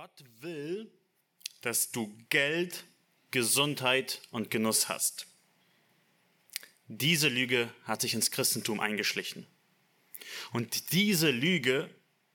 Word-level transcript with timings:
Gott 0.00 0.24
will, 0.38 0.92
dass 1.60 1.90
du 1.90 2.16
Geld, 2.30 2.84
Gesundheit 3.32 4.22
und 4.30 4.48
Genuss 4.48 4.88
hast. 4.88 5.26
Diese 6.86 7.26
Lüge 7.26 7.68
hat 7.82 8.02
sich 8.02 8.14
ins 8.14 8.30
Christentum 8.30 8.78
eingeschlichen. 8.78 9.44
Und 10.52 10.92
diese 10.92 11.30
Lüge 11.30 11.90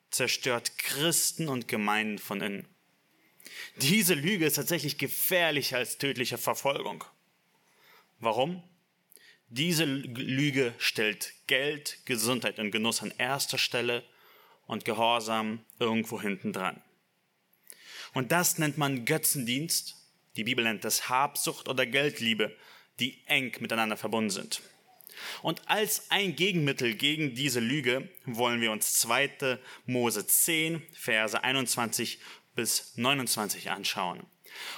zerstört 0.10 0.78
Christen 0.78 1.48
und 1.48 1.70
Gemeinden 1.70 2.20
von 2.20 2.42
innen. 2.42 2.68
Diese 3.78 4.14
Lüge 4.14 4.46
ist 4.46 4.56
tatsächlich 4.56 4.98
gefährlicher 4.98 5.78
als 5.78 5.98
tödliche 5.98 6.38
Verfolgung. 6.38 7.06
Warum? 8.20 8.62
Diese 9.48 9.86
Lüge 9.86 10.76
stellt 10.80 11.34
Geld, 11.48 12.00
Gesundheit 12.04 12.60
und 12.60 12.72
Genuss 12.72 13.02
an 13.02 13.14
erster 13.18 13.58
Stelle 13.58 14.04
und 14.68 14.84
Gehorsam 14.84 15.64
irgendwo 15.80 16.22
hinten 16.22 16.52
dran. 16.52 16.84
Und 18.14 18.32
das 18.32 18.58
nennt 18.58 18.78
man 18.78 19.06
Götzendienst. 19.06 19.96
Die 20.36 20.44
Bibel 20.44 20.64
nennt 20.64 20.84
das 20.84 21.10
Habsucht 21.10 21.68
oder 21.68 21.86
Geldliebe, 21.86 22.56
die 23.00 23.22
eng 23.28 23.56
miteinander 23.60 23.98
verbunden 23.98 24.30
sind. 24.30 24.62
Und 25.42 25.62
als 25.68 26.10
ein 26.10 26.36
Gegenmittel 26.36 26.96
gegen 26.96 27.36
diese 27.36 27.60
Lüge 27.60 28.10
wollen 28.26 28.62
wir 28.62 28.72
uns 28.72 28.94
2. 28.94 29.60
Mose 29.86 30.26
10, 30.26 30.82
Verse 30.94 31.44
21 31.44 32.20
bis 32.56 32.98
29 32.98 33.70
anschauen. 33.70 34.26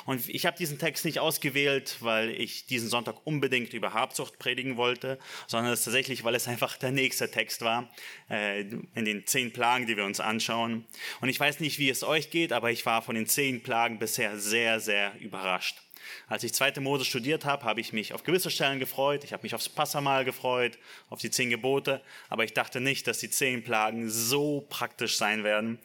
Und 0.06 0.28
ich 0.30 0.46
habe 0.46 0.58
diesen 0.58 0.80
Text 0.80 1.06
nicht 1.06 1.20
ausgewählt, 1.20 1.98
weil 2.02 2.30
ich 2.30 2.66
diesen 2.66 2.90
Sonntag 2.90 3.16
unbedingt 3.26 3.74
über 3.74 3.94
Habsucht 3.94 4.40
predigen 4.40 4.78
wollte, 4.78 5.20
sondern 5.48 5.74
es 5.74 5.84
tatsächlich, 5.84 6.24
weil 6.24 6.36
es 6.36 6.48
einfach 6.48 6.78
der 6.78 6.92
nächste 6.92 7.30
Text 7.30 7.62
war 7.62 7.90
äh, 8.30 8.62
in 8.62 9.06
den 9.06 9.26
zehn 9.26 9.52
Plagen, 9.52 9.88
die 9.88 9.98
wir 9.98 10.06
uns 10.06 10.20
anschauen. 10.20 10.86
Und 11.22 11.30
ich 11.30 11.40
weiß 11.40 11.60
nicht, 11.60 11.80
wie 11.80 11.90
es 11.90 12.04
euch 12.04 12.30
geht, 12.30 12.54
aber 12.54 12.72
ich 12.72 12.86
war 12.86 13.02
von 13.02 13.16
den 13.16 13.28
zehn 13.28 13.64
Plagen 13.64 14.00
bisher 14.00 14.38
sehr, 14.38 14.80
sehr 14.80 15.14
überrascht. 15.20 15.82
Als 16.28 16.44
ich 16.44 16.54
zweite 16.54 16.82
Mose 16.82 17.06
studiert 17.06 17.46
habe, 17.46 17.64
habe 17.64 17.82
ich 17.82 17.94
mich 17.94 18.14
auf 18.14 18.24
gewisse 18.24 18.50
Stellen 18.50 18.80
gefreut. 18.80 19.24
Ich 19.24 19.34
habe 19.34 19.44
mich 19.44 19.56
aufs 19.56 19.70
Passamal 19.70 20.26
gefreut, 20.26 20.78
auf 21.10 21.20
die 21.20 21.32
zehn 21.32 21.50
Gebote. 21.50 22.02
Aber 22.30 22.44
ich 22.44 22.54
dachte 22.54 22.80
nicht, 22.80 23.08
dass 23.08 23.20
die 23.20 23.30
zehn 23.30 23.64
Plagen 23.64 24.10
so 24.10 24.66
praktisch 24.70 25.18
sein 25.18 25.44
werden 25.44 25.80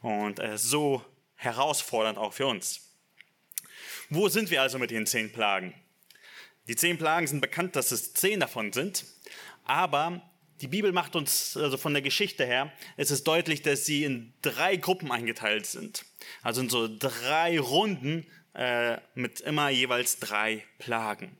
und 0.00 0.40
äh, 0.40 0.58
so 0.58 1.04
herausfordernd 1.36 2.18
auch 2.18 2.32
für 2.32 2.46
uns. 2.46 2.85
Wo 4.08 4.28
sind 4.28 4.50
wir 4.50 4.62
also 4.62 4.78
mit 4.78 4.90
den 4.90 5.06
zehn 5.06 5.32
Plagen? 5.32 5.74
Die 6.68 6.76
zehn 6.76 6.98
Plagen 6.98 7.26
sind 7.26 7.40
bekannt, 7.40 7.76
dass 7.76 7.92
es 7.92 8.14
zehn 8.14 8.40
davon 8.40 8.72
sind, 8.72 9.04
aber 9.64 10.22
die 10.60 10.68
Bibel 10.68 10.92
macht 10.92 11.16
uns, 11.16 11.56
also 11.56 11.76
von 11.76 11.92
der 11.92 12.02
Geschichte 12.02 12.46
her, 12.46 12.72
es 12.96 13.24
deutlich, 13.24 13.62
dass 13.62 13.84
sie 13.84 14.04
in 14.04 14.32
drei 14.42 14.76
Gruppen 14.76 15.12
eingeteilt 15.12 15.66
sind. 15.66 16.04
Also 16.42 16.62
in 16.62 16.70
so 16.70 16.88
drei 16.88 17.58
Runden 17.58 18.26
äh, 18.54 18.96
mit 19.14 19.40
immer 19.40 19.68
jeweils 19.68 20.18
drei 20.18 20.64
Plagen. 20.78 21.36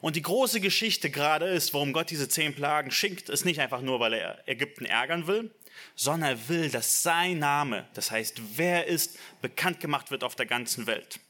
Und 0.00 0.16
die 0.16 0.22
große 0.22 0.60
Geschichte 0.60 1.10
gerade 1.10 1.46
ist, 1.46 1.72
warum 1.72 1.92
Gott 1.92 2.10
diese 2.10 2.28
zehn 2.28 2.54
Plagen 2.54 2.90
schickt, 2.90 3.28
ist 3.28 3.44
nicht 3.44 3.60
einfach 3.60 3.80
nur, 3.80 4.00
weil 4.00 4.12
er 4.14 4.46
Ägypten 4.46 4.84
ärgern 4.84 5.28
will, 5.28 5.54
sondern 5.94 6.30
er 6.30 6.48
will, 6.48 6.68
dass 6.68 7.02
sein 7.02 7.38
Name, 7.38 7.88
das 7.94 8.10
heißt, 8.10 8.40
wer 8.56 8.86
ist, 8.86 9.18
bekannt 9.40 9.80
gemacht 9.80 10.10
wird 10.10 10.24
auf 10.24 10.34
der 10.34 10.46
ganzen 10.46 10.86
Welt. 10.86 11.20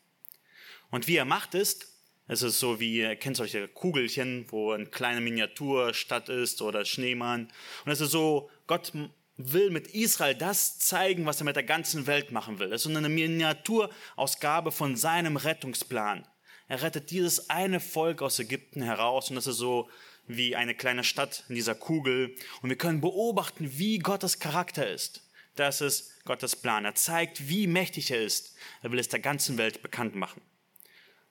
Und 0.93 1.09
wie 1.09 1.17
er 1.17 1.25
macht 1.25 1.55
ist, 1.55 1.89
es 2.29 2.43
ist 2.43 2.61
so 2.61 2.79
wie, 2.79 2.99
ihr 2.99 3.17
kennt 3.17 3.37
solche 3.37 3.67
Kugelchen, 3.67 4.47
wo 4.51 4.73
eine 4.73 4.87
kleine 4.87 5.23
Miniaturstadt 5.23 6.29
ist 6.29 6.63
oder 6.63 6.85
Schneemann. 6.85 7.51
Und 7.85 7.93
es 7.93 8.01
ist 8.01 8.13
so, 8.13 8.51
Gott 8.67 8.93
will 9.39 9.71
mit 9.71 9.89
Israel 9.89 10.35
das 10.35 10.79
zeigen, 10.79 11.25
was 11.25 11.41
er 11.41 11.45
mit 11.47 11.57
der 11.57 11.63
ganzen 11.63 12.07
Welt 12.07 12.31
machen 12.31 12.59
will. 12.59 12.73
Es 12.73 12.85
ist 12.85 12.95
eine 12.95 13.09
Miniaturausgabe 13.09 14.71
von 14.71 14.95
seinem 14.95 15.37
Rettungsplan. 15.37 16.29
Er 16.69 16.83
rettet 16.83 17.11
dieses 17.11 17.49
eine 17.49 17.81
Volk 17.81 18.21
aus 18.21 18.39
Ägypten 18.39 18.83
heraus 18.83 19.31
und 19.31 19.37
das 19.37 19.47
ist 19.47 19.57
so 19.57 19.89
wie 20.27 20.55
eine 20.55 20.75
kleine 20.75 21.05
Stadt 21.05 21.45
in 21.49 21.55
dieser 21.55 21.75
Kugel. 21.75 22.37
Und 22.61 22.69
wir 22.69 22.77
können 22.77 23.01
beobachten, 23.01 23.79
wie 23.79 23.99
Gottes 23.99 24.39
Charakter 24.39 24.89
ist. 24.89 25.23
Das 25.57 25.81
ist 25.81 26.23
Gottes 26.27 26.55
Plan. 26.55 26.85
Er 26.85 26.95
zeigt, 26.95 27.49
wie 27.49 27.67
mächtig 27.67 28.11
er 28.11 28.23
ist. 28.23 28.55
Er 28.83 28.93
will 28.93 28.99
es 28.99 29.09
der 29.09 29.21
ganzen 29.21 29.57
Welt 29.57 29.83
bekannt 29.83 30.15
machen. 30.15 30.43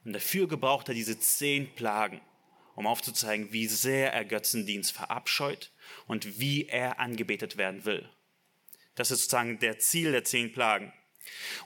Und 0.04 0.14
dafür 0.14 0.48
gebraucht 0.48 0.88
er 0.90 0.96
diese 0.96 1.20
zehn 1.20 1.74
Plagen, 1.76 2.22
um 2.76 2.88
aufzuzeigen, 2.88 3.52
wie 3.54 3.68
sehr 3.68 4.14
er 4.14 4.26
Götzendienst 4.26 4.92
verabscheut 4.92 5.72
und 6.08 6.40
wie 6.40 6.68
er 6.68 7.00
angebetet 7.00 7.58
werden 7.58 7.86
will. 7.86 8.10
Das 8.96 9.12
ist 9.12 9.22
sozusagen 9.22 9.60
der 9.60 9.80
Ziel 9.80 10.12
der 10.12 10.24
zehn 10.24 10.52
Plagen. 10.52 10.92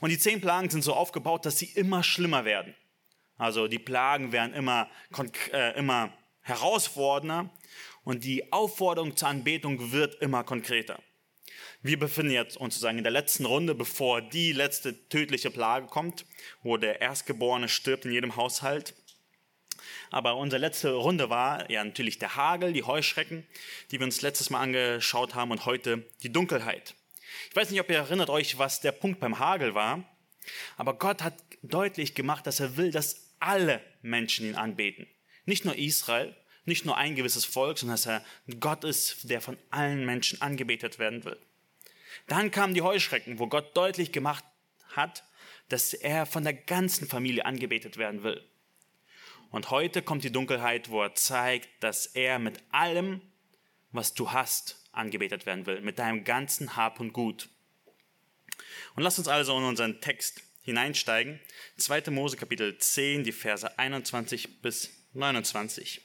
Und 0.00 0.10
die 0.10 0.18
zehn 0.18 0.40
Plagen 0.40 0.70
sind 0.70 0.82
so 0.82 0.94
aufgebaut, 0.94 1.46
dass 1.46 1.58
sie 1.58 1.66
immer 1.66 2.02
schlimmer 2.02 2.44
werden. 2.44 2.74
Also 3.36 3.68
die 3.68 3.78
Plagen 3.78 4.32
werden 4.32 4.54
immer, 4.54 4.90
äh, 5.52 5.78
immer 5.78 6.16
herausfordernder 6.42 7.50
und 8.04 8.24
die 8.24 8.52
Aufforderung 8.52 9.16
zur 9.16 9.28
Anbetung 9.28 9.92
wird 9.92 10.14
immer 10.22 10.44
konkreter. 10.44 11.02
Wir 11.82 11.98
befinden 11.98 12.32
jetzt 12.32 12.56
uns 12.56 12.74
sozusagen 12.74 12.98
in 12.98 13.04
der 13.04 13.12
letzten 13.12 13.44
Runde, 13.44 13.74
bevor 13.74 14.22
die 14.22 14.52
letzte 14.52 15.08
tödliche 15.08 15.50
Plage 15.50 15.86
kommt, 15.86 16.24
wo 16.62 16.76
der 16.76 17.00
Erstgeborene 17.00 17.68
stirbt 17.68 18.04
in 18.04 18.12
jedem 18.12 18.36
Haushalt. 18.36 18.94
Aber 20.10 20.36
unsere 20.36 20.60
letzte 20.60 20.92
Runde 20.92 21.30
war 21.30 21.70
ja 21.70 21.82
natürlich 21.84 22.18
der 22.18 22.36
Hagel, 22.36 22.72
die 22.72 22.82
Heuschrecken, 22.82 23.46
die 23.90 23.98
wir 23.98 24.06
uns 24.06 24.22
letztes 24.22 24.50
Mal 24.50 24.60
angeschaut 24.60 25.34
haben 25.34 25.50
und 25.50 25.66
heute 25.66 26.08
die 26.22 26.32
Dunkelheit. 26.32 26.94
Ich 27.50 27.56
weiß 27.56 27.70
nicht, 27.70 27.80
ob 27.80 27.90
ihr 27.90 27.96
erinnert 27.96 28.30
euch, 28.30 28.58
was 28.58 28.80
der 28.80 28.92
Punkt 28.92 29.20
beim 29.20 29.38
Hagel 29.38 29.74
war, 29.74 30.04
aber 30.76 30.94
Gott 30.94 31.22
hat 31.22 31.34
deutlich 31.62 32.14
gemacht, 32.14 32.46
dass 32.46 32.60
er 32.60 32.76
will, 32.76 32.90
dass 32.90 33.34
alle 33.40 33.80
Menschen 34.02 34.46
ihn 34.46 34.54
anbeten. 34.54 35.06
Nicht 35.44 35.64
nur 35.64 35.76
Israel, 35.76 36.34
nicht 36.66 36.84
nur 36.84 36.96
ein 36.96 37.14
gewisses 37.14 37.44
Volk, 37.44 37.78
sondern 37.78 37.94
dass 37.94 38.06
er 38.06 38.24
Gott 38.60 38.84
ist, 38.84 39.30
der 39.30 39.40
von 39.40 39.56
allen 39.70 40.04
Menschen 40.04 40.42
angebetet 40.42 40.98
werden 40.98 41.24
will. 41.24 41.38
Dann 42.26 42.50
kamen 42.50 42.74
die 42.74 42.82
Heuschrecken, 42.82 43.38
wo 43.38 43.46
Gott 43.46 43.76
deutlich 43.76 44.12
gemacht 44.12 44.44
hat, 44.94 45.24
dass 45.68 45.94
er 45.94 46.26
von 46.26 46.44
der 46.44 46.54
ganzen 46.54 47.08
Familie 47.08 47.44
angebetet 47.44 47.96
werden 47.96 48.22
will. 48.22 48.42
Und 49.50 49.70
heute 49.70 50.02
kommt 50.02 50.24
die 50.24 50.32
Dunkelheit, 50.32 50.90
wo 50.90 51.02
er 51.02 51.14
zeigt, 51.14 51.68
dass 51.80 52.06
er 52.06 52.38
mit 52.38 52.62
allem, 52.70 53.20
was 53.92 54.14
du 54.14 54.32
hast, 54.32 54.84
angebetet 54.92 55.46
werden 55.46 55.66
will, 55.66 55.80
mit 55.80 55.98
deinem 55.98 56.24
ganzen 56.24 56.76
Hab 56.76 57.00
und 57.00 57.12
Gut. 57.12 57.48
Und 58.96 59.02
lass 59.02 59.18
uns 59.18 59.28
also 59.28 59.56
in 59.56 59.64
unseren 59.64 60.00
Text 60.00 60.42
hineinsteigen. 60.62 61.40
2. 61.76 62.10
Mose 62.10 62.36
Kapitel 62.36 62.76
10, 62.76 63.22
die 63.22 63.32
Verse 63.32 63.78
21 63.78 64.62
bis 64.62 64.90
29. 65.16 66.00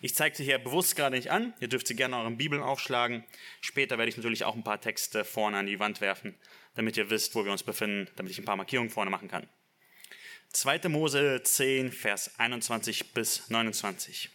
Ich 0.00 0.14
zeige 0.14 0.36
sie 0.36 0.44
hier 0.44 0.58
bewusst 0.58 0.96
gerade 0.96 1.16
nicht 1.16 1.30
an. 1.30 1.54
Ihr 1.60 1.68
dürft 1.68 1.86
sie 1.86 1.96
gerne 1.96 2.16
euren 2.16 2.36
Bibeln 2.36 2.62
aufschlagen. 2.62 3.24
Später 3.60 3.98
werde 3.98 4.10
ich 4.10 4.16
natürlich 4.16 4.44
auch 4.44 4.54
ein 4.54 4.64
paar 4.64 4.80
Texte 4.80 5.24
vorne 5.24 5.58
an 5.58 5.66
die 5.66 5.78
Wand 5.78 6.00
werfen, 6.00 6.34
damit 6.74 6.96
ihr 6.96 7.10
wisst, 7.10 7.34
wo 7.34 7.44
wir 7.44 7.52
uns 7.52 7.62
befinden, 7.62 8.10
damit 8.16 8.32
ich 8.32 8.38
ein 8.38 8.44
paar 8.44 8.56
Markierungen 8.56 8.90
vorne 8.90 9.10
machen 9.10 9.28
kann. 9.28 9.48
2. 10.52 10.88
Mose 10.88 11.42
10, 11.42 11.92
Vers 11.92 12.38
21 12.38 13.12
bis 13.12 13.48
29. 13.50 14.30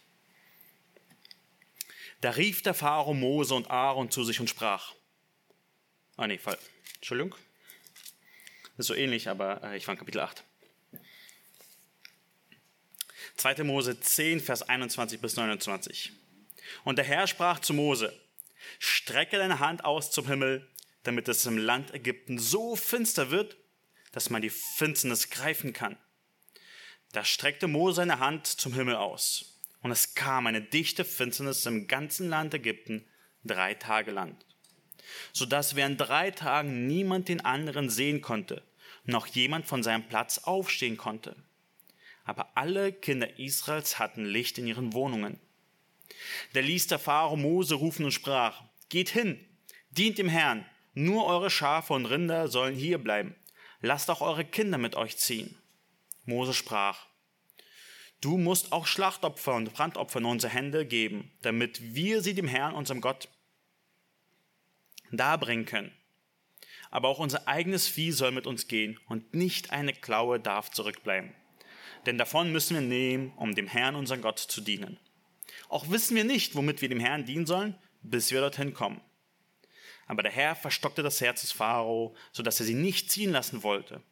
Da 2.20 2.30
rief 2.30 2.62
der 2.62 2.74
Pharao 2.74 3.14
Mose 3.14 3.54
und 3.54 3.70
Aaron 3.70 4.10
zu 4.10 4.24
sich 4.24 4.40
und 4.40 4.50
sprach. 4.50 4.94
Ah, 6.16 6.26
nee, 6.26 6.36
Fall. 6.36 6.58
Entschuldigung. 6.96 7.34
Das 8.76 8.84
ist 8.84 8.86
so 8.88 8.94
ähnlich, 8.94 9.28
aber 9.28 9.62
äh, 9.64 9.76
ich 9.76 9.86
war 9.86 9.94
in 9.94 9.98
Kapitel 9.98 10.20
8. 10.20 10.44
2. 13.40 13.64
Mose 13.64 13.98
10, 13.98 14.40
Vers 14.40 14.68
21 14.68 15.18
bis 15.18 15.36
29. 15.36 16.12
Und 16.84 16.96
der 16.96 17.06
Herr 17.06 17.26
sprach 17.26 17.58
zu 17.58 17.72
Mose, 17.72 18.14
strecke 18.78 19.38
deine 19.38 19.60
Hand 19.60 19.82
aus 19.86 20.10
zum 20.10 20.26
Himmel, 20.26 20.68
damit 21.04 21.26
es 21.26 21.46
im 21.46 21.56
Land 21.56 21.94
Ägypten 21.94 22.38
so 22.38 22.76
finster 22.76 23.30
wird, 23.30 23.56
dass 24.12 24.28
man 24.28 24.42
die 24.42 24.50
Finsternis 24.50 25.30
greifen 25.30 25.72
kann. 25.72 25.96
Da 27.12 27.24
streckte 27.24 27.66
Mose 27.66 27.96
seine 27.96 28.18
Hand 28.18 28.46
zum 28.46 28.74
Himmel 28.74 28.96
aus, 28.96 29.58
und 29.80 29.90
es 29.90 30.14
kam 30.14 30.46
eine 30.46 30.60
dichte 30.60 31.06
Finsternis 31.06 31.64
im 31.64 31.88
ganzen 31.88 32.28
Land 32.28 32.52
Ägypten 32.52 33.06
drei 33.42 33.72
Tage 33.72 34.10
lang, 34.10 34.36
so 35.32 35.46
dass 35.46 35.76
während 35.76 35.98
drei 35.98 36.30
Tagen 36.30 36.86
niemand 36.86 37.30
den 37.30 37.42
anderen 37.42 37.88
sehen 37.88 38.20
konnte, 38.20 38.62
noch 39.04 39.26
jemand 39.28 39.66
von 39.66 39.82
seinem 39.82 40.06
Platz 40.06 40.36
aufstehen 40.36 40.98
konnte 40.98 41.34
aber 42.24 42.56
alle 42.56 42.92
Kinder 42.92 43.38
Israels 43.38 43.98
hatten 43.98 44.24
Licht 44.24 44.58
in 44.58 44.66
ihren 44.66 44.92
Wohnungen. 44.92 45.38
Da 46.52 46.60
ließ 46.60 46.86
der 46.88 46.98
Pharao 46.98 47.36
Mose 47.36 47.74
rufen 47.74 48.04
und 48.04 48.12
sprach, 48.12 48.62
geht 48.88 49.08
hin, 49.08 49.38
dient 49.90 50.18
dem 50.18 50.28
Herrn, 50.28 50.64
nur 50.94 51.26
eure 51.26 51.50
Schafe 51.50 51.92
und 51.92 52.06
Rinder 52.06 52.48
sollen 52.48 52.74
hier 52.74 52.98
bleiben, 52.98 53.34
lasst 53.80 54.10
auch 54.10 54.20
eure 54.20 54.44
Kinder 54.44 54.78
mit 54.78 54.96
euch 54.96 55.16
ziehen. 55.16 55.56
Mose 56.24 56.52
sprach, 56.52 57.06
du 58.20 58.36
musst 58.36 58.72
auch 58.72 58.86
Schlachtopfer 58.86 59.54
und 59.54 59.72
Brandopfer 59.72 60.18
in 60.18 60.26
unsere 60.26 60.52
Hände 60.52 60.84
geben, 60.84 61.30
damit 61.42 61.94
wir 61.94 62.22
sie 62.22 62.34
dem 62.34 62.48
Herrn, 62.48 62.74
unserem 62.74 63.00
Gott, 63.00 63.28
darbringen 65.10 65.64
können. 65.64 65.92
aber 66.90 67.08
auch 67.08 67.18
unser 67.18 67.46
eigenes 67.48 67.86
Vieh 67.86 68.12
soll 68.12 68.32
mit 68.32 68.46
uns 68.46 68.66
gehen 68.68 68.98
und 69.08 69.34
nicht 69.34 69.70
eine 69.70 69.92
Klaue 69.92 70.40
darf 70.40 70.70
zurückbleiben. 70.70 71.32
Denn 72.06 72.18
davon 72.18 72.52
müssen 72.52 72.74
wir 72.74 72.82
nehmen, 72.82 73.32
um 73.36 73.54
dem 73.54 73.66
Herrn, 73.66 73.94
unseren 73.94 74.22
Gott, 74.22 74.38
zu 74.38 74.60
dienen. 74.60 74.98
Auch 75.68 75.90
wissen 75.90 76.16
wir 76.16 76.24
nicht, 76.24 76.54
womit 76.54 76.80
wir 76.80 76.88
dem 76.88 77.00
Herrn 77.00 77.24
dienen 77.24 77.46
sollen, 77.46 77.76
bis 78.02 78.30
wir 78.30 78.40
dorthin 78.40 78.74
kommen. 78.74 79.00
Aber 80.06 80.22
der 80.22 80.32
Herr 80.32 80.56
verstockte 80.56 81.02
das 81.02 81.20
Herz 81.20 81.42
des 81.42 81.52
Pharao, 81.52 82.16
so 82.32 82.42
dass 82.42 82.58
er 82.58 82.66
sie 82.66 82.74
nicht 82.74 83.10
ziehen 83.10 83.30
lassen 83.30 83.62
wollte. 83.62 84.02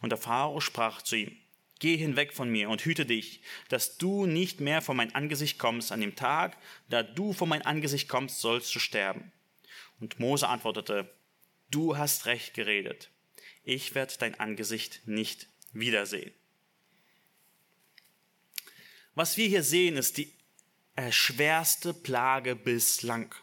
Und 0.00 0.10
der 0.10 0.18
Pharao 0.18 0.60
sprach 0.60 1.02
zu 1.02 1.16
ihm, 1.16 1.36
Geh 1.80 1.96
hinweg 1.96 2.32
von 2.32 2.50
mir 2.50 2.70
und 2.70 2.84
hüte 2.84 3.06
dich, 3.06 3.40
dass 3.68 3.98
du 3.98 4.26
nicht 4.26 4.60
mehr 4.60 4.82
vor 4.82 4.96
mein 4.96 5.14
Angesicht 5.14 5.58
kommst 5.58 5.92
an 5.92 6.00
dem 6.00 6.16
Tag, 6.16 6.56
da 6.88 7.04
du 7.04 7.32
vor 7.32 7.46
mein 7.46 7.62
Angesicht 7.62 8.08
kommst, 8.08 8.40
sollst 8.40 8.74
du 8.74 8.80
sterben. 8.80 9.32
Und 10.00 10.18
Mose 10.18 10.48
antwortete, 10.48 11.12
Du 11.70 11.96
hast 11.96 12.26
recht 12.26 12.54
geredet. 12.54 13.10
Ich 13.62 13.94
werde 13.94 14.14
dein 14.18 14.40
Angesicht 14.40 15.02
nicht 15.06 15.48
wiedersehen. 15.72 16.32
Was 19.18 19.36
wir 19.36 19.48
hier 19.48 19.64
sehen, 19.64 19.96
ist 19.96 20.16
die 20.16 20.32
schwerste 21.10 21.92
Plage 21.92 22.54
bislang. 22.54 23.34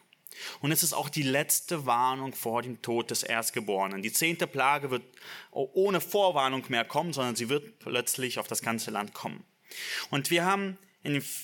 Und 0.62 0.72
es 0.72 0.82
ist 0.82 0.94
auch 0.94 1.10
die 1.10 1.22
letzte 1.22 1.84
Warnung 1.84 2.32
vor 2.32 2.62
dem 2.62 2.80
Tod 2.80 3.10
des 3.10 3.22
Erstgeborenen. 3.22 4.00
Die 4.00 4.10
zehnte 4.10 4.46
Plage 4.46 4.90
wird 4.90 5.02
ohne 5.50 6.00
Vorwarnung 6.00 6.64
mehr 6.70 6.86
kommen, 6.86 7.12
sondern 7.12 7.36
sie 7.36 7.50
wird 7.50 7.78
plötzlich 7.78 8.38
auf 8.38 8.48
das 8.48 8.62
ganze 8.62 8.90
Land 8.90 9.12
kommen. 9.12 9.44
Und 10.08 10.30
wir 10.30 10.46
haben 10.46 10.78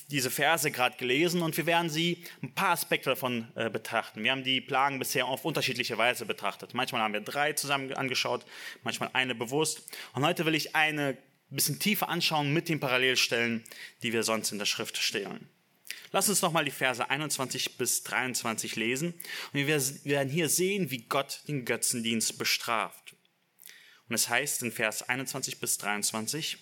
diese 0.09 0.31
Verse 0.31 0.71
gerade 0.71 0.97
gelesen 0.97 1.43
und 1.43 1.55
wir 1.55 1.67
werden 1.67 1.91
sie 1.91 2.23
ein 2.41 2.55
paar 2.55 2.71
Aspekte 2.71 3.11
davon 3.11 3.51
äh, 3.53 3.69
betrachten. 3.69 4.23
Wir 4.23 4.31
haben 4.31 4.43
die 4.43 4.61
Plagen 4.61 4.97
bisher 4.97 5.27
auf 5.27 5.45
unterschiedliche 5.45 5.99
Weise 5.99 6.25
betrachtet. 6.25 6.73
Manchmal 6.73 7.03
haben 7.03 7.13
wir 7.13 7.21
drei 7.21 7.53
zusammen 7.53 7.93
angeschaut, 7.93 8.47
manchmal 8.81 9.11
eine 9.13 9.35
bewusst. 9.35 9.83
Und 10.13 10.25
heute 10.25 10.47
will 10.47 10.55
ich 10.55 10.75
eine 10.75 11.19
ein 11.53 11.55
bisschen 11.55 11.77
tiefer 11.77 12.09
anschauen 12.09 12.51
mit 12.51 12.67
den 12.67 12.79
Parallelstellen, 12.79 13.63
die 14.01 14.11
wir 14.11 14.23
sonst 14.23 14.51
in 14.51 14.57
der 14.57 14.65
Schrift 14.65 14.97
stellen. 14.97 15.47
Lass 16.11 16.27
uns 16.27 16.41
nochmal 16.41 16.65
die 16.65 16.71
Verse 16.71 17.07
21 17.07 17.77
bis 17.77 18.01
23 18.03 18.75
lesen. 18.75 19.13
Und 19.13 19.53
wir 19.53 19.67
werden 19.67 20.29
hier 20.29 20.49
sehen, 20.49 20.89
wie 20.89 21.03
Gott 21.03 21.41
den 21.47 21.63
Götzendienst 21.63 22.39
bestraft. 22.39 23.15
Und 24.09 24.15
es 24.15 24.29
heißt 24.29 24.63
in 24.63 24.71
Vers 24.71 25.07
21 25.07 25.59
bis 25.59 25.77
23, 25.77 26.57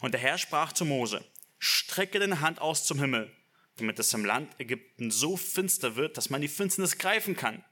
und 0.00 0.14
der 0.14 0.20
Herr 0.20 0.38
sprach 0.38 0.72
zu 0.72 0.84
Mose, 0.84 1.24
strecke 1.58 2.20
deine 2.20 2.40
Hand 2.40 2.60
aus 2.60 2.84
zum 2.84 3.00
Himmel, 3.00 3.32
damit 3.76 3.98
es 3.98 4.14
im 4.14 4.24
Land 4.24 4.58
Ägypten 4.60 5.10
so 5.10 5.36
finster 5.36 5.96
wird, 5.96 6.16
dass 6.16 6.30
man 6.30 6.40
die 6.40 6.48
Finsternis 6.48 6.98
greifen 6.98 7.36
kann. 7.36 7.64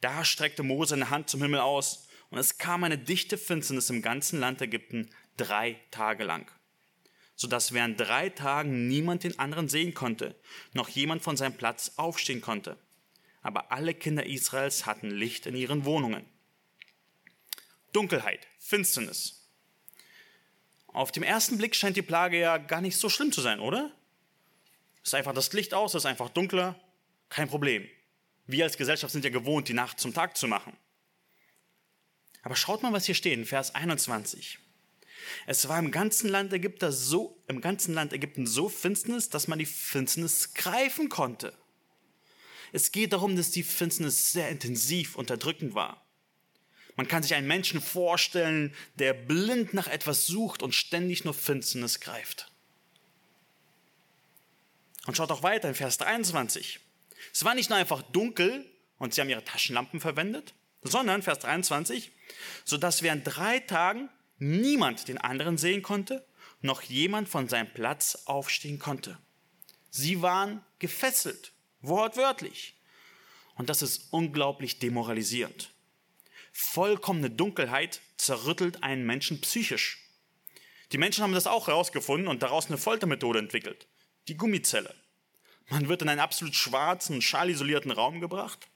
Da 0.00 0.26
streckte 0.26 0.62
Mose 0.62 0.90
seine 0.90 1.08
Hand 1.10 1.30
zum 1.30 1.40
Himmel 1.40 1.60
aus, 1.60 2.06
und 2.30 2.38
es 2.38 2.58
kam 2.58 2.82
eine 2.82 2.98
dichte 2.98 3.38
Finsternis 3.38 3.90
im 3.90 4.02
ganzen 4.02 4.40
Land 4.40 4.60
Ägypten 4.60 5.10
drei 5.36 5.80
Tage 5.90 6.24
lang 6.24 6.50
sodass 7.36 7.72
während 7.72 7.98
drei 7.98 8.28
Tagen 8.28 8.88
niemand 8.88 9.24
den 9.24 9.38
anderen 9.38 9.68
sehen 9.68 9.94
konnte, 9.94 10.34
noch 10.72 10.88
jemand 10.88 11.22
von 11.22 11.36
seinem 11.36 11.56
Platz 11.56 11.92
aufstehen 11.96 12.40
konnte. 12.40 12.78
Aber 13.42 13.72
alle 13.72 13.94
Kinder 13.94 14.24
Israels 14.24 14.86
hatten 14.86 15.10
Licht 15.10 15.46
in 15.46 15.56
ihren 15.56 15.84
Wohnungen. 15.84 16.24
Dunkelheit, 17.92 18.46
Finsternis. 18.58 19.48
Auf 20.86 21.12
dem 21.12 21.22
ersten 21.22 21.58
Blick 21.58 21.74
scheint 21.74 21.96
die 21.96 22.02
Plage 22.02 22.38
ja 22.38 22.56
gar 22.56 22.80
nicht 22.80 22.96
so 22.96 23.08
schlimm 23.08 23.32
zu 23.32 23.40
sein, 23.40 23.60
oder? 23.60 23.92
Ist 25.02 25.14
einfach 25.14 25.34
das 25.34 25.52
Licht 25.52 25.74
aus, 25.74 25.94
ist 25.94 26.06
einfach 26.06 26.30
dunkler, 26.30 26.80
kein 27.28 27.48
Problem. 27.48 27.86
Wir 28.46 28.64
als 28.64 28.76
Gesellschaft 28.76 29.12
sind 29.12 29.24
ja 29.24 29.30
gewohnt, 29.30 29.68
die 29.68 29.74
Nacht 29.74 29.98
zum 29.98 30.14
Tag 30.14 30.36
zu 30.36 30.46
machen. 30.46 30.76
Aber 32.42 32.56
schaut 32.56 32.82
mal, 32.82 32.92
was 32.92 33.06
hier 33.06 33.14
steht 33.14 33.32
in 33.32 33.44
Vers 33.44 33.74
21. 33.74 34.58
Es 35.46 35.68
war 35.68 35.78
im 35.78 35.90
ganzen 35.90 36.28
Land 36.28 36.52
Ägypter 36.52 36.92
so, 36.92 37.42
im 37.48 37.60
ganzen 37.60 37.94
Land 37.94 38.12
Ägypten 38.12 38.46
so 38.46 38.68
Finsternis, 38.68 39.28
dass 39.30 39.48
man 39.48 39.58
die 39.58 39.66
Finsternis 39.66 40.54
greifen 40.54 41.08
konnte. 41.08 41.52
Es 42.72 42.92
geht 42.92 43.12
darum, 43.12 43.36
dass 43.36 43.50
die 43.50 43.62
Finsternis 43.62 44.32
sehr 44.32 44.48
intensiv 44.48 45.16
unterdrückend 45.16 45.74
war. 45.74 46.04
Man 46.96 47.08
kann 47.08 47.22
sich 47.22 47.34
einen 47.34 47.46
Menschen 47.46 47.80
vorstellen, 47.80 48.74
der 48.96 49.14
blind 49.14 49.74
nach 49.74 49.88
etwas 49.88 50.26
sucht 50.26 50.62
und 50.62 50.74
ständig 50.74 51.24
nur 51.24 51.34
Finsternis 51.34 52.00
greift. 52.00 52.50
Und 55.06 55.16
schaut 55.16 55.30
auch 55.30 55.42
weiter 55.42 55.68
in 55.68 55.74
Vers 55.74 55.98
23. 55.98 56.80
Es 57.32 57.44
war 57.44 57.54
nicht 57.54 57.70
nur 57.70 57.78
einfach 57.78 58.02
dunkel 58.02 58.64
und 58.98 59.14
sie 59.14 59.20
haben 59.20 59.28
ihre 59.28 59.44
Taschenlampen 59.44 60.00
verwendet, 60.00 60.54
sondern 60.82 61.22
Vers 61.22 61.40
23, 61.40 62.12
so 62.64 62.76
dass 62.76 63.02
während 63.02 63.24
drei 63.24 63.58
Tagen 63.60 64.08
niemand 64.44 65.08
den 65.08 65.18
anderen 65.18 65.58
sehen 65.58 65.82
konnte, 65.82 66.26
noch 66.60 66.82
jemand 66.82 67.28
von 67.28 67.48
seinem 67.48 67.72
Platz 67.72 68.22
aufstehen 68.26 68.78
konnte. 68.78 69.18
Sie 69.90 70.22
waren 70.22 70.64
gefesselt, 70.78 71.52
wortwörtlich. 71.80 72.74
Und 73.54 73.68
das 73.70 73.82
ist 73.82 74.08
unglaublich 74.12 74.78
demoralisierend. 74.78 75.70
Vollkommene 76.52 77.30
Dunkelheit 77.30 78.00
zerrüttelt 78.16 78.82
einen 78.82 79.06
Menschen 79.06 79.40
psychisch. 79.40 80.00
Die 80.92 80.98
Menschen 80.98 81.22
haben 81.22 81.32
das 81.32 81.46
auch 81.46 81.68
herausgefunden 81.68 82.28
und 82.28 82.42
daraus 82.42 82.66
eine 82.66 82.78
Foltermethode 82.78 83.38
entwickelt. 83.38 83.86
Die 84.28 84.36
Gummizelle. 84.36 84.94
Man 85.68 85.88
wird 85.88 86.02
in 86.02 86.08
einen 86.08 86.20
absolut 86.20 86.54
schwarzen, 86.54 87.22
schallisolierten 87.22 87.90
Raum 87.90 88.20
gebracht. 88.20 88.68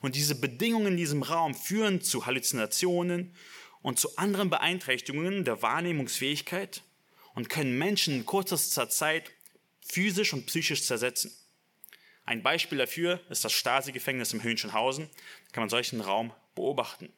Und 0.00 0.14
diese 0.14 0.34
Bedingungen 0.34 0.88
in 0.88 0.96
diesem 0.96 1.22
Raum 1.22 1.54
führen 1.54 2.02
zu 2.02 2.26
Halluzinationen 2.26 3.34
und 3.82 3.98
zu 3.98 4.16
anderen 4.16 4.50
Beeinträchtigungen 4.50 5.44
der 5.44 5.62
Wahrnehmungsfähigkeit 5.62 6.82
und 7.34 7.48
können 7.48 7.78
Menschen 7.78 8.14
in 8.14 8.26
kurzer 8.26 8.58
Zeit 8.58 9.30
physisch 9.80 10.32
und 10.32 10.46
psychisch 10.46 10.84
zersetzen. 10.84 11.32
Ein 12.24 12.42
Beispiel 12.42 12.78
dafür 12.78 13.20
ist 13.28 13.44
das 13.44 13.52
Stasi-Gefängnis 13.52 14.32
im 14.32 14.42
Hönschenhausen. 14.42 15.08
Da 15.46 15.52
kann 15.52 15.62
man 15.62 15.68
solchen 15.68 16.00
Raum 16.00 16.32
beobachten, 16.54 17.12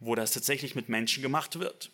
wo 0.00 0.14
das 0.14 0.32
tatsächlich 0.32 0.74
mit 0.74 0.88
Menschen 0.88 1.22
gemacht 1.22 1.58
wird. 1.58 1.90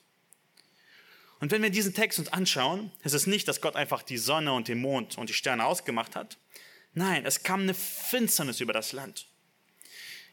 Und 1.39 1.53
wenn 1.53 1.63
wir 1.63 1.71
diesen 1.71 1.95
Text 1.95 2.19
uns 2.19 2.33
anschauen, 2.33 2.91
ist 3.05 3.13
es 3.13 3.27
nicht, 3.27 3.47
dass 3.47 3.61
Gott 3.61 3.77
einfach 3.77 4.03
die 4.03 4.17
Sonne 4.17 4.53
und 4.53 4.69
den 4.69 4.81
Mond 4.81 5.19
und 5.19 5.29
die 5.29 5.35
Sterne 5.35 5.67
ausgemacht 5.67 6.17
hat. 6.17 6.39
Nein, 6.95 7.27
es 7.27 7.43
kam 7.43 7.61
eine 7.61 7.75
Finsternis 7.75 8.61
über 8.61 8.73
das 8.73 8.93
Land. 8.93 9.27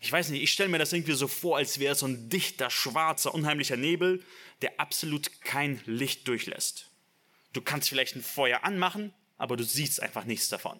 Ich 0.03 0.11
weiß 0.11 0.29
nicht, 0.29 0.43
ich 0.43 0.51
stelle 0.51 0.67
mir 0.67 0.79
das 0.79 0.91
irgendwie 0.91 1.13
so 1.13 1.29
vor, 1.29 1.55
als 1.55 1.79
wäre 1.79 1.93
es 1.93 1.99
so 1.99 2.07
ein 2.07 2.27
dichter, 2.27 2.69
schwarzer, 2.69 3.33
unheimlicher 3.33 3.77
Nebel, 3.77 4.21
der 4.61 4.77
absolut 4.77 5.39
kein 5.39 5.81
Licht 5.85 6.27
durchlässt. 6.27 6.91
Du 7.53 7.61
kannst 7.61 7.87
vielleicht 7.87 8.17
ein 8.17 8.21
Feuer 8.21 8.65
anmachen, 8.65 9.13
aber 9.37 9.55
du 9.55 9.63
siehst 9.63 10.01
einfach 10.01 10.25
nichts 10.25 10.49
davon. 10.49 10.77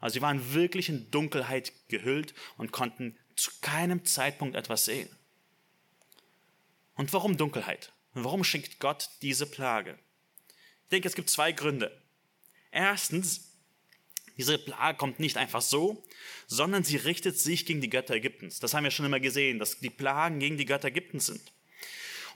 Also 0.00 0.14
sie 0.14 0.22
waren 0.22 0.52
wirklich 0.52 0.88
in 0.88 1.12
Dunkelheit 1.12 1.72
gehüllt 1.86 2.34
und 2.56 2.72
konnten 2.72 3.16
zu 3.36 3.52
keinem 3.60 4.04
Zeitpunkt 4.04 4.56
etwas 4.56 4.84
sehen. 4.84 5.08
Und 6.96 7.12
warum 7.12 7.36
Dunkelheit? 7.36 7.92
warum 8.14 8.42
schenkt 8.42 8.80
Gott 8.80 9.10
diese 9.22 9.46
Plage? 9.46 9.96
Ich 10.82 10.88
denke, 10.88 11.06
es 11.06 11.14
gibt 11.14 11.30
zwei 11.30 11.52
Gründe. 11.52 12.02
Erstens, 12.72 13.53
diese 14.36 14.58
Plage 14.58 14.98
kommt 14.98 15.20
nicht 15.20 15.36
einfach 15.36 15.62
so, 15.62 16.02
sondern 16.46 16.84
sie 16.84 16.96
richtet 16.96 17.38
sich 17.38 17.66
gegen 17.66 17.80
die 17.80 17.90
Götter 17.90 18.14
Ägyptens. 18.14 18.60
Das 18.60 18.74
haben 18.74 18.84
wir 18.84 18.90
schon 18.90 19.06
immer 19.06 19.20
gesehen, 19.20 19.58
dass 19.58 19.78
die 19.78 19.90
Plagen 19.90 20.40
gegen 20.40 20.58
die 20.58 20.64
Götter 20.64 20.88
Ägyptens 20.88 21.26
sind. 21.26 21.52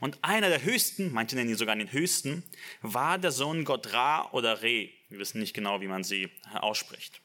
Und 0.01 0.19
einer 0.23 0.49
der 0.49 0.63
höchsten, 0.63 1.13
manche 1.13 1.35
nennen 1.35 1.51
ihn 1.51 1.57
sogar 1.57 1.75
den 1.75 1.91
höchsten, 1.91 2.45
war 2.83 3.19
der 3.19 3.33
Sohn 3.33 3.65
Gott 3.65 3.93
Ra 3.93 4.31
oder 4.31 4.63
Re. 4.63 4.91
Wir 5.09 5.19
wissen 5.19 5.41
nicht 5.41 5.55
genau, 5.55 5.81
wie 5.81 5.89
man 5.89 6.05
sie 6.05 6.31
ausspricht. 6.55 7.21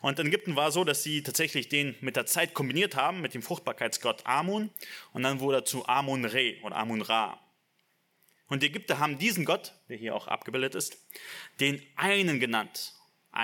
Und 0.00 0.18
in 0.20 0.28
Ägypten 0.28 0.54
war 0.54 0.68
es 0.68 0.74
so, 0.74 0.84
dass 0.84 1.02
sie 1.02 1.22
tatsächlich 1.22 1.68
den 1.68 1.96
mit 2.00 2.14
der 2.14 2.26
Zeit 2.26 2.54
kombiniert 2.54 2.94
haben 2.94 3.20
mit 3.20 3.34
dem 3.34 3.42
Fruchtbarkeitsgott 3.42 4.24
Amun 4.26 4.70
und 5.12 5.22
dann 5.22 5.40
wurde 5.40 5.58
er 5.58 5.64
zu 5.64 5.86
Amun 5.88 6.24
Re 6.24 6.56
oder 6.62 6.76
Amun 6.76 7.02
Ra. 7.02 7.40
Und 8.48 8.62
die 8.62 8.66
Ägypter 8.66 9.00
haben 9.00 9.18
diesen 9.18 9.44
Gott, 9.44 9.72
der 9.88 9.96
hier 9.96 10.14
auch 10.14 10.28
abgebildet 10.28 10.76
ist, 10.76 10.98
den 11.58 11.82
einen 11.96 12.38
genannt 12.38 12.92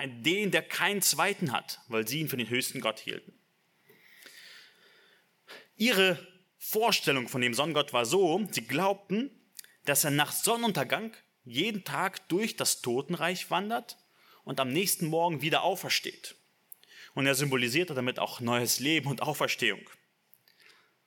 den, 0.06 0.50
der 0.50 0.62
keinen 0.62 1.02
zweiten 1.02 1.52
hat, 1.52 1.80
weil 1.88 2.06
sie 2.06 2.20
ihn 2.20 2.28
für 2.28 2.36
den 2.36 2.48
höchsten 2.48 2.80
Gott 2.80 2.98
hielten. 2.98 3.38
Ihre 5.76 6.18
Vorstellung 6.58 7.28
von 7.28 7.40
dem 7.40 7.54
Sonnengott 7.54 7.92
war 7.92 8.06
so, 8.06 8.46
sie 8.50 8.66
glaubten, 8.66 9.30
dass 9.84 10.04
er 10.04 10.10
nach 10.10 10.32
Sonnenuntergang 10.32 11.12
jeden 11.44 11.84
Tag 11.84 12.28
durch 12.28 12.56
das 12.56 12.82
Totenreich 12.82 13.50
wandert 13.50 13.98
und 14.44 14.60
am 14.60 14.68
nächsten 14.68 15.06
Morgen 15.06 15.42
wieder 15.42 15.62
aufersteht. 15.62 16.36
Und 17.14 17.26
er 17.26 17.34
symbolisierte 17.34 17.94
damit 17.94 18.18
auch 18.18 18.40
neues 18.40 18.80
Leben 18.80 19.08
und 19.08 19.22
Auferstehung. 19.22 19.90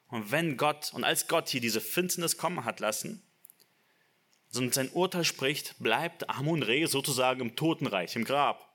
Und 0.07 0.31
wenn 0.31 0.57
Gott, 0.57 0.93
und 0.93 1.03
als 1.03 1.27
Gott 1.27 1.49
hier 1.49 1.61
diese 1.61 1.81
Finsternis 1.81 2.37
kommen 2.37 2.65
hat 2.65 2.79
lassen, 2.79 3.23
und 4.53 4.73
sein 4.73 4.89
Urteil 4.89 5.25
spricht, 5.25 5.75
bleibt 5.79 6.29
Amun-Re 6.29 6.87
sozusagen 6.87 7.41
im 7.41 7.55
Totenreich, 7.55 8.15
im 8.15 8.23
Grab. 8.23 8.74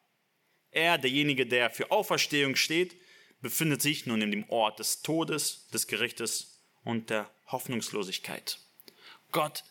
Er, 0.71 0.99
derjenige, 0.99 1.47
der 1.47 1.71
für 1.71 1.91
Auferstehung 1.91 2.57
steht, 2.57 2.97
befindet 3.41 3.83
sich 3.83 4.07
nun 4.07 4.23
in 4.23 4.31
dem 4.31 4.49
Ort 4.50 4.79
des 4.79 5.03
Todes, 5.03 5.69
des 5.69 5.87
Gerichtes 5.87 6.62
und 6.85 7.11
der 7.11 7.31
Hoffnungslosigkeit. 7.47 8.59
Gott 9.33 9.65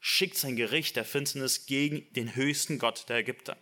schickt 0.00 0.36
sein 0.36 0.56
Gericht 0.56 0.96
der 0.96 1.04
Finsternis 1.04 1.66
gegen 1.66 2.12
den 2.12 2.34
höchsten 2.34 2.78
Gott 2.78 3.08
der 3.08 3.18
Ägypter. 3.18 3.56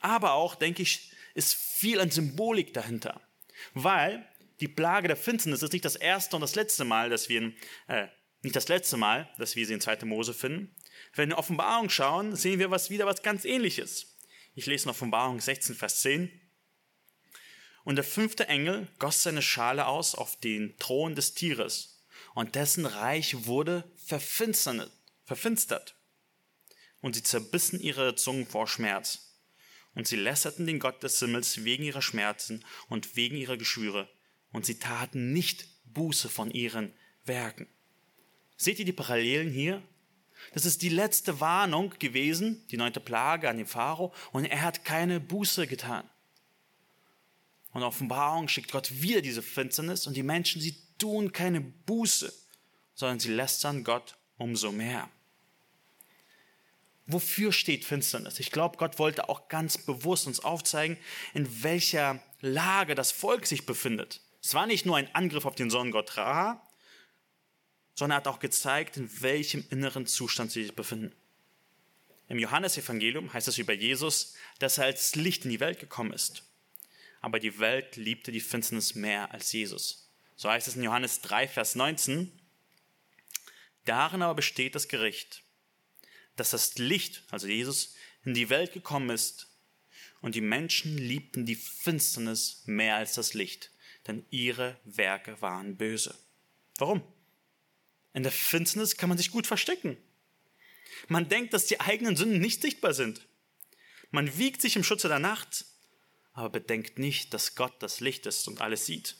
Aber 0.00 0.34
auch, 0.34 0.54
denke 0.54 0.82
ich, 0.82 1.12
ist 1.34 1.54
viel 1.54 2.00
an 2.00 2.10
Symbolik 2.10 2.74
dahinter, 2.74 3.20
weil 3.74 4.26
die 4.60 4.68
Plage 4.68 5.08
der 5.08 5.16
Finsternis 5.16 5.62
ist 5.62 5.72
nicht 5.72 5.84
das 5.84 5.96
erste 5.96 6.36
und 6.36 6.42
das 6.42 6.54
letzte 6.54 6.84
Mal, 6.84 7.10
dass 7.10 7.28
wir, 7.28 7.52
äh, 7.88 8.06
nicht 8.42 8.54
das 8.54 8.68
letzte 8.68 8.96
Mal, 8.96 9.28
dass 9.38 9.56
wir 9.56 9.66
sie 9.66 9.74
in 9.74 9.80
2. 9.80 10.04
Mose 10.04 10.34
finden. 10.34 10.74
Wenn 11.14 11.28
wir 11.28 11.34
in 11.34 11.38
Offenbarung 11.38 11.90
schauen, 11.90 12.36
sehen 12.36 12.58
wir 12.58 12.70
was, 12.70 12.90
wieder 12.90 13.06
was 13.06 13.22
ganz 13.22 13.44
ähnliches. 13.44 14.13
Ich 14.56 14.66
lese 14.66 14.84
in 14.84 14.90
Offenbarung 14.90 15.40
16, 15.40 15.74
Vers 15.74 16.00
10. 16.02 16.30
Und 17.82 17.96
der 17.96 18.04
fünfte 18.04 18.46
Engel 18.46 18.86
goss 18.98 19.24
seine 19.24 19.42
Schale 19.42 19.86
aus 19.86 20.14
auf 20.14 20.38
den 20.38 20.76
Thron 20.78 21.16
des 21.16 21.34
Tieres, 21.34 21.90
und 22.34 22.54
dessen 22.54 22.86
Reich 22.86 23.46
wurde 23.46 23.84
verfinstert. 23.96 25.96
Und 27.00 27.14
sie 27.14 27.22
zerbissen 27.22 27.80
ihre 27.80 28.14
Zungen 28.14 28.46
vor 28.46 28.66
Schmerz. 28.66 29.40
Und 29.94 30.08
sie 30.08 30.16
lässerten 30.16 30.66
den 30.66 30.78
Gott 30.78 31.02
des 31.02 31.18
Himmels 31.18 31.64
wegen 31.64 31.84
ihrer 31.84 32.02
Schmerzen 32.02 32.64
und 32.88 33.16
wegen 33.16 33.36
ihrer 33.36 33.56
Geschwüre. 33.56 34.08
Und 34.52 34.66
sie 34.66 34.78
taten 34.78 35.32
nicht 35.32 35.66
Buße 35.84 36.28
von 36.28 36.50
ihren 36.50 36.92
Werken. 37.24 37.68
Seht 38.56 38.78
ihr 38.78 38.84
die 38.84 38.92
Parallelen 38.92 39.50
hier? 39.50 39.82
Das 40.54 40.64
ist 40.64 40.82
die 40.82 40.88
letzte 40.88 41.40
Warnung 41.40 41.92
gewesen, 41.98 42.64
die 42.68 42.76
neunte 42.76 43.00
Plage 43.00 43.50
an 43.50 43.56
den 43.56 43.66
Pharao, 43.66 44.14
und 44.30 44.44
er 44.44 44.62
hat 44.62 44.84
keine 44.84 45.18
Buße 45.18 45.66
getan. 45.66 46.08
Und 47.72 47.82
Offenbarung 47.82 48.46
schickt 48.46 48.70
Gott 48.70 49.02
wieder 49.02 49.20
diese 49.20 49.42
Finsternis 49.42 50.06
und 50.06 50.16
die 50.16 50.22
Menschen, 50.22 50.62
sie 50.62 50.76
tun 50.96 51.32
keine 51.32 51.60
Buße, 51.60 52.32
sondern 52.94 53.18
sie 53.18 53.32
lästern 53.32 53.82
Gott 53.82 54.16
umso 54.38 54.70
mehr. 54.70 55.10
Wofür 57.06 57.52
steht 57.52 57.84
Finsternis? 57.84 58.38
Ich 58.38 58.52
glaube, 58.52 58.76
Gott 58.76 59.00
wollte 59.00 59.28
auch 59.28 59.48
ganz 59.48 59.76
bewusst 59.76 60.28
uns 60.28 60.38
aufzeigen, 60.38 60.96
in 61.34 61.64
welcher 61.64 62.22
Lage 62.40 62.94
das 62.94 63.10
Volk 63.10 63.46
sich 63.46 63.66
befindet. 63.66 64.20
Es 64.40 64.54
war 64.54 64.68
nicht 64.68 64.86
nur 64.86 64.96
ein 64.96 65.12
Angriff 65.16 65.46
auf 65.46 65.56
den 65.56 65.68
Sonnengott 65.68 66.16
Ra, 66.16 66.62
sondern 67.94 68.16
er 68.16 68.18
hat 68.18 68.28
auch 68.28 68.40
gezeigt, 68.40 68.96
in 68.96 69.22
welchem 69.22 69.64
inneren 69.70 70.06
Zustand 70.06 70.52
sie 70.52 70.64
sich 70.64 70.74
befinden. 70.74 71.14
Im 72.28 72.38
Johannesevangelium 72.38 73.32
heißt 73.32 73.48
es 73.48 73.58
über 73.58 73.74
Jesus, 73.74 74.34
dass 74.58 74.78
er 74.78 74.84
als 74.84 75.14
Licht 75.14 75.44
in 75.44 75.50
die 75.50 75.60
Welt 75.60 75.78
gekommen 75.78 76.12
ist 76.12 76.44
aber 77.24 77.40
die 77.40 77.58
Welt 77.58 77.96
liebte 77.96 78.32
die 78.32 78.40
Finsternis 78.42 78.94
mehr 78.94 79.32
als 79.32 79.50
Jesus. 79.50 80.10
So 80.36 80.50
heißt 80.50 80.68
es 80.68 80.76
in 80.76 80.82
Johannes 80.82 81.22
3, 81.22 81.48
Vers 81.48 81.74
19. 81.74 82.30
Darin 83.86 84.20
aber 84.20 84.34
besteht 84.34 84.74
das 84.74 84.88
Gericht, 84.88 85.42
dass 86.36 86.50
das 86.50 86.76
Licht, 86.76 87.24
also 87.30 87.46
Jesus, 87.46 87.94
in 88.26 88.34
die 88.34 88.50
Welt 88.50 88.74
gekommen 88.74 89.08
ist 89.08 89.48
und 90.20 90.34
die 90.34 90.42
Menschen 90.42 90.98
liebten 90.98 91.46
die 91.46 91.54
Finsternis 91.54 92.62
mehr 92.66 92.96
als 92.96 93.14
das 93.14 93.32
Licht, 93.32 93.70
denn 94.06 94.26
ihre 94.28 94.78
Werke 94.84 95.40
waren 95.40 95.78
böse. 95.78 96.14
Warum? 96.76 97.02
In 98.14 98.22
der 98.22 98.32
Finsternis 98.32 98.96
kann 98.96 99.10
man 99.10 99.18
sich 99.18 99.30
gut 99.30 99.46
verstecken. 99.46 99.98
Man 101.08 101.28
denkt, 101.28 101.52
dass 101.52 101.66
die 101.66 101.80
eigenen 101.80 102.16
Sünden 102.16 102.40
nicht 102.40 102.62
sichtbar 102.62 102.94
sind. 102.94 103.26
Man 104.10 104.38
wiegt 104.38 104.62
sich 104.62 104.76
im 104.76 104.84
Schutze 104.84 105.08
der 105.08 105.18
Nacht 105.18 105.66
aber 106.34 106.50
bedenkt 106.50 106.98
nicht, 106.98 107.32
dass 107.32 107.54
Gott 107.54 107.74
das 107.78 108.00
Licht 108.00 108.26
ist 108.26 108.46
und 108.48 108.60
alles 108.60 108.86
sieht. 108.86 109.16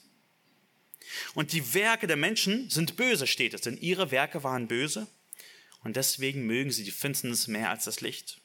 Und 1.34 1.52
die 1.52 1.74
Werke 1.74 2.06
der 2.06 2.16
Menschen 2.16 2.68
sind 2.70 2.96
böse, 2.96 3.26
steht 3.26 3.54
es, 3.54 3.62
denn 3.62 3.78
ihre 3.78 4.10
Werke 4.10 4.42
waren 4.42 4.68
böse 4.68 5.06
und 5.84 5.96
deswegen 5.96 6.46
mögen 6.46 6.72
sie 6.72 6.82
die 6.82 6.90
Finsternis 6.90 7.46
mehr 7.46 7.70
als 7.70 7.84
das 7.84 8.00
Licht. 8.00 8.40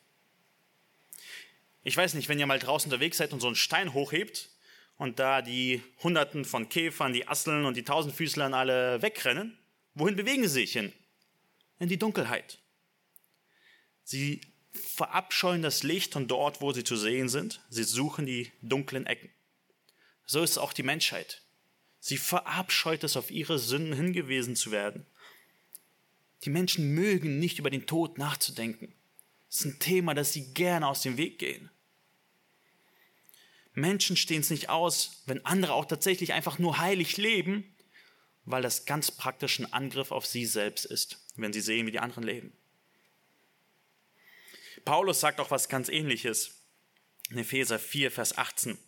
Ich 1.84 1.98
weiß 1.98 2.14
nicht, 2.14 2.30
wenn 2.30 2.40
ihr 2.40 2.46
mal 2.46 2.60
draußen 2.60 2.92
unterwegs 2.92 3.18
seid 3.18 3.34
und 3.34 3.40
so 3.40 3.48
einen 3.48 3.56
Stein 3.56 3.94
hochhebt 3.94 4.50
und 4.98 5.18
da 5.18 5.42
die 5.42 5.82
Hunderten 6.04 6.46
von 6.46 6.70
Käfern, 6.70 7.14
die 7.14 7.28
Asseln 7.28 7.66
und 7.66 7.76
die 7.76 7.86
Tausendfüßlern 7.86 8.54
alle 8.54 9.02
wegrennen, 9.02 9.58
wohin 10.00 10.16
bewegen 10.16 10.44
sie 10.44 10.50
sich 10.50 10.74
hin? 10.74 10.94
In 11.80 11.90
die 11.90 12.00
Dunkelheit. 12.00 12.60
Sie 14.04 14.42
verabscheuen 14.72 15.62
das 15.62 15.84
Licht 15.84 16.16
und 16.16 16.30
dort, 16.30 16.62
wo 16.62 16.72
sie 16.74 16.84
zu 16.84 16.96
sehen 16.96 17.30
sind, 17.30 17.62
sie 17.70 17.84
suchen 17.84 18.26
die 18.26 18.52
dunklen 18.62 19.06
Ecken. 19.06 19.30
So 20.26 20.44
ist 20.44 20.58
auch 20.58 20.74
die 20.74 20.84
Menschheit. 20.84 21.42
Sie 22.00 22.18
verabscheut 22.18 23.04
es, 23.04 23.18
auf 23.18 23.32
ihre 23.32 23.60
Sünden 23.60 23.94
hingewiesen 23.94 24.56
zu 24.56 24.72
werden. 24.72 25.06
Die 26.44 26.50
Menschen 26.50 26.94
mögen 26.94 27.40
nicht 27.40 27.60
über 27.60 27.70
den 27.70 27.86
Tod 27.86 28.18
nachzudenken. 28.18 28.94
Das 29.48 29.60
ist 29.60 29.66
ein 29.66 29.80
Thema, 29.80 30.14
das 30.14 30.32
sie 30.32 30.54
gerne 30.54 30.88
aus 30.88 31.02
dem 31.02 31.18
Weg 31.18 31.40
gehen. 31.40 31.70
Menschen 33.74 34.18
stehen 34.18 34.42
es 34.42 34.50
nicht 34.50 34.70
aus, 34.70 35.24
wenn 35.26 35.46
andere 35.46 35.74
auch 35.74 35.86
tatsächlich 35.86 36.34
einfach 36.34 36.60
nur 36.60 36.78
heilig 36.78 37.18
leben, 37.18 37.64
weil 38.50 38.64
das 38.64 38.86
ganz 38.86 39.12
praktisch 39.12 39.60
ein 39.60 39.72
Angriff 39.72 40.12
auf 40.12 40.26
sie 40.26 40.48
selbst 40.48 40.86
ist, 40.86 41.20
wenn 41.36 41.54
sie 41.54 41.62
sehen, 41.62 41.86
wie 41.86 41.92
die 41.92 42.00
anderen 42.00 42.24
leben. 42.24 42.52
Paulus 44.86 45.20
sagt 45.20 45.40
auch 45.40 45.52
was 45.52 45.70
ganz 45.70 45.88
ähnliches 45.88 46.56
in 47.30 47.38
Epheser 47.38 47.78
4, 47.78 48.10
Vers 48.10 48.40
18. 48.40 48.80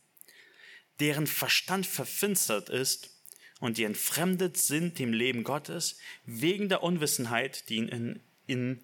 Deren 0.99 1.27
Verstand 1.27 1.85
verfinstert 1.85 2.69
ist 2.69 3.11
und 3.59 3.77
die 3.77 3.83
entfremdet 3.83 4.57
sind 4.57 4.97
dem 4.97 5.13
Leben 5.13 5.43
Gottes 5.43 5.97
wegen 6.25 6.67
der 6.67 6.81
Unwissenheit, 6.81 7.69
die 7.69 7.77
in, 7.77 8.19
in 8.47 8.83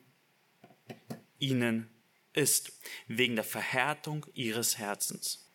ihnen 1.39 1.89
ist, 2.33 2.71
wegen 3.07 3.33
der 3.33 3.45
Verhärtung 3.45 4.27
ihres 4.35 4.77
Herzens. 4.77 5.49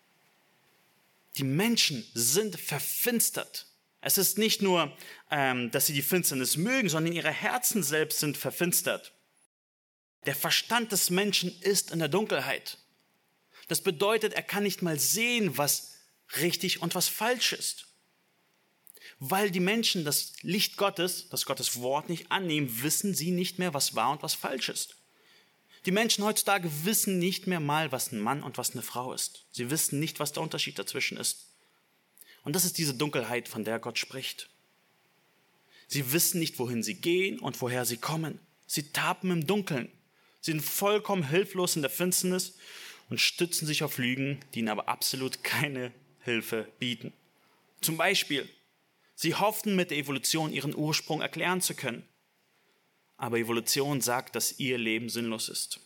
Die 1.37 1.45
Menschen 1.45 2.05
sind 2.13 2.59
verfinstert. 2.59 3.72
Es 4.03 4.19
ist 4.19 4.37
nicht 4.37 4.61
nur, 4.63 4.95
ähm, 5.31 5.71
dass 5.71 5.87
sie 5.87 5.93
die 5.93 6.03
Finsternis 6.03 6.57
mögen, 6.57 6.89
sondern 6.89 7.13
ihre 7.13 7.31
Herzen 7.31 7.83
selbst 7.85 8.19
sind 8.19 8.37
verfinstert. 8.37 9.13
Der 10.27 10.35
Verstand 10.35 10.93
des 10.93 11.09
Menschen 11.09 11.57
ist 11.63 11.93
in 11.93 12.01
der 12.01 12.09
Dunkelheit. 12.09 12.79
Das 13.69 13.81
bedeutet, 13.81 14.35
er 14.35 14.43
kann 14.43 14.65
nicht 14.65 14.83
mal 14.83 14.99
sehen, 14.99 15.57
was 15.57 15.95
richtig 16.37 16.83
und 16.83 16.97
was 16.97 17.09
falsch 17.09 17.53
ist. 17.53 17.87
Weil 19.21 19.53
die 19.53 19.61
Menschen 19.61 20.05
das 20.05 20.33
Licht 20.43 20.77
Gottes, 20.77 21.29
das 21.29 21.47
Gottes 21.47 21.81
Wort 21.81 22.09
nicht 22.09 22.33
annehmen, 22.33 22.83
wissen 22.83 23.15
sie 23.15 23.31
nicht 23.31 23.61
mehr, 23.61 23.73
was 23.73 23.95
wahr 23.95 24.11
und 24.11 24.23
was 24.25 24.35
falsch 24.35 24.69
ist. 24.69 24.97
Die 25.87 25.93
Menschen 25.93 26.25
heutzutage 26.25 26.69
wissen 26.85 27.21
nicht 27.21 27.47
mehr 27.47 27.61
mal, 27.61 27.93
was 27.93 28.11
ein 28.11 28.21
Mann 28.21 28.43
und 28.43 28.59
was 28.59 28.73
eine 28.73 28.83
Frau 28.83 29.13
ist. 29.13 29.47
Sie 29.53 29.71
wissen 29.71 30.01
nicht, 30.01 30.19
was 30.19 30.33
der 30.33 30.43
Unterschied 30.43 30.79
dazwischen 30.79 31.19
ist. 31.19 31.52
Und 32.45 32.55
das 32.55 32.65
ist 32.65 32.79
diese 32.79 32.95
Dunkelheit, 32.95 33.49
von 33.49 33.65
der 33.65 33.79
Gott 33.79 33.99
spricht. 33.99 34.49
Sie 35.87 36.13
wissen 36.13 36.41
nicht, 36.41 36.59
wohin 36.59 36.83
sie 36.83 36.95
gehen 36.95 37.39
und 37.39 37.61
woher 37.61 37.85
sie 37.85 37.99
kommen. 37.99 38.39
Sie 38.67 38.85
tappen 38.93 39.31
im 39.31 39.47
Dunkeln. 39.47 39.91
Sie 40.41 40.53
sind 40.53 40.63
vollkommen 40.63 41.29
hilflos 41.29 41.77
in 41.77 41.83
der 41.83 41.91
Finsternis 41.91 42.57
und 43.11 43.21
stützen 43.21 43.67
sich 43.67 43.83
auf 43.83 43.99
Lügen, 43.99 44.41
die 44.55 44.61
ihnen 44.61 44.71
aber 44.71 44.89
absolut 44.89 45.45
keine 45.45 45.93
Hilfe 46.21 46.67
bieten. 46.79 47.13
Zum 47.81 47.97
Beispiel, 47.97 48.49
sie 49.15 49.35
hofften 49.35 49.77
mit 49.77 49.91
der 49.91 49.99
Evolution 49.99 50.53
ihren 50.53 50.75
Ursprung 50.75 51.21
erklären 51.21 51.61
zu 51.61 51.75
können. 51.75 52.09
Aber 53.19 53.39
Evolution 53.39 54.01
sagt, 54.01 54.35
dass 54.35 54.59
ihr 54.59 54.79
Leben 54.79 55.09
sinnlos 55.09 55.49
ist. 55.49 55.81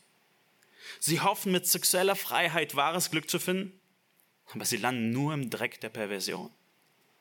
Sie 1.01 1.21
hoffen 1.21 1.53
mit 1.53 1.67
sexueller 1.67 2.17
Freiheit 2.17 2.77
wahres 2.77 3.11
Glück 3.11 3.29
zu 3.29 3.39
finden, 3.39 3.79
aber 4.53 4.65
sie 4.65 4.77
landen 4.77 5.11
nur 5.11 5.35
im 5.35 5.51
Dreck 5.51 5.81
der 5.81 5.89
Perversion. 5.89 6.51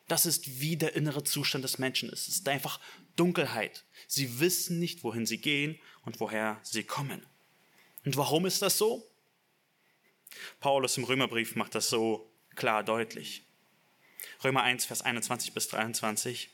Das 0.08 0.25
ist 0.25 0.60
wie 0.60 0.77
der 0.77 0.96
innere 0.96 1.24
Zustand 1.24 1.63
des 1.63 1.79
Menschen 1.79 2.10
ist. 2.10 2.27
Es 2.27 2.36
ist 2.36 2.48
einfach 2.48 2.79
Dunkelheit. 3.15 3.86
Sie 4.08 4.39
wissen 4.39 4.79
nicht, 4.79 5.03
wohin 5.03 5.25
sie 5.25 5.39
gehen 5.39 5.79
und 6.03 6.20
woher 6.20 6.60
sie 6.62 6.84
kommen. 6.84 7.25
Und 8.05 8.15
warum 8.17 8.46
ist 8.46 8.62
das 8.62 8.77
so? 8.77 9.10
Paulus 10.60 10.98
im 10.98 11.05
Römerbrief 11.05 11.55
macht 11.55 11.74
das 11.74 11.89
so 11.89 12.32
klar 12.55 12.84
deutlich. 12.84 13.46
Römer 14.44 14.62
1, 14.62 14.86
Vers 14.86 15.01
21 15.01 15.53
bis 15.53 15.67
23. 15.70 16.50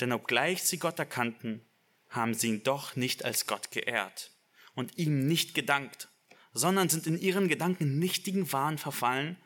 Denn 0.00 0.12
obgleich 0.12 0.62
sie 0.62 0.78
Gott 0.78 0.98
erkannten, 0.98 1.64
haben 2.10 2.34
sie 2.34 2.48
ihn 2.48 2.62
doch 2.62 2.96
nicht 2.96 3.24
als 3.24 3.46
Gott 3.46 3.70
geehrt 3.70 4.30
und 4.74 4.98
ihm 4.98 5.26
nicht 5.26 5.54
gedankt, 5.54 6.08
sondern 6.52 6.88
sind 6.88 7.06
in 7.06 7.20
ihren 7.20 7.48
Gedanken 7.48 7.98
nichtigen 7.98 8.52
Wahn 8.52 8.78
verfallen 8.78 9.36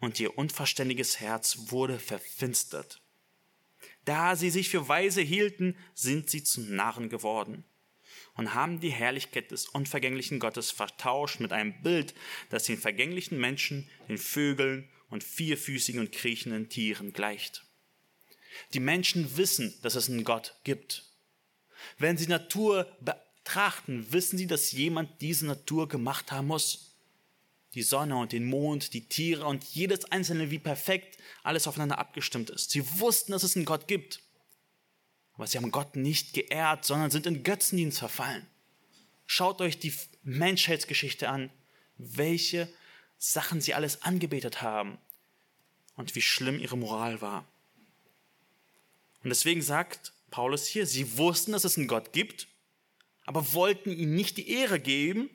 und 0.00 0.20
ihr 0.20 0.36
unverständiges 0.38 1.20
Herz 1.20 1.70
wurde 1.70 1.98
verfinstert. 1.98 3.02
Da 4.04 4.36
sie 4.36 4.50
sich 4.50 4.68
für 4.68 4.88
weise 4.88 5.20
hielten, 5.20 5.76
sind 5.94 6.30
sie 6.30 6.42
zu 6.42 6.60
Narren 6.60 7.08
geworden 7.08 7.64
und 8.34 8.54
haben 8.54 8.80
die 8.80 8.90
Herrlichkeit 8.90 9.50
des 9.50 9.66
unvergänglichen 9.66 10.38
Gottes 10.38 10.70
vertauscht 10.70 11.40
mit 11.40 11.52
einem 11.52 11.82
Bild, 11.82 12.14
das 12.50 12.64
den 12.64 12.78
vergänglichen 12.78 13.38
Menschen, 13.38 13.88
den 14.08 14.18
Vögeln 14.18 14.88
und 15.08 15.24
vierfüßigen 15.24 16.00
und 16.00 16.12
kriechenden 16.12 16.68
Tieren 16.68 17.12
gleicht. 17.12 17.64
Die 18.74 18.80
Menschen 18.80 19.36
wissen, 19.36 19.74
dass 19.82 19.94
es 19.94 20.08
einen 20.08 20.24
Gott 20.24 20.54
gibt. 20.64 21.04
Wenn 21.98 22.16
sie 22.16 22.26
Natur 22.26 22.90
betrachten, 23.46 24.12
wissen 24.12 24.38
sie, 24.38 24.48
dass 24.48 24.72
jemand 24.72 25.20
diese 25.20 25.46
Natur 25.46 25.88
gemacht 25.88 26.32
haben 26.32 26.48
muss. 26.48 26.96
Die 27.74 27.82
Sonne 27.82 28.16
und 28.16 28.32
den 28.32 28.46
Mond, 28.46 28.92
die 28.92 29.06
Tiere 29.06 29.46
und 29.46 29.62
jedes 29.62 30.04
einzelne, 30.06 30.50
wie 30.50 30.58
perfekt 30.58 31.18
alles 31.44 31.68
aufeinander 31.68 31.98
abgestimmt 31.98 32.50
ist. 32.50 32.70
Sie 32.70 32.98
wussten, 32.98 33.32
dass 33.32 33.44
es 33.44 33.54
einen 33.54 33.64
Gott 33.64 33.86
gibt. 33.86 34.20
Aber 35.34 35.46
sie 35.46 35.58
haben 35.58 35.70
Gott 35.70 35.94
nicht 35.94 36.32
geehrt, 36.32 36.84
sondern 36.84 37.10
sind 37.10 37.26
in 37.26 37.44
Götzendienst 37.44 37.98
verfallen. 37.98 38.46
Schaut 39.26 39.60
euch 39.60 39.78
die 39.78 39.94
Menschheitsgeschichte 40.22 41.28
an, 41.28 41.50
welche 41.98 42.68
Sachen 43.18 43.60
sie 43.60 43.74
alles 43.74 44.02
angebetet 44.02 44.62
haben 44.62 44.98
und 45.94 46.14
wie 46.14 46.22
schlimm 46.22 46.58
ihre 46.58 46.76
Moral 46.76 47.20
war. 47.20 47.46
Und 49.22 49.28
deswegen 49.30 49.62
sagt 49.62 50.12
Paulus 50.30 50.66
hier, 50.66 50.86
sie 50.86 51.16
wussten, 51.16 51.52
dass 51.52 51.64
es 51.64 51.76
einen 51.76 51.88
Gott 51.88 52.12
gibt, 52.12 52.48
aber 53.26 53.52
wollten 53.52 53.90
ihm 53.90 54.14
nicht 54.14 54.36
die 54.36 54.50
Ehre 54.50 54.80
geben, 54.80 55.28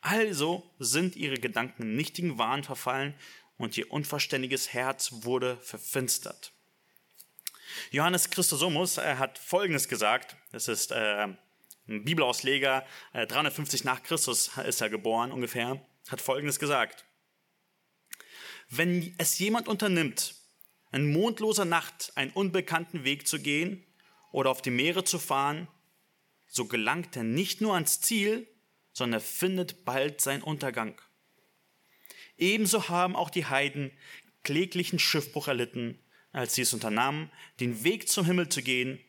also 0.00 0.70
sind 0.78 1.16
ihre 1.16 1.38
Gedanken 1.38 1.96
nichtigen 1.96 2.38
Wahn 2.38 2.62
verfallen 2.62 3.14
und 3.56 3.76
ihr 3.76 3.90
unverständiges 3.90 4.72
Herz 4.72 5.10
wurde 5.22 5.56
verfinstert. 5.56 6.52
Johannes 7.90 8.30
Christosomus 8.30 8.98
hat 8.98 9.38
Folgendes 9.38 9.88
gesagt, 9.88 10.36
das 10.52 10.68
ist 10.68 10.92
äh, 10.92 11.26
ein 11.88 12.04
Bibelausleger, 12.04 12.86
äh, 13.12 13.26
350 13.26 13.84
nach 13.84 14.02
Christus 14.02 14.50
ist 14.66 14.80
er 14.80 14.90
geboren 14.90 15.32
ungefähr, 15.32 15.84
hat 16.08 16.20
Folgendes 16.20 16.58
gesagt. 16.58 17.04
Wenn 18.70 19.14
es 19.18 19.38
jemand 19.38 19.68
unternimmt, 19.68 20.34
in 20.92 21.12
mondloser 21.12 21.64
Nacht 21.64 22.12
einen 22.14 22.30
unbekannten 22.30 23.04
Weg 23.04 23.26
zu 23.26 23.40
gehen 23.40 23.84
oder 24.32 24.50
auf 24.50 24.62
die 24.62 24.70
Meere 24.70 25.04
zu 25.04 25.18
fahren, 25.18 25.68
so 26.48 26.64
gelangt 26.64 27.16
er 27.16 27.24
nicht 27.24 27.60
nur 27.60 27.74
ans 27.74 28.00
Ziel, 28.00 28.48
sondern 28.92 29.20
er 29.20 29.24
findet 29.24 29.84
bald 29.84 30.20
seinen 30.20 30.42
Untergang. 30.42 31.00
Ebenso 32.36 32.88
haben 32.88 33.14
auch 33.14 33.30
die 33.30 33.46
Heiden 33.46 33.92
kläglichen 34.42 34.98
Schiffbruch 34.98 35.48
erlitten, 35.48 35.98
als 36.32 36.54
sie 36.54 36.62
es 36.62 36.72
unternahmen, 36.72 37.30
den 37.60 37.84
Weg 37.84 38.08
zum 38.08 38.24
Himmel 38.24 38.48
zu 38.48 38.62
gehen, 38.62 39.00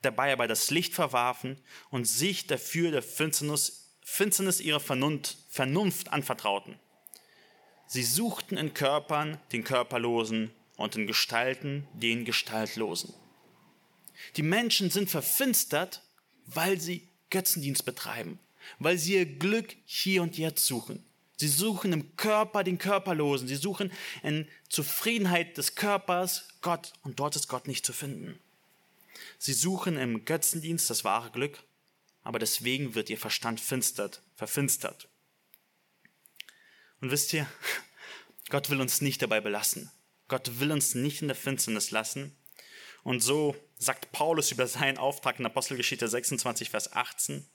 dabei 0.00 0.32
aber 0.32 0.48
das 0.48 0.70
Licht 0.70 0.94
verwarfen 0.94 1.60
und 1.90 2.06
sich 2.06 2.46
dafür 2.46 2.90
der 2.90 3.02
Finsternis, 3.02 3.98
Finsternis 4.04 4.60
ihrer 4.60 4.80
Vernunft, 4.80 5.36
Vernunft 5.48 6.12
anvertrauten. 6.12 6.78
Sie 7.86 8.02
suchten 8.02 8.56
in 8.56 8.74
Körpern 8.74 9.38
den 9.52 9.64
Körperlosen 9.64 10.50
und 10.76 10.96
in 10.96 11.06
Gestalten 11.06 11.86
den 11.92 12.24
Gestaltlosen. 12.24 13.14
Die 14.36 14.42
Menschen 14.42 14.90
sind 14.90 15.10
verfinstert, 15.10 16.02
weil 16.46 16.80
sie 16.80 17.08
Götzendienst 17.30 17.84
betreiben, 17.84 18.38
weil 18.78 18.98
sie 18.98 19.14
ihr 19.14 19.26
Glück 19.26 19.74
hier 19.84 20.22
und 20.22 20.38
jetzt 20.38 20.66
suchen. 20.66 21.04
Sie 21.36 21.48
suchen 21.48 21.92
im 21.92 22.16
Körper 22.16 22.62
den 22.62 22.78
Körperlosen, 22.78 23.48
sie 23.48 23.56
suchen 23.56 23.90
in 24.22 24.46
Zufriedenheit 24.68 25.58
des 25.58 25.74
Körpers 25.74 26.46
Gott 26.60 26.92
und 27.02 27.18
dort 27.18 27.34
ist 27.34 27.48
Gott 27.48 27.66
nicht 27.66 27.84
zu 27.84 27.92
finden. 27.92 28.38
Sie 29.38 29.52
suchen 29.52 29.96
im 29.96 30.24
Götzendienst 30.24 30.88
das 30.88 31.02
wahre 31.02 31.30
Glück, 31.30 31.58
aber 32.22 32.38
deswegen 32.38 32.94
wird 32.94 33.10
ihr 33.10 33.18
Verstand 33.18 33.60
finstert, 33.60 34.22
verfinstert. 34.36 35.08
Und 37.00 37.10
wisst 37.10 37.32
ihr, 37.32 37.46
Gott 38.48 38.70
will 38.70 38.80
uns 38.80 39.00
nicht 39.00 39.20
dabei 39.20 39.40
belassen. 39.40 39.90
Gott 40.28 40.60
will 40.60 40.70
uns 40.70 40.94
nicht 40.94 41.22
in 41.22 41.28
der 41.28 41.36
Finsternis 41.36 41.90
lassen. 41.90 42.36
Und 43.02 43.20
so 43.20 43.56
sagt 43.78 44.12
Paulus 44.12 44.52
über 44.52 44.66
seinen 44.66 44.98
Auftrag 44.98 45.38
in 45.38 45.46
Apostelgeschichte 45.46 46.06
26, 46.06 46.70
Vers 46.70 46.92
18. 46.92 47.46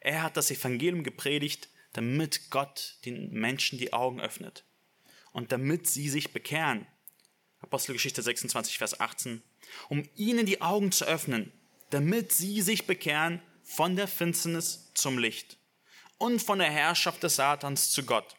Er 0.00 0.22
hat 0.22 0.36
das 0.36 0.50
Evangelium 0.50 1.02
gepredigt, 1.02 1.68
damit 1.92 2.50
Gott 2.50 2.96
den 3.04 3.32
Menschen 3.32 3.78
die 3.78 3.92
Augen 3.92 4.20
öffnet 4.20 4.64
und 5.32 5.52
damit 5.52 5.88
sie 5.88 6.08
sich 6.08 6.32
bekehren. 6.32 6.86
Apostelgeschichte 7.60 8.22
26, 8.22 8.78
Vers 8.78 8.98
18. 9.00 9.42
Um 9.88 10.08
ihnen 10.16 10.46
die 10.46 10.60
Augen 10.60 10.92
zu 10.92 11.04
öffnen, 11.04 11.52
damit 11.90 12.32
sie 12.32 12.60
sich 12.62 12.86
bekehren 12.86 13.40
von 13.62 13.96
der 13.96 14.08
Finsternis 14.08 14.90
zum 14.94 15.18
Licht 15.18 15.58
und 16.18 16.42
von 16.42 16.58
der 16.58 16.70
Herrschaft 16.70 17.22
des 17.22 17.36
Satans 17.36 17.90
zu 17.90 18.04
Gott, 18.04 18.36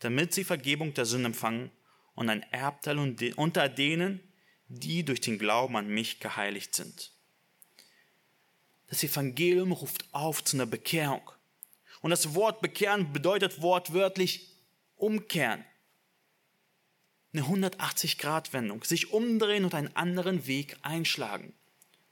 damit 0.00 0.34
sie 0.34 0.44
Vergebung 0.44 0.94
der 0.94 1.06
Sünden 1.06 1.26
empfangen 1.26 1.70
und 2.14 2.28
ein 2.28 2.42
Erbteil 2.50 2.98
unter 3.36 3.68
denen, 3.68 4.20
die 4.70 5.04
durch 5.04 5.20
den 5.20 5.38
Glauben 5.38 5.76
an 5.76 5.88
mich 5.88 6.20
geheiligt 6.20 6.74
sind. 6.74 7.10
Das 8.86 9.02
Evangelium 9.02 9.72
ruft 9.72 10.04
auf 10.12 10.42
zu 10.44 10.56
einer 10.56 10.66
Bekehrung. 10.66 11.28
Und 12.00 12.10
das 12.10 12.34
Wort 12.34 12.62
bekehren 12.62 13.12
bedeutet 13.12 13.60
wortwörtlich 13.60 14.48
umkehren. 14.96 15.64
Eine 17.32 17.42
180-Grad-Wendung, 17.42 18.82
sich 18.84 19.12
umdrehen 19.12 19.64
und 19.64 19.74
einen 19.74 19.94
anderen 19.96 20.46
Weg 20.46 20.76
einschlagen. 20.82 21.52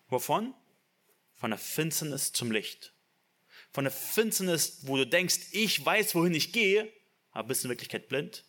Wovon? 0.09 0.53
Von 1.35 1.51
der 1.51 1.59
Finsternis 1.59 2.33
zum 2.33 2.51
Licht. 2.51 2.93
Von 3.71 3.85
der 3.85 3.93
Finsternis, 3.93 4.81
wo 4.83 4.97
du 4.97 5.07
denkst, 5.07 5.39
ich 5.53 5.85
weiß, 5.85 6.15
wohin 6.15 6.35
ich 6.35 6.53
gehe, 6.53 6.93
aber 7.31 7.49
bist 7.49 7.65
in 7.65 7.71
Wirklichkeit 7.71 8.09
blind, 8.09 8.45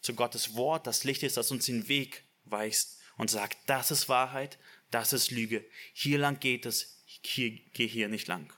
zu 0.00 0.14
Gottes 0.14 0.54
Wort, 0.54 0.86
das 0.86 1.04
Licht 1.04 1.22
ist, 1.22 1.36
das 1.36 1.50
uns 1.50 1.66
den 1.66 1.88
Weg 1.88 2.24
weist 2.44 3.01
und 3.16 3.30
sagt, 3.30 3.58
das 3.66 3.90
ist 3.90 4.08
Wahrheit, 4.08 4.58
das 4.90 5.12
ist 5.12 5.30
Lüge. 5.30 5.64
Hier 5.92 6.18
lang 6.18 6.40
geht 6.40 6.66
es, 6.66 7.02
hier, 7.06 7.58
geh 7.72 7.86
hier 7.86 8.08
nicht 8.08 8.28
lang. 8.28 8.52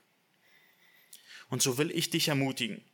Und 1.48 1.62
so 1.62 1.78
will 1.78 1.90
ich 1.90 2.10
dich 2.10 2.28
ermutigen, 2.28 2.84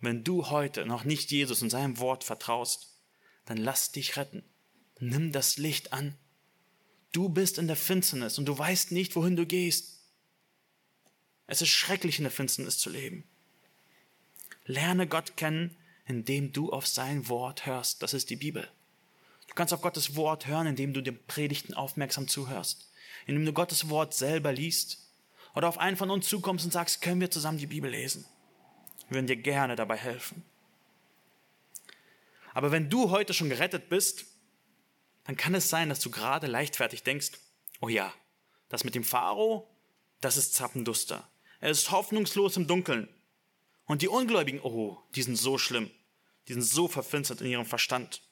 wenn 0.00 0.24
du 0.24 0.50
heute 0.50 0.84
noch 0.84 1.04
nicht 1.04 1.30
Jesus 1.30 1.62
und 1.62 1.70
seinem 1.70 1.98
Wort 1.98 2.24
vertraust, 2.24 2.98
dann 3.44 3.56
lass 3.56 3.92
dich 3.92 4.16
retten. 4.16 4.42
Nimm 4.98 5.32
das 5.32 5.58
Licht 5.58 5.92
an. 5.92 6.16
Du 7.12 7.28
bist 7.28 7.58
in 7.58 7.66
der 7.66 7.76
Finsternis 7.76 8.38
und 8.38 8.46
du 8.46 8.56
weißt 8.56 8.90
nicht, 8.92 9.14
wohin 9.14 9.36
du 9.36 9.46
gehst. 9.46 10.00
Es 11.46 11.62
ist 11.62 11.68
schrecklich, 11.68 12.18
in 12.18 12.24
der 12.24 12.32
Finsternis 12.32 12.78
zu 12.78 12.90
leben. 12.90 13.24
Lerne 14.64 15.06
Gott 15.06 15.36
kennen, 15.36 15.76
indem 16.06 16.52
du 16.52 16.72
auf 16.72 16.86
sein 16.86 17.28
Wort 17.28 17.66
hörst. 17.66 18.02
Das 18.02 18.14
ist 18.14 18.30
die 18.30 18.36
Bibel. 18.36 18.68
Du 19.52 19.56
kannst 19.56 19.74
auf 19.74 19.82
Gottes 19.82 20.16
Wort 20.16 20.46
hören, 20.46 20.66
indem 20.66 20.94
du 20.94 21.02
den 21.02 21.26
Predigten 21.26 21.74
aufmerksam 21.74 22.26
zuhörst, 22.26 22.90
indem 23.26 23.44
du 23.44 23.52
Gottes 23.52 23.90
Wort 23.90 24.14
selber 24.14 24.50
liest 24.50 25.10
oder 25.54 25.68
auf 25.68 25.76
einen 25.76 25.98
von 25.98 26.08
uns 26.08 26.26
zukommst 26.26 26.64
und 26.64 26.70
sagst, 26.70 27.02
können 27.02 27.20
wir 27.20 27.30
zusammen 27.30 27.58
die 27.58 27.66
Bibel 27.66 27.90
lesen. 27.90 28.24
Wir 29.08 29.16
würden 29.16 29.26
dir 29.26 29.36
gerne 29.36 29.76
dabei 29.76 29.98
helfen. 29.98 30.42
Aber 32.54 32.72
wenn 32.72 32.88
du 32.88 33.10
heute 33.10 33.34
schon 33.34 33.50
gerettet 33.50 33.90
bist, 33.90 34.24
dann 35.24 35.36
kann 35.36 35.54
es 35.54 35.68
sein, 35.68 35.90
dass 35.90 36.00
du 36.00 36.10
gerade 36.10 36.46
leichtfertig 36.46 37.02
denkst, 37.02 37.32
oh 37.82 37.90
ja, 37.90 38.10
das 38.70 38.84
mit 38.84 38.94
dem 38.94 39.04
Pharao, 39.04 39.68
das 40.22 40.38
ist 40.38 40.54
zappenduster. 40.54 41.28
Er 41.60 41.68
ist 41.68 41.90
hoffnungslos 41.90 42.56
im 42.56 42.66
Dunkeln. 42.66 43.06
Und 43.84 44.00
die 44.00 44.08
Ungläubigen, 44.08 44.62
oh, 44.62 44.96
die 45.14 45.22
sind 45.22 45.36
so 45.36 45.58
schlimm. 45.58 45.90
Die 46.48 46.54
sind 46.54 46.62
so 46.62 46.88
verfinstert 46.88 47.42
in 47.42 47.48
ihrem 47.48 47.66
Verstand. 47.66 48.22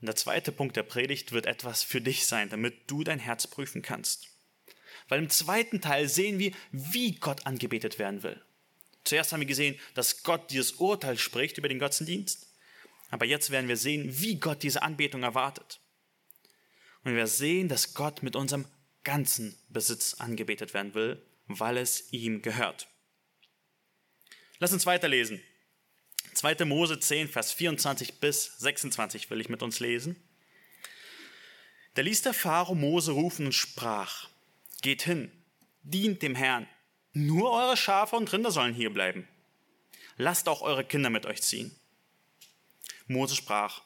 Und 0.00 0.06
der 0.06 0.16
zweite 0.16 0.52
Punkt 0.52 0.76
der 0.76 0.82
Predigt 0.82 1.32
wird 1.32 1.46
etwas 1.46 1.82
für 1.82 2.00
dich 2.00 2.26
sein, 2.26 2.50
damit 2.50 2.90
du 2.90 3.02
dein 3.02 3.18
Herz 3.18 3.46
prüfen 3.46 3.82
kannst. 3.82 4.28
Weil 5.08 5.20
im 5.20 5.30
zweiten 5.30 5.80
Teil 5.80 6.08
sehen 6.08 6.38
wir, 6.38 6.52
wie 6.70 7.14
Gott 7.16 7.46
angebetet 7.46 7.98
werden 7.98 8.22
will. 8.22 8.40
Zuerst 9.04 9.32
haben 9.32 9.40
wir 9.40 9.46
gesehen, 9.46 9.78
dass 9.94 10.22
Gott 10.24 10.50
dieses 10.50 10.72
Urteil 10.72 11.16
spricht 11.16 11.58
über 11.58 11.68
den 11.68 11.78
Götzendienst. 11.78 12.46
Aber 13.10 13.24
jetzt 13.24 13.50
werden 13.50 13.68
wir 13.68 13.76
sehen, 13.76 14.20
wie 14.20 14.40
Gott 14.40 14.62
diese 14.62 14.82
Anbetung 14.82 15.22
erwartet. 15.22 15.80
Und 17.04 17.14
wir 17.14 17.28
sehen, 17.28 17.68
dass 17.68 17.94
Gott 17.94 18.24
mit 18.24 18.34
unserem 18.34 18.66
ganzen 19.04 19.56
Besitz 19.68 20.14
angebetet 20.14 20.74
werden 20.74 20.94
will, 20.94 21.24
weil 21.46 21.76
es 21.76 22.12
ihm 22.12 22.42
gehört. 22.42 22.88
Lass 24.58 24.72
uns 24.72 24.86
weiterlesen. 24.86 25.40
2. 26.36 26.66
Mose 26.66 27.00
10, 27.00 27.28
Vers 27.28 27.52
24 27.52 28.20
bis 28.20 28.58
26 28.58 29.30
will 29.30 29.40
ich 29.40 29.48
mit 29.48 29.62
uns 29.62 29.80
lesen. 29.80 30.22
Da 31.94 32.02
ließ 32.02 32.20
der 32.20 32.34
Pharao 32.34 32.74
Mose 32.74 33.12
rufen 33.12 33.46
und 33.46 33.52
sprach, 33.52 34.28
geht 34.82 35.00
hin, 35.00 35.32
dient 35.82 36.20
dem 36.20 36.34
Herrn, 36.34 36.68
nur 37.14 37.52
eure 37.52 37.78
Schafe 37.78 38.16
und 38.16 38.30
Rinder 38.30 38.50
sollen 38.50 38.74
hier 38.74 38.92
bleiben. 38.92 39.26
Lasst 40.18 40.50
auch 40.50 40.60
eure 40.60 40.84
Kinder 40.84 41.08
mit 41.08 41.24
euch 41.24 41.40
ziehen. 41.40 41.74
Mose 43.06 43.34
sprach, 43.34 43.80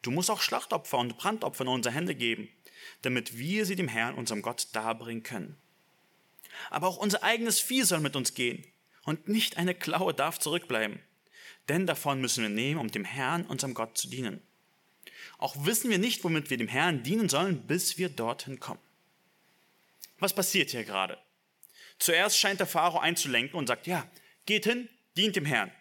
du 0.00 0.10
musst 0.10 0.30
auch 0.30 0.40
Schlachtopfer 0.40 0.96
und 0.96 1.18
Brandopfer 1.18 1.64
in 1.64 1.68
unsere 1.68 1.94
Hände 1.94 2.14
geben, 2.14 2.48
damit 3.02 3.36
wir 3.36 3.66
sie 3.66 3.76
dem 3.76 3.88
Herrn, 3.88 4.14
unserem 4.14 4.40
Gott, 4.40 4.68
darbringen 4.72 5.24
können. 5.24 5.58
Aber 6.70 6.88
auch 6.88 6.96
unser 6.96 7.22
eigenes 7.22 7.60
Vieh 7.60 7.82
soll 7.82 8.00
mit 8.00 8.16
uns 8.16 8.32
gehen, 8.32 8.66
und 9.02 9.28
nicht 9.28 9.58
eine 9.58 9.74
Klaue 9.74 10.14
darf 10.14 10.38
zurückbleiben 10.38 11.00
Denn 11.68 11.86
davon 11.86 12.20
müssen 12.20 12.42
wir 12.42 12.48
nehmen, 12.48 12.80
um 12.80 12.90
dem 12.90 13.04
Herrn, 13.04 13.44
unserem 13.46 13.74
Gott, 13.74 13.98
zu 13.98 14.08
dienen. 14.08 14.40
Auch 15.38 15.66
wissen 15.66 15.90
wir 15.90 15.98
nicht, 15.98 16.24
womit 16.24 16.50
wir 16.50 16.56
dem 16.56 16.68
Herrn 16.68 17.02
dienen 17.02 17.28
sollen, 17.28 17.66
bis 17.66 17.98
wir 17.98 18.08
dorthin 18.08 18.60
kommen. 18.60 18.80
Was 20.18 20.34
passiert 20.34 20.70
hier 20.70 20.84
gerade? 20.84 21.18
Zuerst 21.98 22.38
scheint 22.38 22.60
der 22.60 22.66
Pharao 22.66 22.98
einzulenken 22.98 23.58
und 23.58 23.66
sagt, 23.66 23.86
ja, 23.86 24.08
geht 24.46 24.64
hin, 24.64 24.88
dient 25.16 25.36
dem 25.36 25.44
Herrn. 25.44 25.72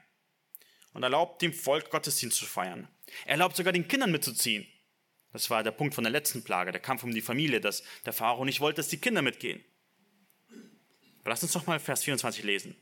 Und 0.94 1.04
erlaubt 1.04 1.42
dem 1.42 1.54
Volk 1.54 1.90
Gottesdienst 1.90 2.38
zu 2.38 2.46
feiern. 2.46 2.88
Er 3.26 3.32
erlaubt 3.32 3.56
sogar 3.56 3.74
den 3.74 3.88
Kindern 3.88 4.12
mitzuziehen. 4.12 4.66
Das 5.34 5.50
war 5.50 5.64
der 5.64 5.72
Punkt 5.72 5.94
von 5.94 6.06
der 6.06 6.12
letzten 6.12 6.44
Plage, 6.44 6.72
der 6.72 6.82
Kampf 6.82 7.04
um 7.04 7.14
die 7.14 7.22
Familie, 7.22 7.60
dass 7.60 7.84
der 8.06 8.14
Pharao 8.14 8.46
nicht 8.46 8.62
wollte, 8.62 8.78
dass 8.78 8.88
die 8.88 9.00
Kinder 9.00 9.22
mitgehen. 9.22 9.64
Aber 11.20 11.32
lasst 11.32 11.44
uns 11.44 11.54
doch 11.54 11.68
mal 11.68 11.80
Vers 11.80 12.04
24 12.04 12.44
lesen. 12.44 12.76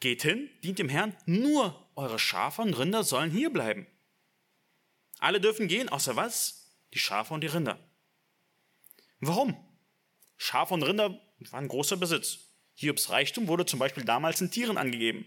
Geht 0.00 0.22
hin, 0.22 0.48
dient 0.64 0.78
dem 0.78 0.88
Herrn, 0.88 1.16
nur 1.26 1.88
eure 1.94 2.18
Schafe 2.18 2.62
und 2.62 2.74
Rinder 2.74 3.04
sollen 3.04 3.30
hier 3.30 3.50
bleiben. 3.50 3.86
Alle 5.18 5.40
dürfen 5.40 5.68
gehen, 5.68 5.90
außer 5.90 6.16
was? 6.16 6.74
Die 6.94 6.98
Schafe 6.98 7.34
und 7.34 7.42
die 7.42 7.48
Rinder. 7.48 7.78
Warum? 9.20 9.54
Schafe 10.38 10.72
und 10.72 10.82
Rinder 10.82 11.20
waren 11.50 11.68
großer 11.68 11.98
Besitz. 11.98 12.38
Hiobs 12.74 13.10
Reichtum 13.10 13.46
wurde 13.46 13.66
zum 13.66 13.78
Beispiel 13.78 14.04
damals 14.04 14.40
in 14.40 14.50
Tieren 14.50 14.78
angegeben. 14.78 15.26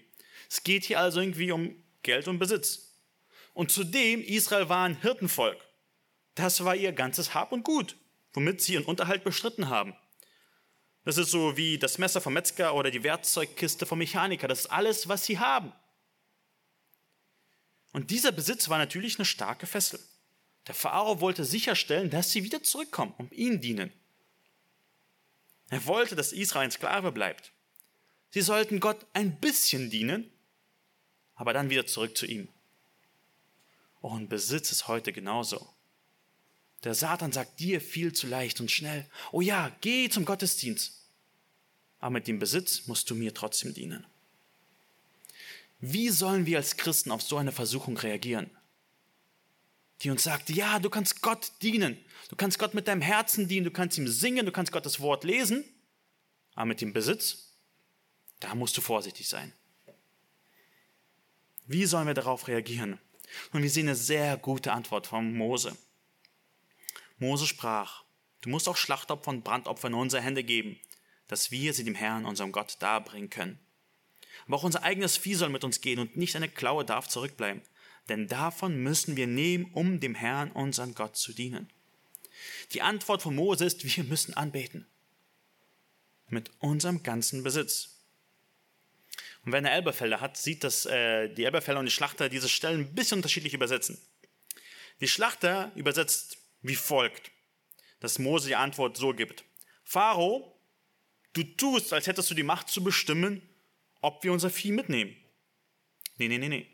Es 0.49 0.63
geht 0.63 0.85
hier 0.85 0.99
also 0.99 1.21
irgendwie 1.21 1.51
um 1.51 1.75
Geld 2.01 2.27
und 2.27 2.39
Besitz. 2.39 2.99
Und 3.53 3.71
zudem, 3.71 4.21
Israel 4.21 4.69
war 4.69 4.85
ein 4.85 4.99
Hirtenvolk. 4.99 5.63
Das 6.33 6.65
war 6.65 6.75
ihr 6.75 6.91
ganzes 6.91 7.35
Hab 7.35 7.51
und 7.51 7.63
Gut, 7.63 7.95
womit 8.33 8.61
sie 8.61 8.73
ihren 8.73 8.85
Unterhalt 8.85 9.23
bestritten 9.23 9.69
haben. 9.69 9.95
Das 11.05 11.17
ist 11.17 11.31
so 11.31 11.57
wie 11.57 11.77
das 11.77 11.97
Messer 11.97 12.21
vom 12.21 12.33
Metzger 12.33 12.73
oder 12.75 12.89
die 12.89 13.03
Werkzeugkiste 13.03 13.85
vom 13.85 13.99
Mechaniker. 13.99 14.47
Das 14.47 14.61
ist 14.61 14.71
alles, 14.71 15.07
was 15.07 15.25
sie 15.25 15.39
haben. 15.39 15.73
Und 17.91 18.09
dieser 18.09 18.31
Besitz 18.31 18.69
war 18.69 18.77
natürlich 18.77 19.17
eine 19.17 19.25
starke 19.25 19.67
Fessel. 19.67 19.99
Der 20.67 20.75
Pharao 20.75 21.19
wollte 21.19 21.43
sicherstellen, 21.43 22.09
dass 22.09 22.31
sie 22.31 22.43
wieder 22.43 22.63
zurückkommen 22.63 23.13
und 23.17 23.31
ihm 23.33 23.59
dienen. 23.59 23.91
Er 25.69 25.85
wollte, 25.85 26.15
dass 26.15 26.31
Israel 26.31 26.65
ein 26.65 26.71
Sklave 26.71 27.11
bleibt. 27.11 27.51
Sie 28.29 28.41
sollten 28.41 28.79
Gott 28.79 29.05
ein 29.13 29.39
bisschen 29.39 29.89
dienen, 29.89 30.31
aber 31.35 31.53
dann 31.53 31.69
wieder 31.69 31.85
zurück 31.85 32.17
zu 32.17 32.25
ihm. 32.25 32.47
Und 33.99 34.29
Besitz 34.29 34.71
ist 34.71 34.87
heute 34.87 35.11
genauso. 35.11 35.72
Der 36.83 36.93
Satan 36.93 37.31
sagt 37.31 37.59
dir 37.59 37.79
viel 37.79 38.13
zu 38.13 38.27
leicht 38.27 38.59
und 38.59 38.69
schnell, 38.69 39.09
oh 39.31 39.41
ja, 39.41 39.75
geh 39.81 40.09
zum 40.09 40.25
Gottesdienst. 40.25 41.07
Aber 41.99 42.11
mit 42.11 42.27
dem 42.27 42.39
Besitz 42.39 42.87
musst 42.87 43.09
du 43.09 43.15
mir 43.15 43.33
trotzdem 43.33 43.73
dienen. 43.73 44.05
Wie 45.79 46.09
sollen 46.09 46.45
wir 46.45 46.57
als 46.57 46.77
Christen 46.77 47.11
auf 47.11 47.21
so 47.21 47.37
eine 47.37 47.51
Versuchung 47.51 47.97
reagieren? 47.97 48.49
Die 50.01 50.09
uns 50.09 50.23
sagt, 50.23 50.49
ja, 50.49 50.79
du 50.79 50.89
kannst 50.89 51.21
Gott 51.21 51.51
dienen. 51.61 51.97
Du 52.29 52.35
kannst 52.35 52.59
Gott 52.59 52.73
mit 52.73 52.87
deinem 52.87 53.01
Herzen 53.01 53.47
dienen, 53.47 53.65
du 53.65 53.71
kannst 53.71 53.97
ihm 53.97 54.07
singen, 54.07 54.45
du 54.45 54.51
kannst 54.51 54.71
Gottes 54.71 54.99
Wort 54.99 55.23
lesen. 55.23 55.63
Aber 56.55 56.65
mit 56.65 56.81
dem 56.81 56.93
Besitz, 56.93 57.53
da 58.39 58.55
musst 58.55 58.75
du 58.75 58.81
vorsichtig 58.81 59.27
sein. 59.27 59.53
Wie 61.65 61.85
sollen 61.85 62.07
wir 62.07 62.13
darauf 62.13 62.47
reagieren? 62.49 62.99
Und 63.53 63.63
wir 63.63 63.69
sehen 63.69 63.87
eine 63.87 63.95
sehr 63.95 64.35
gute 64.37 64.73
Antwort 64.73 65.07
von 65.07 65.33
Mose. 65.33 65.77
Mose 67.17 67.47
sprach, 67.47 68.03
du 68.41 68.49
musst 68.49 68.67
auch 68.67 68.77
Schlachtopfer 68.77 69.29
und 69.29 69.43
Brandopfer 69.43 69.87
in 69.87 69.93
unsere 69.93 70.21
Hände 70.21 70.43
geben, 70.43 70.79
dass 71.27 71.51
wir 71.51 71.73
sie 71.73 71.83
dem 71.83 71.95
Herrn, 71.95 72.25
unserem 72.25 72.51
Gott, 72.51 72.77
darbringen 72.79 73.29
können. 73.29 73.59
Aber 74.45 74.57
auch 74.57 74.63
unser 74.63 74.83
eigenes 74.83 75.17
Vieh 75.17 75.35
soll 75.35 75.49
mit 75.49 75.63
uns 75.63 75.81
gehen 75.81 75.99
und 75.99 76.17
nicht 76.17 76.35
eine 76.35 76.49
Klaue 76.49 76.85
darf 76.85 77.07
zurückbleiben. 77.07 77.61
Denn 78.09 78.27
davon 78.27 78.75
müssen 78.77 79.15
wir 79.15 79.27
nehmen, 79.27 79.71
um 79.73 79.99
dem 79.99 80.15
Herrn, 80.15 80.51
unseren 80.51 80.93
Gott, 80.93 81.15
zu 81.15 81.33
dienen. 81.33 81.71
Die 82.73 82.81
Antwort 82.81 83.21
von 83.21 83.35
Mose 83.35 83.65
ist, 83.65 83.97
wir 83.97 84.03
müssen 84.03 84.33
anbeten. 84.33 84.87
Mit 86.27 86.51
unserem 86.59 87.03
ganzen 87.03 87.43
Besitz. 87.43 87.93
Und 89.45 89.51
wer 89.51 89.59
eine 89.59 89.71
Elberfelder 89.71 90.19
hat, 90.19 90.37
sieht, 90.37 90.63
dass 90.63 90.85
äh, 90.85 91.29
die 91.29 91.43
Elberfelder 91.43 91.79
und 91.79 91.85
die 91.85 91.91
Schlachter 91.91 92.29
diese 92.29 92.49
Stellen 92.49 92.81
ein 92.81 92.95
bisschen 92.95 93.19
unterschiedlich 93.19 93.53
übersetzen. 93.53 94.01
Die 95.01 95.07
Schlachter 95.07 95.71
übersetzt 95.75 96.37
wie 96.63 96.75
folgt, 96.75 97.31
dass 97.99 98.19
Mose 98.19 98.47
die 98.47 98.55
Antwort 98.55 98.97
so 98.97 99.13
gibt. 99.13 99.45
Pharao, 99.83 100.59
du 101.33 101.43
tust, 101.43 101.93
als 101.93 102.07
hättest 102.07 102.31
du 102.31 102.33
die 102.33 102.43
Macht 102.43 102.69
zu 102.69 102.83
bestimmen, 102.83 103.47
ob 104.01 104.23
wir 104.23 104.33
unser 104.33 104.49
Vieh 104.49 104.71
mitnehmen. 104.71 105.15
Nee, 106.17 106.27
nee, 106.27 106.37
nee, 106.37 106.49
nee. 106.49 106.67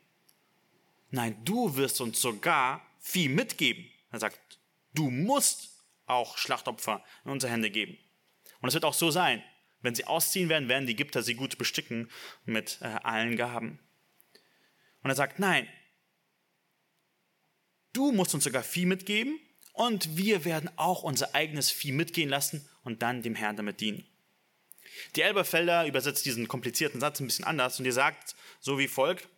Nein, 1.11 1.43
du 1.43 1.75
wirst 1.75 2.01
uns 2.01 2.21
sogar 2.21 2.85
Vieh 2.99 3.29
mitgeben. 3.29 3.89
Er 4.11 4.19
sagt, 4.19 4.59
du 4.93 5.09
musst 5.09 5.83
auch 6.05 6.37
Schlachtopfer 6.37 7.03
in 7.25 7.31
unsere 7.31 7.51
Hände 7.51 7.69
geben. 7.69 7.97
Und 8.61 8.69
es 8.69 8.73
wird 8.73 8.85
auch 8.85 8.93
so 8.93 9.11
sein. 9.11 9.43
Wenn 9.81 9.95
sie 9.95 10.05
ausziehen 10.05 10.49
werden, 10.49 10.67
werden 10.67 10.87
die 10.87 10.93
Ägypter 10.93 11.23
sie 11.23 11.35
gut 11.35 11.57
bestücken 11.57 12.11
mit 12.45 12.79
äh, 12.81 12.87
allen 13.03 13.37
Gaben. 13.37 13.79
Und 15.03 15.09
er 15.09 15.15
sagt, 15.15 15.39
nein, 15.39 15.67
du 17.93 18.11
musst 18.11 18.33
uns 18.33 18.43
sogar 18.43 18.63
Vieh 18.63 18.85
mitgeben 18.85 19.39
und 19.79 20.17
wir 20.17 20.43
werden 20.43 20.69
auch 20.75 21.03
unser 21.03 21.33
eigenes 21.35 21.71
Vieh 21.71 21.93
mitgehen 21.93 22.27
lassen 22.27 22.67
und 22.83 23.01
dann 23.01 23.21
dem 23.21 23.33
Herrn 23.33 23.55
damit 23.55 23.79
dienen. 23.79 24.05
Die 25.15 25.21
Elberfelder 25.21 25.87
übersetzt 25.87 26.25
diesen 26.25 26.49
komplizierten 26.49 26.99
Satz 26.99 27.21
ein 27.21 27.27
bisschen 27.27 27.45
anders 27.45 27.79
und 27.79 27.85
ihr 27.85 27.93
sagt 27.93 28.35
so 28.59 28.77
wie 28.77 28.89
folgt, 28.89 29.29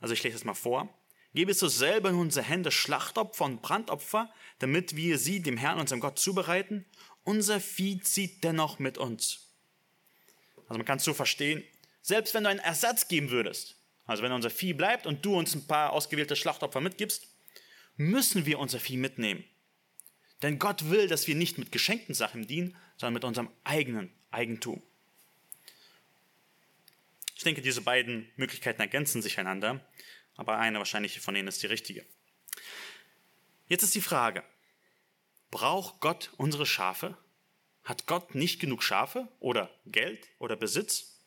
also 0.00 0.14
ich 0.14 0.22
lese 0.22 0.36
es 0.36 0.44
mal 0.46 0.54
vor, 0.54 0.88
gebe 1.34 1.50
es 1.50 1.58
so 1.58 1.68
selber 1.68 2.08
in 2.08 2.14
unsere 2.14 2.46
Hände 2.46 2.70
Schlachtopfer 2.70 3.44
und 3.44 3.60
Brandopfer, 3.60 4.32
damit 4.60 4.96
wir 4.96 5.18
sie 5.18 5.42
dem 5.42 5.58
Herrn, 5.58 5.78
unserem 5.78 6.00
Gott, 6.00 6.18
zubereiten. 6.18 6.86
Unser 7.22 7.60
Vieh 7.60 8.00
zieht 8.00 8.42
dennoch 8.44 8.78
mit 8.78 8.96
uns. 8.96 9.50
Also 10.68 10.78
man 10.78 10.86
kann 10.86 10.98
es 10.98 11.04
so 11.04 11.12
verstehen, 11.12 11.62
selbst 12.00 12.32
wenn 12.32 12.44
du 12.44 12.48
einen 12.48 12.60
Ersatz 12.60 13.08
geben 13.08 13.28
würdest, 13.28 13.76
also 14.06 14.22
wenn 14.22 14.32
unser 14.32 14.48
Vieh 14.48 14.72
bleibt 14.72 15.06
und 15.06 15.22
du 15.22 15.36
uns 15.36 15.54
ein 15.54 15.66
paar 15.66 15.92
ausgewählte 15.92 16.34
Schlachtopfer 16.34 16.80
mitgibst, 16.80 17.28
müssen 17.96 18.46
wir 18.46 18.58
unser 18.58 18.80
Vieh 18.80 18.96
mitnehmen. 18.96 19.44
Denn 20.42 20.58
Gott 20.58 20.90
will, 20.90 21.06
dass 21.06 21.26
wir 21.26 21.34
nicht 21.34 21.58
mit 21.58 21.72
geschenkten 21.72 22.14
Sachen 22.14 22.46
dienen, 22.46 22.76
sondern 22.96 23.14
mit 23.14 23.24
unserem 23.24 23.50
eigenen 23.64 24.12
Eigentum. 24.30 24.82
Ich 27.36 27.44
denke, 27.44 27.62
diese 27.62 27.80
beiden 27.80 28.30
Möglichkeiten 28.36 28.80
ergänzen 28.80 29.22
sich 29.22 29.38
einander, 29.38 29.84
aber 30.36 30.58
eine 30.58 30.78
wahrscheinlich 30.78 31.20
von 31.20 31.36
ihnen 31.36 31.48
ist 31.48 31.62
die 31.62 31.66
richtige. 31.66 32.04
Jetzt 33.68 33.82
ist 33.82 33.94
die 33.94 34.00
Frage, 34.00 34.44
braucht 35.50 36.00
Gott 36.00 36.30
unsere 36.36 36.66
Schafe? 36.66 37.16
Hat 37.84 38.06
Gott 38.06 38.34
nicht 38.34 38.60
genug 38.60 38.82
Schafe 38.82 39.28
oder 39.40 39.70
Geld 39.86 40.28
oder 40.38 40.56
Besitz? 40.56 41.20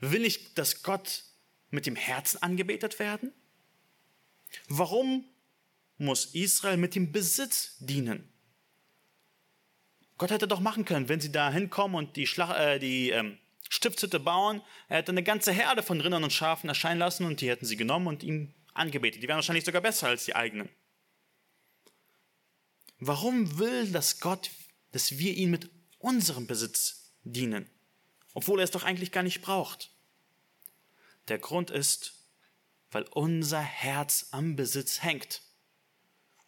Will 0.00 0.24
ich, 0.24 0.54
dass 0.54 0.82
Gott 0.82 1.24
mit 1.70 1.86
dem 1.86 1.96
Herzen 1.96 2.42
angebetet 2.42 2.98
werden? 2.98 3.32
Warum 4.68 5.24
muss 5.98 6.26
Israel 6.34 6.76
mit 6.76 6.94
dem 6.94 7.12
Besitz 7.12 7.76
dienen? 7.78 8.32
Gott 10.18 10.30
hätte 10.30 10.48
doch 10.48 10.60
machen 10.60 10.84
können, 10.84 11.08
wenn 11.08 11.20
sie 11.20 11.32
da 11.32 11.50
hinkommen 11.50 11.96
und 11.96 12.16
die, 12.16 12.26
Schlag, 12.26 12.56
äh, 12.58 12.78
die 12.78 13.10
ähm, 13.10 13.38
Stiftshütte 13.68 14.20
bauen. 14.20 14.62
Er 14.88 14.98
hätte 14.98 15.12
eine 15.12 15.22
ganze 15.22 15.52
Herde 15.52 15.82
von 15.82 16.00
Rindern 16.00 16.24
und 16.24 16.32
Schafen 16.32 16.68
erscheinen 16.68 17.00
lassen 17.00 17.26
und 17.26 17.40
die 17.40 17.48
hätten 17.48 17.66
sie 17.66 17.76
genommen 17.76 18.06
und 18.06 18.22
ihm 18.22 18.54
angebetet. 18.74 19.22
Die 19.22 19.28
wären 19.28 19.36
wahrscheinlich 19.36 19.64
sogar 19.64 19.82
besser 19.82 20.08
als 20.08 20.24
die 20.24 20.36
eigenen. 20.36 20.68
Warum 22.98 23.58
will 23.58 23.90
das 23.90 24.20
Gott, 24.20 24.50
dass 24.92 25.18
wir 25.18 25.34
ihn 25.34 25.50
mit 25.50 25.70
unserem 25.98 26.46
Besitz 26.46 27.12
dienen, 27.24 27.68
obwohl 28.34 28.60
er 28.60 28.64
es 28.64 28.70
doch 28.70 28.84
eigentlich 28.84 29.10
gar 29.10 29.22
nicht 29.22 29.42
braucht? 29.42 29.90
Der 31.28 31.38
Grund 31.38 31.70
ist, 31.70 32.14
weil 32.90 33.04
unser 33.10 33.60
Herz 33.60 34.28
am 34.30 34.56
Besitz 34.56 35.02
hängt. 35.02 35.42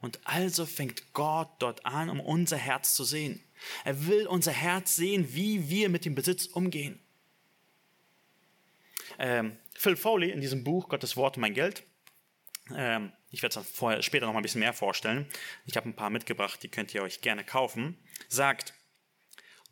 Und 0.01 0.21
also 0.25 0.67
fängt 0.67 1.13
Gott 1.15 1.51
dort 1.59 1.87
an, 1.87 2.11
um 2.11 2.21
unser 2.21 2.57
Herz 2.57 2.95
zu 2.95 3.05
sehen. 3.05 3.43
Er 3.85 4.07
will 4.07 4.27
unser 4.27 4.53
Herz 4.53 4.97
sehen, 4.97 5.35
wie 5.35 5.69
wir 5.69 5.89
mit 5.89 6.05
dem 6.05 6.15
Besitz 6.15 6.47
umgehen. 6.47 7.01
Ähm, 9.19 9.57
Phil 9.75 9.97
Foley 9.97 10.31
in 10.31 10.41
diesem 10.41 10.65
Buch 10.65 10.89
Gottes 10.89 11.17
Wort 11.17 11.37
und 11.37 11.41
mein 11.41 11.55
Geld, 11.55 11.83
ähm, 12.75 13.13
ich 13.31 13.43
werde 13.43 13.59
es 13.61 14.05
später 14.05 14.27
noch 14.27 14.33
mal 14.33 14.41
ein 14.41 14.43
bisschen 14.43 14.61
mehr 14.61 14.75
vorstellen, 14.75 15.27
ich 15.65 15.77
habe 15.77 15.89
ein 15.89 15.97
paar 15.97 16.11
mitgebracht, 16.11 16.63
die 16.63 16.69
könnt 16.69 16.95
ihr 16.95 17.03
euch 17.03 17.23
gerne 17.23 17.45
kaufen, 17.45 17.97
sagt, 18.29 18.75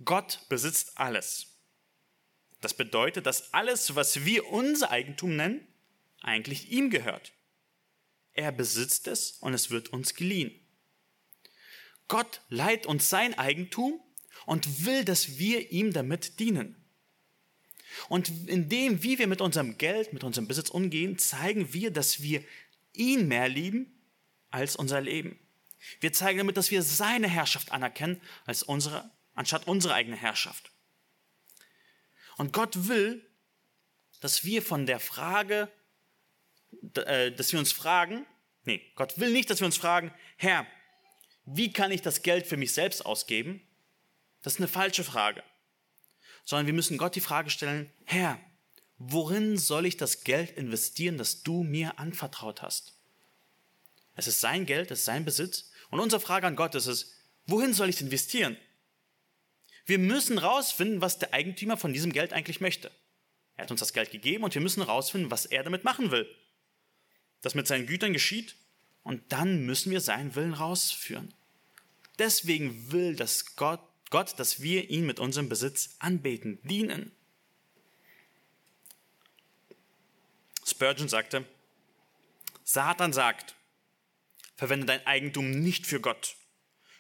Gott 0.04 0.40
besitzt 0.48 0.98
alles. 0.98 1.58
Das 2.60 2.74
bedeutet, 2.74 3.26
dass 3.26 3.52
alles, 3.52 3.94
was 3.94 4.24
wir 4.24 4.48
unser 4.48 4.90
Eigentum 4.90 5.36
nennen, 5.36 5.66
eigentlich 6.22 6.70
ihm 6.70 6.88
gehört. 6.88 7.33
Er 8.34 8.52
besitzt 8.52 9.06
es 9.06 9.32
und 9.40 9.54
es 9.54 9.70
wird 9.70 9.90
uns 9.90 10.14
geliehen. 10.14 10.52
Gott 12.08 12.42
leiht 12.48 12.86
uns 12.86 13.08
sein 13.08 13.38
Eigentum 13.38 14.00
und 14.46 14.84
will, 14.84 15.04
dass 15.04 15.38
wir 15.38 15.72
ihm 15.72 15.92
damit 15.92 16.38
dienen. 16.40 16.76
Und 18.08 18.48
in 18.48 18.68
dem, 18.68 19.02
wie 19.02 19.18
wir 19.18 19.28
mit 19.28 19.40
unserem 19.40 19.78
Geld, 19.78 20.12
mit 20.12 20.24
unserem 20.24 20.48
Besitz 20.48 20.68
umgehen, 20.68 21.16
zeigen 21.18 21.72
wir, 21.72 21.90
dass 21.90 22.20
wir 22.20 22.44
ihn 22.92 23.28
mehr 23.28 23.48
lieben 23.48 23.92
als 24.50 24.76
unser 24.76 25.00
Leben. 25.00 25.38
Wir 26.00 26.12
zeigen 26.12 26.38
damit, 26.38 26.56
dass 26.56 26.70
wir 26.70 26.82
seine 26.82 27.28
Herrschaft 27.28 27.72
anerkennen 27.72 28.20
als 28.46 28.62
unsere, 28.62 29.10
anstatt 29.34 29.66
unsere 29.66 29.94
eigene 29.94 30.16
Herrschaft. 30.16 30.72
Und 32.36 32.52
Gott 32.52 32.88
will, 32.88 33.24
dass 34.20 34.44
wir 34.44 34.62
von 34.62 34.86
der 34.86 35.00
Frage, 35.00 35.70
dass 36.82 37.52
wir 37.52 37.58
uns 37.58 37.72
fragen, 37.72 38.26
nee, 38.64 38.82
Gott 38.96 39.18
will 39.18 39.32
nicht, 39.32 39.50
dass 39.50 39.60
wir 39.60 39.66
uns 39.66 39.76
fragen, 39.76 40.12
Herr, 40.36 40.66
wie 41.46 41.72
kann 41.72 41.92
ich 41.92 42.02
das 42.02 42.22
Geld 42.22 42.46
für 42.46 42.56
mich 42.56 42.72
selbst 42.72 43.04
ausgeben? 43.04 43.60
Das 44.42 44.54
ist 44.54 44.60
eine 44.60 44.68
falsche 44.68 45.04
Frage. 45.04 45.42
Sondern 46.44 46.66
wir 46.66 46.74
müssen 46.74 46.98
Gott 46.98 47.14
die 47.14 47.20
Frage 47.20 47.50
stellen, 47.50 47.90
Herr, 48.04 48.38
worin 48.98 49.58
soll 49.58 49.86
ich 49.86 49.96
das 49.96 50.24
Geld 50.24 50.50
investieren, 50.52 51.18
das 51.18 51.42
du 51.42 51.62
mir 51.62 51.98
anvertraut 51.98 52.62
hast? 52.62 52.94
Es 54.16 54.26
ist 54.26 54.40
sein 54.40 54.66
Geld, 54.66 54.90
es 54.90 55.00
ist 55.00 55.04
sein 55.06 55.24
Besitz. 55.24 55.70
Und 55.90 56.00
unsere 56.00 56.20
Frage 56.20 56.46
an 56.46 56.56
Gott 56.56 56.74
ist 56.74 56.86
es, 56.86 57.14
wohin 57.46 57.74
soll 57.74 57.88
ich 57.88 57.96
es 57.96 58.02
investieren? 58.02 58.56
Wir 59.86 59.98
müssen 59.98 60.38
rausfinden, 60.38 61.00
was 61.00 61.18
der 61.18 61.34
Eigentümer 61.34 61.76
von 61.76 61.92
diesem 61.92 62.12
Geld 62.12 62.32
eigentlich 62.32 62.60
möchte. 62.60 62.90
Er 63.56 63.64
hat 63.64 63.70
uns 63.70 63.80
das 63.80 63.92
Geld 63.92 64.10
gegeben 64.10 64.44
und 64.44 64.54
wir 64.54 64.62
müssen 64.62 64.82
rausfinden, 64.82 65.30
was 65.30 65.46
er 65.46 65.62
damit 65.62 65.84
machen 65.84 66.10
will. 66.10 66.26
Das 67.44 67.54
mit 67.54 67.66
seinen 67.66 67.86
Gütern 67.86 68.14
geschieht 68.14 68.56
und 69.02 69.22
dann 69.30 69.66
müssen 69.66 69.92
wir 69.92 70.00
seinen 70.00 70.34
Willen 70.34 70.54
rausführen. 70.54 71.34
Deswegen 72.18 72.90
will 72.90 73.16
das 73.16 73.54
Gott, 73.54 73.82
Gott, 74.08 74.38
dass 74.38 74.62
wir 74.62 74.88
ihn 74.88 75.04
mit 75.04 75.20
unserem 75.20 75.50
Besitz 75.50 75.96
anbeten, 75.98 76.58
dienen. 76.62 77.12
Spurgeon 80.66 81.10
sagte, 81.10 81.44
Satan 82.62 83.12
sagt, 83.12 83.54
verwende 84.56 84.86
dein 84.86 85.06
Eigentum 85.06 85.50
nicht 85.50 85.86
für 85.86 86.00
Gott. 86.00 86.36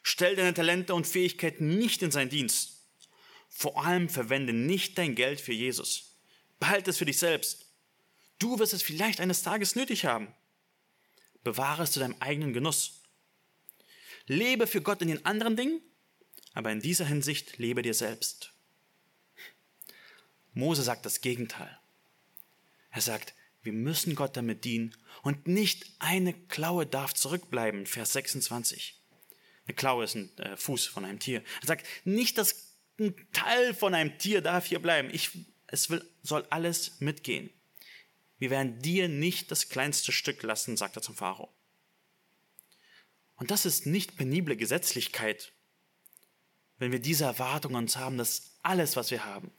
Stell 0.02 0.36
deine 0.36 0.52
Talente 0.52 0.94
und 0.94 1.06
Fähigkeiten 1.06 1.78
nicht 1.78 2.02
in 2.02 2.10
seinen 2.10 2.28
Dienst. 2.28 2.82
Vor 3.48 3.82
allem 3.82 4.10
verwende 4.10 4.52
nicht 4.52 4.98
dein 4.98 5.14
Geld 5.14 5.40
für 5.40 5.54
Jesus. 5.54 6.18
Behalte 6.60 6.90
es 6.90 6.98
für 6.98 7.06
dich 7.06 7.18
selbst. 7.18 7.63
Du 8.38 8.58
wirst 8.58 8.72
es 8.72 8.82
vielleicht 8.82 9.20
eines 9.20 9.42
Tages 9.42 9.76
nötig 9.76 10.04
haben. 10.04 10.34
Bewahre 11.42 11.82
es 11.82 11.92
zu 11.92 12.00
deinem 12.00 12.16
eigenen 12.20 12.52
Genuss. 12.52 13.02
Lebe 14.26 14.66
für 14.66 14.80
Gott 14.80 15.02
in 15.02 15.08
den 15.08 15.24
anderen 15.26 15.56
Dingen, 15.56 15.80
aber 16.54 16.72
in 16.72 16.80
dieser 16.80 17.04
Hinsicht 17.04 17.58
lebe 17.58 17.82
dir 17.82 17.94
selbst. 17.94 18.52
Mose 20.54 20.82
sagt 20.82 21.04
das 21.04 21.20
Gegenteil. 21.20 21.78
Er 22.90 23.00
sagt, 23.00 23.34
wir 23.62 23.72
müssen 23.72 24.14
Gott 24.14 24.36
damit 24.36 24.64
dienen 24.64 24.96
und 25.22 25.48
nicht 25.48 25.86
eine 25.98 26.32
Klaue 26.32 26.86
darf 26.86 27.12
zurückbleiben. 27.14 27.86
Vers 27.86 28.12
26. 28.12 29.00
Eine 29.66 29.74
Klaue 29.74 30.04
ist 30.04 30.14
ein 30.14 30.36
äh, 30.38 30.56
Fuß 30.56 30.86
von 30.86 31.04
einem 31.04 31.18
Tier. 31.18 31.42
Er 31.62 31.66
sagt, 31.66 31.86
nicht 32.04 32.38
das 32.38 32.74
ein 33.00 33.14
Teil 33.32 33.74
von 33.74 33.94
einem 33.94 34.16
Tier 34.18 34.40
darf 34.40 34.66
hier 34.66 34.80
bleiben. 34.80 35.10
Ich, 35.12 35.30
es 35.66 35.90
will, 35.90 36.08
soll 36.22 36.46
alles 36.50 37.00
mitgehen. 37.00 37.50
Wir 38.44 38.50
werden 38.50 38.78
dir 38.82 39.08
nicht 39.08 39.50
das 39.50 39.70
kleinste 39.70 40.12
Stück 40.12 40.42
lassen, 40.42 40.76
sagt 40.76 40.96
er 40.96 41.00
zum 41.00 41.14
Pharao. 41.14 41.48
Und 43.36 43.50
das 43.50 43.64
ist 43.64 43.86
nicht 43.86 44.18
penible 44.18 44.54
Gesetzlichkeit, 44.54 45.54
wenn 46.76 46.92
wir 46.92 46.98
diese 46.98 47.24
Erwartung 47.24 47.74
uns 47.74 47.96
haben, 47.96 48.18
dass 48.18 48.58
alles, 48.62 48.96
was 48.96 49.10
wir 49.10 49.24
haben, 49.24 49.50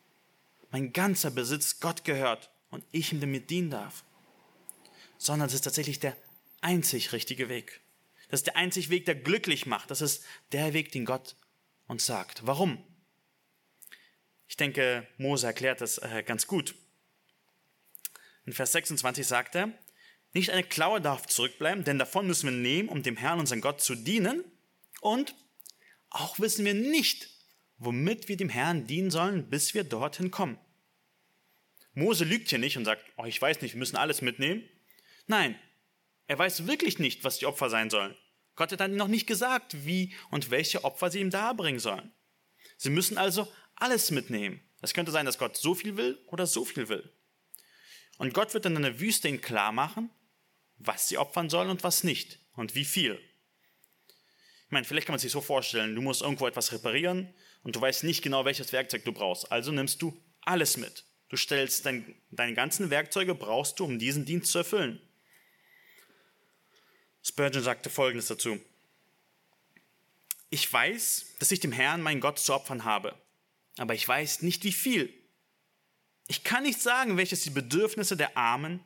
mein 0.69 0.93
ganzer 0.93 1.31
Besitz 1.31 1.79
Gott 1.79 2.03
gehört 2.03 2.51
und 2.69 2.85
ich 2.91 3.11
ihm 3.11 3.19
damit 3.19 3.49
dienen 3.49 3.71
darf, 3.71 4.03
sondern 5.17 5.47
es 5.47 5.55
ist 5.55 5.63
tatsächlich 5.63 5.99
der 5.99 6.15
einzig 6.61 7.11
richtige 7.11 7.49
Weg. 7.49 7.81
Das 8.29 8.41
ist 8.41 8.45
der 8.45 8.55
einzig 8.55 8.91
Weg, 8.91 9.05
der 9.05 9.15
glücklich 9.15 9.65
macht. 9.65 9.89
Das 9.89 10.01
ist 10.01 10.23
der 10.51 10.73
Weg, 10.73 10.91
den 10.91 11.05
Gott 11.05 11.35
uns 11.87 12.05
sagt. 12.05 12.45
Warum? 12.45 12.83
Ich 14.47 14.57
denke, 14.57 15.07
Mose 15.17 15.47
erklärt 15.47 15.81
das 15.81 15.97
äh, 15.97 16.21
ganz 16.23 16.45
gut. 16.45 16.75
In 18.45 18.53
Vers 18.53 18.73
26 18.73 19.25
sagt 19.25 19.55
er, 19.55 19.71
nicht 20.33 20.49
eine 20.49 20.63
Klaue 20.63 21.01
darf 21.01 21.27
zurückbleiben, 21.27 21.83
denn 21.83 21.97
davon 21.97 22.27
müssen 22.27 22.49
wir 22.49 22.57
nehmen, 22.57 22.89
um 22.89 23.03
dem 23.03 23.17
Herrn, 23.17 23.39
unseren 23.39 23.61
Gott, 23.61 23.81
zu 23.81 23.95
dienen. 23.95 24.43
Und 25.01 25.33
auch 26.09 26.39
wissen 26.39 26.65
wir 26.65 26.73
nicht, 26.73 27.29
womit 27.77 28.27
wir 28.27 28.37
dem 28.37 28.49
Herrn 28.49 28.85
dienen 28.85 29.11
sollen, 29.11 29.49
bis 29.49 29.73
wir 29.73 29.83
dorthin 29.83 30.31
kommen. 30.31 30.59
Mose 31.93 32.25
lügt 32.25 32.49
hier 32.49 32.59
nicht 32.59 32.77
und 32.77 32.85
sagt, 32.85 33.03
oh, 33.17 33.25
ich 33.25 33.41
weiß 33.41 33.61
nicht, 33.61 33.73
wir 33.73 33.79
müssen 33.79 33.95
alles 33.95 34.21
mitnehmen. 34.21 34.67
Nein, 35.27 35.57
er 36.27 36.37
weiß 36.37 36.67
wirklich 36.67 36.99
nicht, 36.99 37.23
was 37.23 37.37
die 37.37 37.45
Opfer 37.45 37.69
sein 37.69 37.89
sollen. 37.89 38.15
Gott 38.55 38.71
hat 38.71 38.79
dann 38.79 38.95
noch 38.95 39.07
nicht 39.07 39.27
gesagt, 39.27 39.85
wie 39.85 40.13
und 40.31 40.51
welche 40.51 40.83
Opfer 40.83 41.09
sie 41.09 41.19
ihm 41.19 41.29
darbringen 41.29 41.79
sollen. 41.79 42.11
Sie 42.77 42.89
müssen 42.89 43.17
also 43.17 43.51
alles 43.75 44.11
mitnehmen. 44.11 44.61
Es 44.81 44.93
könnte 44.93 45.11
sein, 45.11 45.25
dass 45.25 45.37
Gott 45.37 45.57
so 45.57 45.75
viel 45.75 45.97
will 45.97 46.19
oder 46.27 46.45
so 46.45 46.65
viel 46.65 46.89
will. 46.89 47.14
Und 48.17 48.33
Gott 48.33 48.53
wird 48.53 48.65
dann 48.65 48.75
in 48.75 48.83
der 48.83 48.99
Wüste 48.99 49.27
ihnen 49.27 49.41
klar 49.41 49.71
machen, 49.71 50.09
was 50.77 51.07
sie 51.07 51.17
opfern 51.17 51.49
sollen 51.49 51.69
und 51.69 51.83
was 51.83 52.03
nicht 52.03 52.39
und 52.53 52.75
wie 52.75 52.85
viel. 52.85 53.19
Ich 54.65 54.71
meine, 54.71 54.85
vielleicht 54.85 55.07
kann 55.07 55.13
man 55.13 55.19
sich 55.19 55.31
so 55.31 55.41
vorstellen, 55.41 55.95
du 55.95 56.01
musst 56.01 56.21
irgendwo 56.21 56.47
etwas 56.47 56.71
reparieren 56.71 57.33
und 57.63 57.75
du 57.75 57.81
weißt 57.81 58.03
nicht 58.03 58.21
genau, 58.21 58.45
welches 58.45 58.71
Werkzeug 58.71 59.05
du 59.05 59.11
brauchst. 59.11 59.51
Also 59.51 59.71
nimmst 59.71 60.01
du 60.01 60.19
alles 60.41 60.77
mit. 60.77 61.05
Du 61.29 61.37
stellst 61.37 61.85
dein, 61.85 62.15
deine 62.31 62.53
ganzen 62.53 62.89
Werkzeuge 62.89 63.35
brauchst 63.35 63.79
du, 63.79 63.85
um 63.85 63.99
diesen 63.99 64.25
Dienst 64.25 64.51
zu 64.51 64.59
erfüllen. 64.59 65.01
Spurgeon 67.23 67.63
sagte 67.63 67.89
Folgendes 67.89 68.27
dazu. 68.27 68.59
Ich 70.51 70.71
weiß, 70.71 71.35
dass 71.39 71.51
ich 71.51 71.59
dem 71.59 71.71
Herrn, 71.71 72.01
meinen 72.01 72.21
Gott, 72.21 72.39
zu 72.39 72.53
opfern 72.53 72.85
habe, 72.85 73.19
aber 73.77 73.95
ich 73.95 74.07
weiß 74.07 74.43
nicht, 74.43 74.63
wie 74.63 74.71
viel. 74.71 75.13
Ich 76.27 76.43
kann 76.43 76.63
nicht 76.63 76.81
sagen, 76.81 77.17
welches 77.17 77.41
die 77.41 77.49
Bedürfnisse 77.49 78.17
der 78.17 78.35
Armen, 78.35 78.83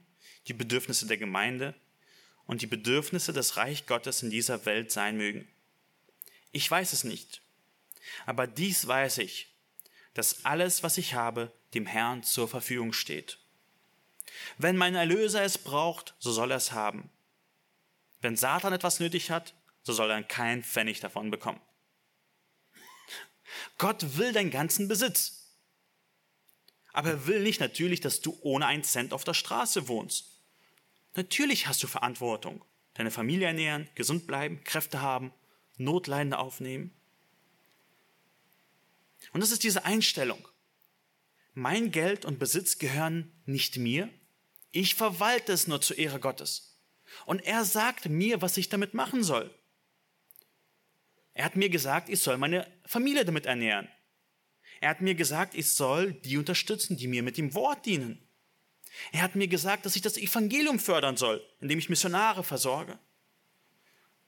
die 0.48 0.54
Bedürfnisse 0.54 1.08
der 1.08 1.18
Gemeinde 1.18 1.74
und 2.46 2.62
die 2.62 2.68
Bedürfnisse 2.68 3.32
des 3.32 3.58
Reich 3.58 3.86
Gottes 3.86 4.24
in 4.24 4.30
dieser 4.30 4.66
Welt 4.66 4.92
sein 4.92 5.18
mögen. 5.18 5.48
Ich 6.52 6.70
weiß 6.70 6.94
es 6.94 7.04
nicht. 7.04 7.42
Aber 8.26 8.48
dies 8.48 8.88
weiß 8.88 9.20
ich, 9.20 9.56
dass 10.14 10.46
alles, 10.46 10.84
was 10.84 10.98
ich 10.98 11.14
habe, 11.14 11.54
dem 11.74 11.86
Herrn 11.86 12.24
zur 12.24 12.48
Verfügung 12.48 12.94
steht. 12.94 13.38
Wenn 14.58 14.78
mein 14.78 14.96
Erlöser 14.96 15.44
es 15.44 15.58
braucht, 15.58 16.16
so 16.20 16.32
soll 16.32 16.52
er 16.52 16.58
es 16.58 16.72
haben. 16.72 17.10
Wenn 18.22 18.36
Satan 18.36 18.74
etwas 18.74 19.00
nötig 19.00 19.32
hat, 19.32 19.54
so 19.84 19.94
soll 19.94 20.10
er 20.10 20.24
keinen 20.24 20.64
Pfennig 20.64 21.00
davon 21.00 21.32
bekommen. 21.32 21.62
Gott 23.78 24.18
will 24.18 24.34
deinen 24.34 24.52
ganzen 24.52 24.88
Besitz. 24.88 25.39
Aber 27.00 27.12
er 27.12 27.28
will 27.28 27.42
nicht 27.42 27.62
natürlich, 27.62 28.02
dass 28.02 28.20
du 28.20 28.38
ohne 28.42 28.66
einen 28.66 28.84
Cent 28.84 29.14
auf 29.14 29.24
der 29.24 29.34
Straße 29.34 29.88
wohnst. 29.88 30.42
Natürlich 31.16 31.66
hast 31.66 31.82
du 31.82 31.88
Verantwortung. 31.88 32.62
Deine 32.94 33.10
Familie 33.10 33.48
ernähren, 33.48 33.88
gesund 33.96 34.28
bleiben, 34.28 34.66
Kräfte 34.66 35.02
haben, 35.02 35.32
Notleidende 35.78 36.38
aufnehmen. 36.38 36.94
Und 39.32 39.40
das 39.40 39.52
ist 39.52 39.64
diese 39.64 39.86
Einstellung. 39.86 40.46
Mein 41.54 41.92
Geld 41.92 42.26
und 42.26 42.38
Besitz 42.38 42.80
gehören 42.80 43.32
nicht 43.46 43.78
mir. 43.78 44.10
Ich 44.72 44.96
verwalte 44.96 45.54
es 45.54 45.68
nur 45.68 45.80
zur 45.80 45.98
Ehre 45.98 46.20
Gottes. 46.20 46.82
Und 47.26 47.46
er 47.46 47.64
sagt 47.64 48.10
mir, 48.10 48.42
was 48.42 48.58
ich 48.58 48.68
damit 48.68 48.94
machen 48.94 49.24
soll. 49.24 49.58
Er 51.34 51.46
hat 51.46 51.56
mir 51.56 51.70
gesagt, 51.70 52.10
ich 52.10 52.20
soll 52.20 52.38
meine 52.38 52.70
Familie 52.86 53.24
damit 53.24 53.46
ernähren. 53.46 53.88
Er 54.82 54.90
hat 54.90 55.02
mir 55.02 55.16
gesagt, 55.16 55.56
ich 55.56 55.72
soll 55.72 56.14
die 56.14 56.38
unterstützen, 56.38 56.98
die 56.98 57.08
mir 57.08 57.24
mit 57.24 57.38
dem 57.38 57.54
Wort 57.54 57.86
dienen. 57.86 58.20
Er 59.12 59.22
hat 59.22 59.36
mir 59.36 59.48
gesagt, 59.48 59.86
dass 59.86 59.96
ich 59.96 60.02
das 60.02 60.18
Evangelium 60.18 60.80
fördern 60.80 61.18
soll, 61.18 61.46
indem 61.60 61.80
ich 61.80 61.90
Missionare 61.90 62.44
versorge. 62.44 62.98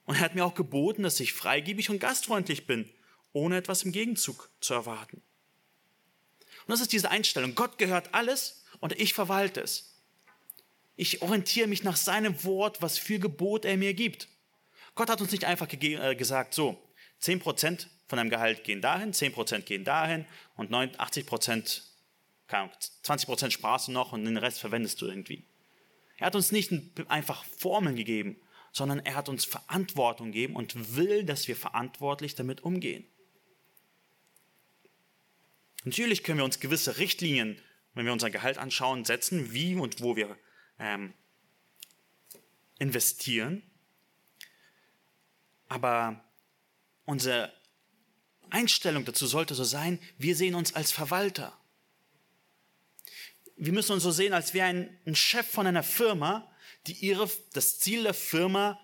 Und 0.06 0.16
er 0.16 0.22
hat 0.22 0.36
mir 0.36 0.46
auch 0.46 0.56
geboten, 0.56 1.04
dass 1.04 1.20
ich 1.20 1.34
freigebig 1.34 1.90
und 1.90 2.00
gastfreundlich 2.00 2.68
bin, 2.68 2.90
ohne 3.34 3.58
etwas 3.58 3.84
im 3.84 3.92
Gegenzug 3.92 4.50
zu 4.60 4.74
erwarten. 4.74 5.22
Und 6.62 6.70
das 6.70 6.82
ist 6.82 6.92
diese 6.92 7.10
Einstellung. 7.10 7.56
Gott 7.56 7.78
gehört 7.78 8.14
alles 8.14 8.64
und 8.80 8.94
ich 9.00 9.14
verwalte 9.14 9.62
es. 9.62 9.96
Ich 10.96 11.22
orientiere 11.22 11.68
mich 11.68 11.84
nach 11.84 11.96
seinem 11.96 12.44
Wort, 12.44 12.82
was 12.82 12.98
für 12.98 13.20
Gebot 13.20 13.66
er 13.66 13.78
mir 13.78 13.94
gibt. 13.94 14.28
Gott 14.96 15.10
hat 15.10 15.22
uns 15.22 15.32
nicht 15.32 15.46
einfach 15.46 15.72
äh, 15.72 16.16
gesagt, 16.16 16.54
so, 16.54 16.82
10% 17.24 17.88
von 18.12 18.17
deinem 18.17 18.30
Gehalt 18.30 18.63
gehen 18.63 18.80
dahin, 18.80 19.12
10% 19.12 19.62
gehen 19.62 19.84
dahin 19.84 20.26
und 20.56 20.71
80%, 20.71 21.82
20% 22.47 23.52
sparst 23.52 23.88
du 23.88 23.91
noch 23.91 24.12
und 24.12 24.26
den 24.26 24.38
Rest 24.38 24.60
verwendest 24.60 25.02
du 25.02 25.08
irgendwie. 25.08 25.43
Er 26.17 26.28
hat 26.28 26.36
uns 26.36 26.52
nicht 26.52 26.71
einfach 27.10 27.43
Formeln 27.58 27.95
gegeben, 27.95 28.36
sondern 28.71 29.00
er 29.00 29.15
hat 29.15 29.30
uns 29.30 29.45
Verantwortung 29.45 30.28
gegeben 30.28 30.56
und 30.56 30.95
will, 30.95 31.24
dass 31.24 31.47
wir 31.47 31.56
verantwortlich 31.56 32.36
damit 32.36 32.62
umgehen. 32.62 33.08
Natürlich 35.84 36.24
können 36.24 36.38
wir 36.38 36.45
uns 36.45 36.60
gewisse 36.60 37.00
Richtlinien 37.00 37.60
wenn 37.93 38.06
wir 38.06 38.13
unser 38.13 38.30
Gehalt 38.30 38.58
anschauen, 38.58 39.06
setzen, 39.06 39.52
wie 39.52 39.76
und 39.76 40.02
wo 40.02 40.15
wir 40.15 40.38
ähm, 40.80 41.13
investieren. 42.80 43.63
Aber 45.67 46.24
unsere 47.06 47.52
Einstellung 48.52 49.06
dazu 49.06 49.28
sollte 49.28 49.56
so 49.56 49.64
sein, 49.64 50.00
wir 50.18 50.36
sehen 50.36 50.56
uns 50.56 50.76
als 50.76 50.92
Verwalter. 50.92 51.58
Wir 53.56 53.74
müssen 53.74 53.94
uns 53.94 54.04
so 54.04 54.12
sehen, 54.12 54.34
als 54.34 54.54
wäre 54.54 54.68
ein, 54.68 55.16
Chef 55.16 55.48
von 55.48 55.68
einer 55.68 55.84
Firma, 55.84 56.52
die 56.88 56.94
ihre, 56.94 57.30
das 57.54 57.80
Ziel 57.80 58.04
der 58.04 58.14
Firma 58.14 58.80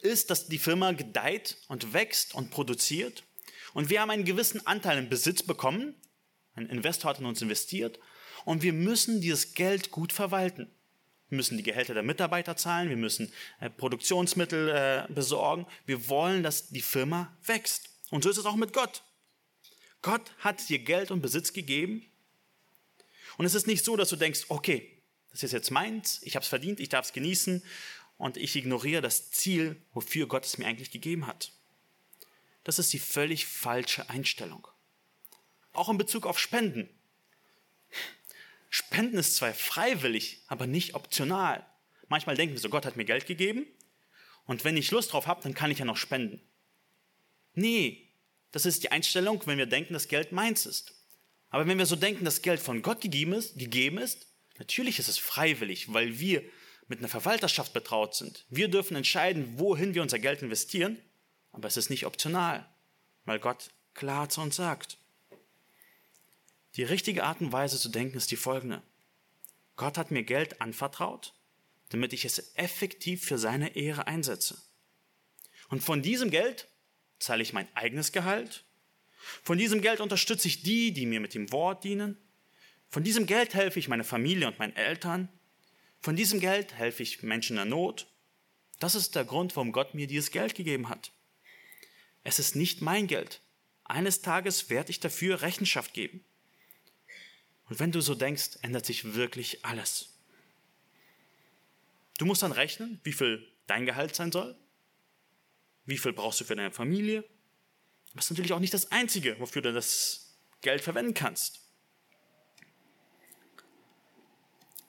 ist, 0.00 0.30
dass 0.30 0.48
die 0.48 0.58
Firma 0.58 0.92
gedeiht 0.92 1.58
und 1.68 1.92
wächst 1.92 2.34
und 2.34 2.50
produziert. 2.50 3.24
Und 3.72 3.88
wir 3.88 4.00
haben 4.00 4.10
einen 4.10 4.24
gewissen 4.24 4.66
Anteil 4.66 4.98
im 4.98 5.08
Besitz 5.08 5.42
bekommen. 5.42 5.94
Ein 6.54 6.66
Investor 6.66 7.10
hat 7.10 7.20
in 7.20 7.26
uns 7.26 7.40
investiert. 7.40 8.00
Und 8.44 8.62
wir 8.62 8.72
müssen 8.72 9.20
dieses 9.20 9.54
Geld 9.54 9.90
gut 9.90 10.12
verwalten. 10.12 10.70
Wir 11.28 11.36
müssen 11.36 11.56
die 11.56 11.62
Gehälter 11.62 11.94
der 11.94 12.02
Mitarbeiter 12.02 12.56
zahlen. 12.56 12.88
Wir 12.88 12.96
müssen 12.96 13.32
äh, 13.60 13.70
Produktionsmittel 13.70 14.68
äh, 14.68 15.12
besorgen. 15.12 15.66
Wir 15.86 16.08
wollen, 16.08 16.42
dass 16.42 16.68
die 16.70 16.80
Firma 16.80 17.36
wächst. 17.44 17.89
Und 18.10 18.24
so 18.24 18.30
ist 18.30 18.36
es 18.36 18.46
auch 18.46 18.56
mit 18.56 18.72
Gott. 18.72 19.02
Gott 20.02 20.32
hat 20.38 20.68
dir 20.68 20.78
Geld 20.78 21.10
und 21.10 21.20
Besitz 21.20 21.52
gegeben. 21.52 22.04
Und 23.38 23.46
es 23.46 23.54
ist 23.54 23.66
nicht 23.66 23.84
so, 23.84 23.96
dass 23.96 24.08
du 24.08 24.16
denkst, 24.16 24.46
okay, 24.48 25.00
das 25.30 25.42
ist 25.42 25.52
jetzt 25.52 25.70
meins, 25.70 26.20
ich 26.22 26.34
habe 26.34 26.42
es 26.42 26.48
verdient, 26.48 26.80
ich 26.80 26.88
darf 26.88 27.06
es 27.06 27.12
genießen 27.12 27.62
und 28.16 28.36
ich 28.36 28.56
ignoriere 28.56 29.00
das 29.00 29.30
Ziel, 29.30 29.80
wofür 29.92 30.26
Gott 30.26 30.44
es 30.44 30.58
mir 30.58 30.66
eigentlich 30.66 30.90
gegeben 30.90 31.26
hat. 31.26 31.52
Das 32.64 32.78
ist 32.78 32.92
die 32.92 32.98
völlig 32.98 33.46
falsche 33.46 34.10
Einstellung. 34.10 34.66
Auch 35.72 35.88
in 35.88 35.98
Bezug 35.98 36.26
auf 36.26 36.38
Spenden. 36.38 36.88
Spenden 38.68 39.18
ist 39.18 39.36
zwar 39.36 39.54
freiwillig, 39.54 40.42
aber 40.48 40.66
nicht 40.66 40.94
optional. 40.94 41.66
Manchmal 42.08 42.36
denken 42.36 42.54
wir 42.54 42.60
so, 42.60 42.68
Gott 42.68 42.86
hat 42.86 42.96
mir 42.96 43.04
Geld 43.04 43.26
gegeben 43.26 43.66
und 44.44 44.64
wenn 44.64 44.76
ich 44.76 44.90
Lust 44.90 45.12
drauf 45.12 45.26
habe, 45.26 45.42
dann 45.42 45.54
kann 45.54 45.70
ich 45.70 45.78
ja 45.78 45.84
noch 45.84 45.96
spenden. 45.96 46.40
Nee, 47.54 48.08
das 48.52 48.66
ist 48.66 48.82
die 48.82 48.92
Einstellung, 48.92 49.42
wenn 49.46 49.58
wir 49.58 49.66
denken, 49.66 49.92
dass 49.92 50.08
Geld 50.08 50.32
meins 50.32 50.66
ist. 50.66 50.94
Aber 51.50 51.66
wenn 51.66 51.78
wir 51.78 51.86
so 51.86 51.96
denken, 51.96 52.24
dass 52.24 52.42
Geld 52.42 52.60
von 52.60 52.82
Gott 52.82 53.00
gegeben 53.00 53.32
ist, 53.32 53.58
gegeben 53.58 53.98
ist 53.98 54.26
natürlich 54.60 54.98
ist 54.98 55.08
es 55.08 55.18
freiwillig, 55.18 55.92
weil 55.92 56.20
wir 56.20 56.44
mit 56.86 57.00
einer 57.00 57.08
Verwalterschaft 57.08 57.72
betraut 57.72 58.14
sind. 58.14 58.44
Wir 58.50 58.68
dürfen 58.68 58.96
entscheiden, 58.96 59.58
wohin 59.58 59.94
wir 59.94 60.02
unser 60.02 60.18
Geld 60.18 60.42
investieren, 60.42 60.98
aber 61.50 61.66
es 61.66 61.76
ist 61.76 61.90
nicht 61.90 62.06
optional, 62.06 62.68
weil 63.24 63.40
Gott 63.40 63.70
klar 63.94 64.28
zu 64.28 64.40
uns 64.40 64.56
sagt. 64.56 64.98
Die 66.76 66.84
richtige 66.84 67.24
Art 67.24 67.40
und 67.40 67.52
Weise 67.52 67.78
zu 67.78 67.88
denken 67.88 68.16
ist 68.16 68.30
die 68.30 68.36
folgende. 68.36 68.82
Gott 69.76 69.98
hat 69.98 70.10
mir 70.10 70.22
Geld 70.22 70.60
anvertraut, 70.60 71.32
damit 71.88 72.12
ich 72.12 72.24
es 72.24 72.54
effektiv 72.54 73.24
für 73.24 73.38
seine 73.38 73.76
Ehre 73.76 74.06
einsetze. 74.06 74.60
Und 75.68 75.82
von 75.82 76.02
diesem 76.02 76.30
Geld 76.30 76.68
zahle 77.20 77.42
ich 77.42 77.52
mein 77.52 77.68
eigenes 77.76 78.12
Gehalt. 78.12 78.64
Von 79.42 79.58
diesem 79.58 79.82
Geld 79.82 80.00
unterstütze 80.00 80.48
ich 80.48 80.62
die, 80.62 80.92
die 80.92 81.06
mir 81.06 81.20
mit 81.20 81.34
dem 81.34 81.52
Wort 81.52 81.84
dienen. 81.84 82.16
Von 82.88 83.04
diesem 83.04 83.26
Geld 83.26 83.54
helfe 83.54 83.78
ich 83.78 83.88
meiner 83.88 84.04
Familie 84.04 84.48
und 84.48 84.58
meinen 84.58 84.74
Eltern. 84.74 85.28
Von 86.00 86.16
diesem 86.16 86.40
Geld 86.40 86.74
helfe 86.74 87.02
ich 87.02 87.22
Menschen 87.22 87.52
in 87.52 87.56
der 87.56 87.64
Not. 87.66 88.06
Das 88.78 88.94
ist 88.94 89.14
der 89.14 89.24
Grund, 89.24 89.54
warum 89.54 89.72
Gott 89.72 89.94
mir 89.94 90.06
dieses 90.06 90.30
Geld 90.30 90.54
gegeben 90.54 90.88
hat. 90.88 91.12
Es 92.24 92.38
ist 92.38 92.56
nicht 92.56 92.80
mein 92.80 93.06
Geld. 93.06 93.40
Eines 93.84 94.22
Tages 94.22 94.70
werde 94.70 94.90
ich 94.90 95.00
dafür 95.00 95.42
Rechenschaft 95.42 95.94
geben. 95.94 96.24
Und 97.68 97.78
wenn 97.78 97.92
du 97.92 98.00
so 98.00 98.14
denkst, 98.14 98.58
ändert 98.62 98.86
sich 98.86 99.14
wirklich 99.14 99.64
alles. 99.64 100.08
Du 102.18 102.24
musst 102.24 102.42
dann 102.42 102.52
rechnen, 102.52 103.00
wie 103.04 103.12
viel 103.12 103.46
dein 103.66 103.86
Gehalt 103.86 104.14
sein 104.14 104.32
soll, 104.32 104.56
wie 105.90 105.98
viel 105.98 106.12
brauchst 106.12 106.40
du 106.40 106.44
für 106.44 106.56
deine 106.56 106.70
Familie. 106.70 107.24
Ist 108.16 108.30
natürlich 108.30 108.52
auch 108.52 108.60
nicht 108.60 108.74
das 108.74 108.90
Einzige, 108.90 109.38
wofür 109.38 109.62
du 109.62 109.72
das 109.72 110.38
Geld 110.62 110.80
verwenden 110.80 111.14
kannst. 111.14 111.60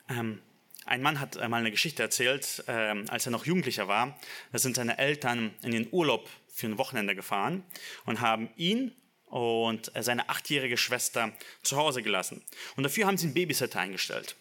Ähm, 0.09 0.41
ein 0.85 1.01
Mann 1.01 1.19
hat 1.19 1.37
einmal 1.37 1.59
eine 1.59 1.71
Geschichte 1.71 2.01
erzählt, 2.01 2.63
ähm, 2.67 3.05
als 3.09 3.25
er 3.25 3.31
noch 3.31 3.45
Jugendlicher 3.45 3.87
war. 3.87 4.19
Da 4.51 4.59
sind 4.59 4.75
seine 4.75 4.97
Eltern 4.97 5.53
in 5.61 5.71
den 5.71 5.87
Urlaub 5.91 6.29
für 6.47 6.67
ein 6.67 6.77
Wochenende 6.77 7.15
gefahren 7.15 7.63
und 8.05 8.21
haben 8.21 8.49
ihn 8.55 8.95
und 9.25 9.91
seine 9.97 10.27
achtjährige 10.29 10.77
Schwester 10.77 11.31
zu 11.63 11.77
Hause 11.77 12.01
gelassen. 12.01 12.43
Und 12.75 12.83
dafür 12.83 13.07
haben 13.07 13.17
sie 13.17 13.27
einen 13.27 13.33
Babysitter 13.33 13.79
eingestellt. 13.79 14.35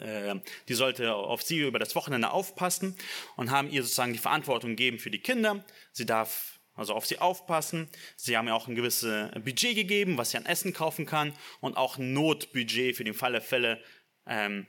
Äh, 0.00 0.36
die 0.68 0.74
sollte 0.74 1.14
auf 1.14 1.42
sie 1.42 1.58
über 1.58 1.78
das 1.78 1.94
Wochenende 1.94 2.30
aufpassen 2.30 2.96
und 3.36 3.50
haben 3.50 3.70
ihr 3.70 3.82
sozusagen 3.82 4.12
die 4.12 4.18
Verantwortung 4.18 4.70
gegeben 4.70 4.98
für 4.98 5.10
die 5.10 5.20
Kinder. 5.20 5.64
Sie 5.92 6.06
darf 6.06 6.54
also 6.74 6.94
auf 6.94 7.06
sie 7.06 7.18
aufpassen. 7.18 7.88
Sie 8.16 8.36
haben 8.36 8.48
ihr 8.48 8.54
auch 8.54 8.66
ein 8.66 8.74
gewisses 8.74 9.30
Budget 9.44 9.76
gegeben, 9.76 10.18
was 10.18 10.30
sie 10.30 10.36
an 10.36 10.46
Essen 10.46 10.72
kaufen 10.72 11.06
kann 11.06 11.32
und 11.60 11.76
auch 11.76 11.98
ein 11.98 12.12
Notbudget 12.12 12.96
für 12.96 13.04
den 13.04 13.14
Fall 13.14 13.32
der 13.32 13.42
Fälle, 13.42 13.82
ähm, 14.26 14.66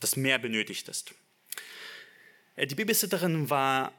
das 0.00 0.16
mehr 0.16 0.38
benötigt 0.38 0.88
ist. 0.88 1.14
Äh, 2.56 2.66
die 2.66 2.74
Babysitterin 2.74 3.50
war 3.50 3.92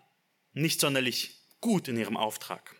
nicht 0.54 0.80
sonderlich 0.80 1.42
gut 1.62 1.88
in 1.88 1.98
ihrem 1.98 2.18
Auftrag. 2.18 2.76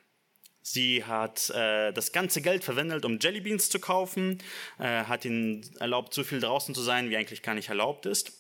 Sie 0.62 1.06
hat 1.06 1.50
äh, 1.52 1.92
das 1.94 2.12
ganze 2.12 2.42
Geld 2.42 2.64
verwendet, 2.64 3.06
um 3.06 3.20
Jellybeans 3.20 3.70
zu 3.70 3.80
kaufen, 3.80 4.40
äh, 4.78 5.04
hat 5.06 5.26
ihnen 5.26 5.64
erlaubt, 5.80 6.14
so 6.14 6.24
viel 6.24 6.40
draußen 6.40 6.76
zu 6.76 6.82
sein, 6.82 7.10
wie 7.10 7.18
eigentlich 7.18 7.42
gar 7.42 7.56
nicht 7.56 7.70
erlaubt 7.70 8.06
ist. 8.06 8.34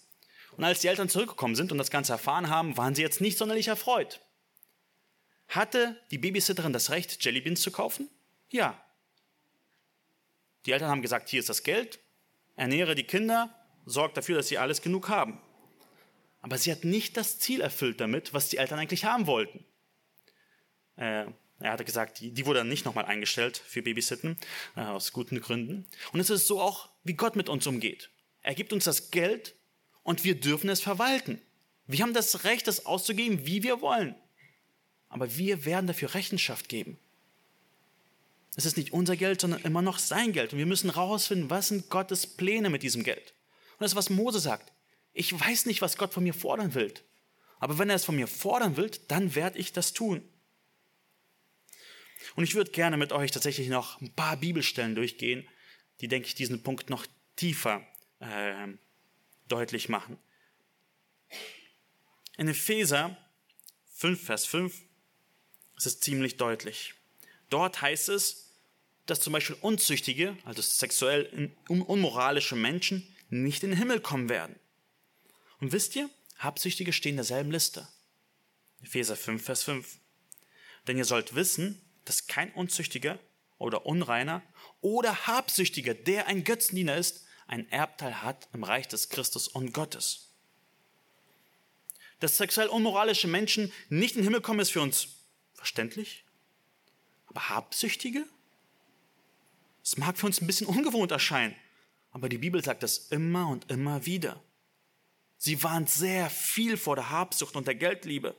Und 0.57 0.63
als 0.63 0.81
die 0.81 0.87
Eltern 0.87 1.09
zurückgekommen 1.09 1.55
sind 1.55 1.71
und 1.71 1.77
das 1.77 1.91
Ganze 1.91 2.11
erfahren 2.11 2.49
haben, 2.49 2.75
waren 2.75 2.93
sie 2.93 3.01
jetzt 3.01 3.21
nicht 3.21 3.37
sonderlich 3.37 3.69
erfreut. 3.69 4.19
Hatte 5.47 5.99
die 6.11 6.17
Babysitterin 6.17 6.73
das 6.73 6.91
Recht, 6.91 7.23
Jellybeans 7.23 7.61
zu 7.61 7.71
kaufen? 7.71 8.09
Ja. 8.49 8.83
Die 10.65 10.71
Eltern 10.73 10.89
haben 10.89 11.01
gesagt, 11.01 11.29
hier 11.29 11.39
ist 11.39 11.49
das 11.49 11.63
Geld, 11.63 11.99
ernähre 12.55 12.93
die 12.93 13.05
Kinder, 13.05 13.55
sorgt 13.85 14.17
dafür, 14.17 14.35
dass 14.35 14.49
sie 14.49 14.57
alles 14.57 14.81
genug 14.81 15.07
haben. 15.09 15.41
Aber 16.41 16.57
sie 16.57 16.71
hat 16.71 16.83
nicht 16.83 17.17
das 17.17 17.39
Ziel 17.39 17.61
erfüllt 17.61 17.99
damit, 17.99 18.33
was 18.33 18.49
die 18.49 18.57
Eltern 18.57 18.79
eigentlich 18.79 19.05
haben 19.05 19.27
wollten. 19.27 19.65
Äh, 20.97 21.25
er 21.59 21.71
hatte 21.71 21.85
gesagt, 21.85 22.19
die, 22.19 22.31
die 22.31 22.45
wurde 22.45 22.59
dann 22.59 22.69
nicht 22.69 22.85
nochmal 22.85 23.05
eingestellt 23.05 23.61
für 23.65 23.81
Babysitten, 23.81 24.37
äh, 24.75 24.81
aus 24.81 25.11
guten 25.11 25.41
Gründen. 25.41 25.85
Und 26.13 26.19
es 26.19 26.29
ist 26.29 26.47
so 26.47 26.61
auch, 26.61 26.89
wie 27.03 27.13
Gott 27.13 27.35
mit 27.35 27.49
uns 27.49 27.67
umgeht. 27.67 28.09
Er 28.41 28.55
gibt 28.55 28.71
uns 28.71 28.85
das 28.85 29.11
Geld 29.11 29.55
und 30.03 30.23
wir 30.23 30.39
dürfen 30.39 30.69
es 30.69 30.79
verwalten. 30.81 31.41
Wir 31.85 32.03
haben 32.03 32.13
das 32.13 32.43
Recht, 32.45 32.67
es 32.67 32.85
auszugeben, 32.85 33.45
wie 33.45 33.63
wir 33.63 33.81
wollen. 33.81 34.15
Aber 35.09 35.35
wir 35.37 35.65
werden 35.65 35.87
dafür 35.87 36.13
Rechenschaft 36.13 36.69
geben. 36.69 36.97
Es 38.55 38.65
ist 38.65 38.77
nicht 38.77 38.93
unser 38.93 39.15
Geld, 39.15 39.41
sondern 39.41 39.61
immer 39.63 39.81
noch 39.81 39.99
sein 39.99 40.31
Geld. 40.31 40.53
Und 40.53 40.59
wir 40.59 40.65
müssen 40.65 40.93
herausfinden, 40.93 41.49
was 41.49 41.69
sind 41.69 41.89
Gottes 41.89 42.27
Pläne 42.27 42.69
mit 42.69 42.83
diesem 42.83 43.03
Geld. 43.03 43.33
Und 43.73 43.81
das 43.81 43.91
ist, 43.91 43.95
was 43.95 44.09
Mose 44.09 44.39
sagt. 44.39 44.71
Ich 45.13 45.37
weiß 45.37 45.65
nicht, 45.65 45.81
was 45.81 45.97
Gott 45.97 46.13
von 46.13 46.23
mir 46.23 46.33
fordern 46.33 46.73
will. 46.73 46.93
Aber 47.59 47.77
wenn 47.77 47.89
er 47.89 47.95
es 47.95 48.05
von 48.05 48.15
mir 48.15 48.27
fordern 48.27 48.77
will, 48.77 48.91
dann 49.07 49.35
werde 49.35 49.57
ich 49.59 49.73
das 49.73 49.93
tun. 49.93 50.23
Und 52.35 52.43
ich 52.43 52.55
würde 52.55 52.71
gerne 52.71 52.97
mit 52.97 53.11
euch 53.11 53.31
tatsächlich 53.31 53.69
noch 53.69 54.01
ein 54.01 54.13
paar 54.13 54.37
Bibelstellen 54.37 54.95
durchgehen, 54.95 55.47
die, 56.01 56.07
denke 56.07 56.27
ich, 56.27 56.35
diesen 56.35 56.63
Punkt 56.63 56.89
noch 56.89 57.05
tiefer 57.35 57.85
äh, 58.19 58.67
deutlich 59.47 59.89
machen. 59.89 60.17
In 62.37 62.47
Epheser 62.47 63.17
5, 63.95 64.23
Vers 64.23 64.45
5 64.45 64.73
ist 65.77 65.85
es 65.85 65.99
ziemlich 65.99 66.37
deutlich. 66.37 66.93
Dort 67.49 67.81
heißt 67.81 68.09
es, 68.09 68.53
dass 69.05 69.19
zum 69.19 69.33
Beispiel 69.33 69.57
unzüchtige, 69.61 70.37
also 70.45 70.61
sexuell 70.61 71.51
unmoralische 71.67 72.55
Menschen 72.55 73.07
nicht 73.29 73.63
in 73.63 73.71
den 73.71 73.79
Himmel 73.79 73.99
kommen 73.99 74.29
werden. 74.29 74.55
Und 75.59 75.71
wisst 75.71 75.95
ihr, 75.95 76.09
Habsüchtige 76.37 76.93
stehen 76.93 77.11
in 77.11 77.17
derselben 77.17 77.51
Liste. 77.51 77.87
Epheser 78.81 79.15
5, 79.15 79.43
Vers 79.43 79.63
5. 79.63 79.99
Denn 80.87 80.97
ihr 80.97 81.05
sollt 81.05 81.35
wissen, 81.35 81.81
dass 82.09 82.25
kein 82.25 82.51
Unzüchtiger 82.53 83.19
oder 83.59 83.85
Unreiner 83.85 84.41
oder 84.81 85.27
Habsüchtiger, 85.27 85.93
der 85.93 86.25
ein 86.25 86.43
Götzendiener 86.43 86.97
ist, 86.97 87.23
ein 87.45 87.71
Erbteil 87.71 88.23
hat 88.23 88.49
im 88.51 88.63
Reich 88.63 88.87
des 88.87 89.09
Christus 89.09 89.47
und 89.47 89.73
Gottes. 89.73 90.31
Dass 92.19 92.37
sexuell 92.37 92.67
unmoralische 92.67 93.27
Menschen 93.27 93.71
nicht 93.89 94.15
in 94.15 94.21
den 94.21 94.23
Himmel 94.23 94.41
kommen, 94.41 94.59
ist 94.59 94.71
für 94.71 94.81
uns 94.81 95.09
verständlich. 95.53 96.25
Aber 97.27 97.49
Habsüchtige? 97.49 98.25
Es 99.83 99.97
mag 99.97 100.17
für 100.17 100.25
uns 100.25 100.41
ein 100.41 100.47
bisschen 100.47 100.65
ungewohnt 100.65 101.11
erscheinen, 101.11 101.55
aber 102.09 102.27
die 102.27 102.39
Bibel 102.39 102.63
sagt 102.63 102.81
das 102.81 102.97
immer 103.09 103.49
und 103.49 103.69
immer 103.69 104.07
wieder. 104.07 104.41
Sie 105.37 105.61
warnt 105.61 105.91
sehr 105.91 106.31
viel 106.31 106.75
vor 106.75 106.95
der 106.95 107.11
Habsucht 107.11 107.55
und 107.55 107.67
der 107.67 107.75
Geldliebe. 107.75 108.35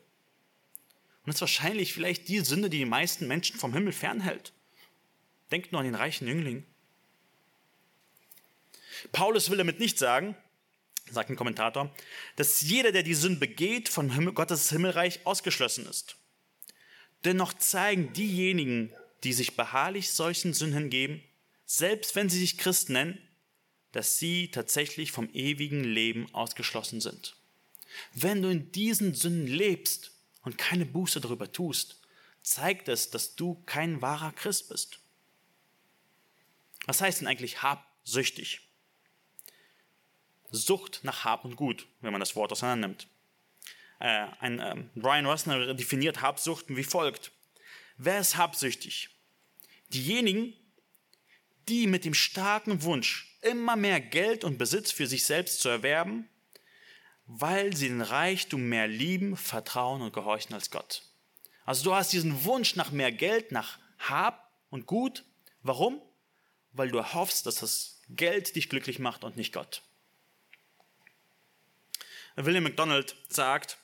Und 1.31 1.35
das 1.35 1.37
ist 1.37 1.59
wahrscheinlich 1.61 1.95
vielleicht 1.95 2.27
die 2.27 2.41
Sünde, 2.41 2.69
die 2.69 2.79
die 2.79 2.85
meisten 2.85 3.29
Menschen 3.29 3.57
vom 3.57 3.73
Himmel 3.73 3.93
fernhält. 3.93 4.53
Denkt 5.53 5.71
nur 5.71 5.81
an 5.81 5.85
den 5.85 5.95
reichen 5.95 6.27
Jüngling. 6.27 6.67
Paulus 9.13 9.49
will 9.49 9.59
damit 9.59 9.79
nicht 9.79 9.97
sagen, 9.97 10.35
sagt 11.09 11.31
ein 11.31 11.37
Kommentator, 11.37 11.95
dass 12.35 12.63
jeder, 12.63 12.91
der 12.91 13.05
die 13.05 13.15
Sünden 13.15 13.39
begeht, 13.39 13.89
von 13.89 14.13
Himmel, 14.13 14.33
Gottes 14.33 14.71
Himmelreich 14.71 15.25
ausgeschlossen 15.25 15.87
ist. 15.87 16.17
Dennoch 17.25 17.53
zeigen 17.53 18.13
diejenigen, 18.13 18.93
die 19.23 19.33
sich 19.33 19.55
beharrlich 19.55 20.11
solchen 20.11 20.53
Sünden 20.53 20.91
geben, 20.91 21.23
selbst 21.65 22.17
wenn 22.17 22.29
sie 22.29 22.41
sich 22.41 22.59
Christen 22.59 22.95
nennen, 22.95 23.29
dass 23.93 24.19
sie 24.19 24.51
tatsächlich 24.51 25.13
vom 25.13 25.33
ewigen 25.33 25.85
Leben 25.85 26.27
ausgeschlossen 26.35 27.01
sind. 27.01 27.37
Wenn 28.15 28.43
du 28.43 28.49
in 28.49 28.73
diesen 28.73 29.15
Sünden 29.15 29.47
lebst 29.47 30.11
und 30.43 30.59
keine 30.59 30.87
Buße 30.87 31.21
darüber 31.21 31.51
tust, 31.51 32.01
zeigt 32.43 32.89
es, 32.89 33.11
dass 33.11 33.37
du 33.37 33.63
kein 33.67 34.01
wahrer 34.03 34.33
Christ 34.33 34.69
bist. 34.69 35.01
Was 36.87 37.01
heißt 37.01 37.21
denn 37.21 37.29
eigentlich 37.29 37.63
habsüchtig? 37.63 38.61
Sucht 40.51 41.01
nach 41.03 41.25
Hab 41.25 41.45
und 41.45 41.57
Gut, 41.57 41.87
wenn 42.01 42.13
man 42.13 42.21
das 42.21 42.35
Wort 42.35 42.53
auseinandernimmt. 42.53 43.07
Äh, 44.01 44.27
ein, 44.41 44.59
äh, 44.59 44.85
Brian 44.95 45.27
Rossner 45.27 45.75
definiert 45.75 46.23
Habsuchten 46.23 46.77
wie 46.77 46.85
folgt. 46.85 47.33
Wer 47.99 48.21
ist 48.21 48.37
habsüchtig? 48.37 49.11
Diejenigen, 49.91 50.55
die 51.69 51.87
mit 51.87 52.05
dem 52.05 52.15
starken 52.15 52.83
Wunsch, 52.83 53.39
immer 53.43 53.77
mehr 53.77 54.01
Geld 54.01 54.43
und 54.43 54.59
Besitz 54.59 54.91
für 54.91 55.07
sich 55.07 55.25
selbst 55.25 55.61
zu 55.61 55.69
erwerben, 55.69 56.29
weil 57.33 57.77
sie 57.77 57.89
den 57.89 58.03
Reichtum 58.03 58.69
mehr 58.69 58.89
lieben, 58.89 59.37
vertrauen 59.37 60.03
und 60.03 60.13
gehorchen 60.13 60.53
als 60.53 60.73
Gott. 60.73 61.03
Also 61.65 61.85
du 61.85 61.95
hast 61.95 62.13
diesen 62.13 62.45
Wunsch 62.45 62.75
nach 62.75 62.91
mehr 62.91 63.13
Geld, 63.13 63.53
nach 63.53 63.79
Hab 64.01 64.51
und 64.69 64.87
Gut. 64.87 65.25
Warum? 65.63 66.03
Weil 66.73 66.91
du 66.91 67.01
hoffst, 67.15 67.47
dass 67.47 67.57
das 67.57 68.01
Geld 68.09 68.57
dich 68.57 68.69
glücklich 68.69 68.99
macht 68.99 69.23
und 69.23 69.37
nicht 69.37 69.53
Gott. 69.53 69.83
William 72.35 72.65
MacDonald 72.65 73.15
sagt, 73.29 73.79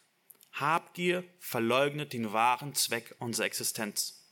Habgier 0.53 1.23
verleugnet 1.39 2.15
den 2.15 2.33
wahren 2.33 2.75
Zweck 2.75 3.15
unserer 3.21 3.47
Existenz. 3.47 4.25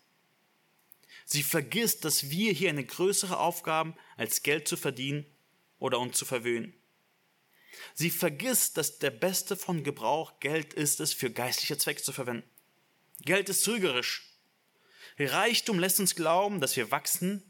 Sie 1.25 1.45
vergisst, 1.45 2.05
dass 2.05 2.31
wir 2.31 2.53
hier 2.53 2.71
eine 2.71 2.85
größere 2.85 3.39
Aufgabe 3.39 3.95
als 4.17 4.43
Geld 4.43 4.67
zu 4.67 4.77
verdienen 4.77 5.25
oder 5.79 6.01
uns 6.01 6.19
zu 6.19 6.25
verwöhnen. 6.25 6.75
Sie 7.95 8.11
vergisst, 8.11 8.77
dass 8.77 8.99
der 8.99 9.11
beste 9.11 9.57
von 9.57 9.85
Gebrauch 9.85 10.41
Geld 10.41 10.75
ist, 10.75 11.01
es 11.01 11.13
für 11.13 11.31
geistliche 11.31 11.79
Zwecke 11.79 12.03
zu 12.03 12.13
verwenden. 12.13 12.49
Geld 13.21 13.49
ist 13.49 13.65
trügerisch. 13.65 14.31
Reichtum 15.19 15.79
lässt 15.79 16.01
uns 16.01 16.17
glauben, 16.17 16.61
dass 16.61 16.77
wir 16.77 16.91
wachsen, 16.91 17.43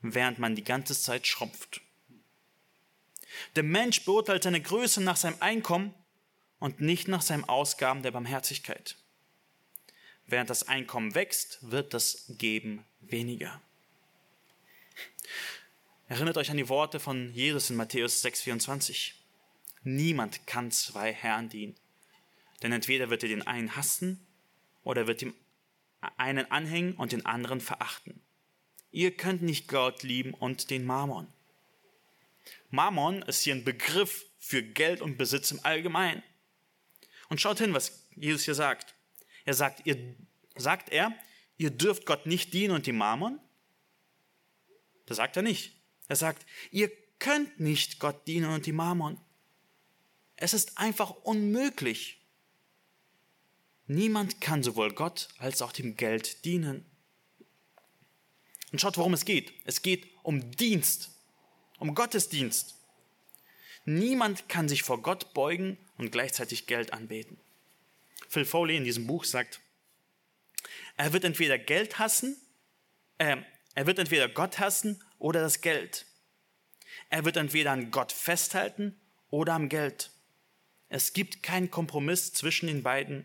während 0.00 0.38
man 0.38 0.56
die 0.56 0.64
ganze 0.64 0.98
Zeit 0.98 1.26
schrumpft. 1.26 1.80
Der 3.56 3.62
Mensch 3.62 4.04
beurteilt 4.04 4.42
seine 4.42 4.60
Größe 4.60 5.00
nach 5.00 5.16
seinem 5.16 5.40
Einkommen 5.40 5.94
und 6.58 6.80
nicht 6.80 7.08
nach 7.08 7.22
seinen 7.22 7.44
Ausgaben 7.44 8.02
der 8.02 8.10
Barmherzigkeit. 8.10 8.96
Während 10.26 10.50
das 10.50 10.68
Einkommen 10.68 11.14
wächst, 11.14 11.58
wird 11.62 11.94
das 11.94 12.24
Geben 12.28 12.84
weniger. 13.00 13.60
Erinnert 16.08 16.36
euch 16.36 16.50
an 16.50 16.56
die 16.56 16.68
Worte 16.68 16.98
von 16.98 17.32
Jesus 17.32 17.70
in 17.70 17.76
Matthäus 17.76 18.24
6,24. 18.24 19.12
Niemand 19.82 20.46
kann 20.46 20.70
zwei 20.70 21.12
Herren 21.12 21.48
dienen. 21.48 21.76
Denn 22.62 22.72
entweder 22.72 23.10
wird 23.10 23.22
er 23.22 23.28
den 23.28 23.46
einen 23.46 23.76
hassen 23.76 24.26
oder 24.82 25.06
wird 25.06 25.22
dem 25.22 25.34
einen 26.16 26.50
anhängen 26.50 26.94
und 26.94 27.12
den 27.12 27.26
anderen 27.26 27.60
verachten. 27.60 28.20
Ihr 28.90 29.16
könnt 29.16 29.42
nicht 29.42 29.68
Gott 29.68 30.02
lieben 30.02 30.34
und 30.34 30.70
den 30.70 30.84
Mammon. 30.84 31.28
Mammon 32.70 33.22
ist 33.22 33.42
hier 33.42 33.54
ein 33.54 33.64
Begriff 33.64 34.26
für 34.38 34.62
Geld 34.62 35.00
und 35.00 35.18
Besitz 35.18 35.50
im 35.50 35.64
Allgemeinen. 35.64 36.22
Und 37.28 37.40
schaut 37.40 37.58
hin, 37.58 37.74
was 37.74 38.06
Jesus 38.16 38.44
hier 38.44 38.54
sagt. 38.54 38.94
Er 39.44 39.54
sagt, 39.54 39.86
ihr, 39.86 40.16
sagt 40.56 40.90
er, 40.90 41.14
ihr 41.56 41.70
dürft 41.70 42.06
Gott 42.06 42.26
nicht 42.26 42.52
dienen 42.52 42.74
und 42.74 42.86
dem 42.86 42.96
Mammon? 42.96 43.38
Das 45.06 45.16
sagt 45.16 45.36
er 45.36 45.42
nicht. 45.42 45.76
Er 46.08 46.16
sagt, 46.16 46.44
ihr 46.70 46.90
könnt 47.18 47.60
nicht 47.60 48.00
Gott 48.00 48.26
dienen 48.26 48.50
und 48.50 48.66
dem 48.66 48.76
Mammon. 48.76 49.20
Es 50.40 50.54
ist 50.54 50.78
einfach 50.78 51.10
unmöglich. 51.10 52.18
Niemand 53.86 54.40
kann 54.40 54.62
sowohl 54.62 54.92
Gott 54.92 55.28
als 55.38 55.60
auch 55.62 55.70
dem 55.70 55.96
Geld 55.96 56.44
dienen. 56.44 56.84
Und 58.72 58.80
schaut, 58.80 58.96
worum 58.96 59.12
es 59.12 59.24
geht. 59.24 59.52
Es 59.64 59.82
geht 59.82 60.08
um 60.22 60.50
Dienst, 60.52 61.10
um 61.78 61.94
Gottesdienst. 61.94 62.76
Niemand 63.84 64.48
kann 64.48 64.68
sich 64.68 64.82
vor 64.82 65.02
Gott 65.02 65.34
beugen 65.34 65.76
und 65.98 66.10
gleichzeitig 66.10 66.66
Geld 66.66 66.92
anbeten. 66.94 67.38
Phil 68.28 68.44
Foley 68.44 68.76
in 68.76 68.84
diesem 68.84 69.06
Buch 69.06 69.24
sagt, 69.24 69.60
er 70.96 71.12
wird 71.12 71.24
entweder 71.24 71.58
Geld 71.58 71.98
hassen, 71.98 72.36
äh, 73.18 73.36
er 73.74 73.86
wird 73.86 73.98
entweder 73.98 74.28
Gott 74.28 74.58
hassen 74.58 75.02
oder 75.18 75.40
das 75.42 75.60
Geld. 75.60 76.06
Er 77.10 77.24
wird 77.24 77.36
entweder 77.36 77.72
an 77.72 77.90
Gott 77.90 78.12
festhalten 78.12 78.98
oder 79.28 79.52
am 79.52 79.68
Geld. 79.68 80.10
Es 80.90 81.12
gibt 81.12 81.42
keinen 81.42 81.70
Kompromiss 81.70 82.32
zwischen 82.34 82.66
den 82.66 82.82
beiden. 82.82 83.24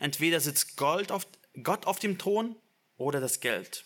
Entweder 0.00 0.40
sitzt 0.40 0.80
auf, 0.80 1.26
Gott 1.62 1.86
auf 1.86 1.98
dem 1.98 2.18
Thron 2.18 2.56
oder 2.96 3.20
das 3.20 3.40
Geld. 3.40 3.84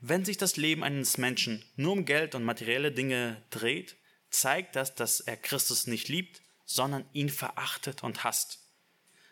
Wenn 0.00 0.24
sich 0.24 0.36
das 0.36 0.56
Leben 0.56 0.82
eines 0.82 1.16
Menschen 1.16 1.64
nur 1.76 1.92
um 1.92 2.04
Geld 2.04 2.34
und 2.34 2.44
materielle 2.44 2.92
Dinge 2.92 3.40
dreht, 3.50 3.96
zeigt 4.28 4.76
das, 4.76 4.96
dass 4.96 5.20
er 5.20 5.36
Christus 5.36 5.86
nicht 5.86 6.08
liebt, 6.08 6.42
sondern 6.64 7.08
ihn 7.12 7.28
verachtet 7.28 8.02
und 8.02 8.24
hasst. 8.24 8.58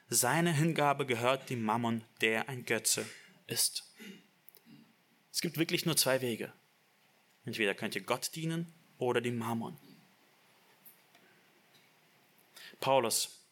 Seine 0.09 0.55
Hingabe 0.55 1.05
gehört 1.05 1.51
dem 1.51 1.63
Mammon, 1.63 2.05
der 2.21 2.49
ein 2.49 2.65
Götze 2.65 3.05
ist. 3.49 3.93
Es 5.33 5.41
gibt 5.41 5.59
wirklich 5.59 5.85
nur 5.85 5.97
zwei 5.97 6.21
Wege. 6.21 6.53
Entweder 7.45 7.75
könnt 7.75 7.97
ihr 7.97 8.03
Gott 8.03 8.37
dienen 8.37 8.73
oder 8.99 9.21
dem 9.21 9.37
Mammon. 9.37 9.77
Paulus 12.83 13.47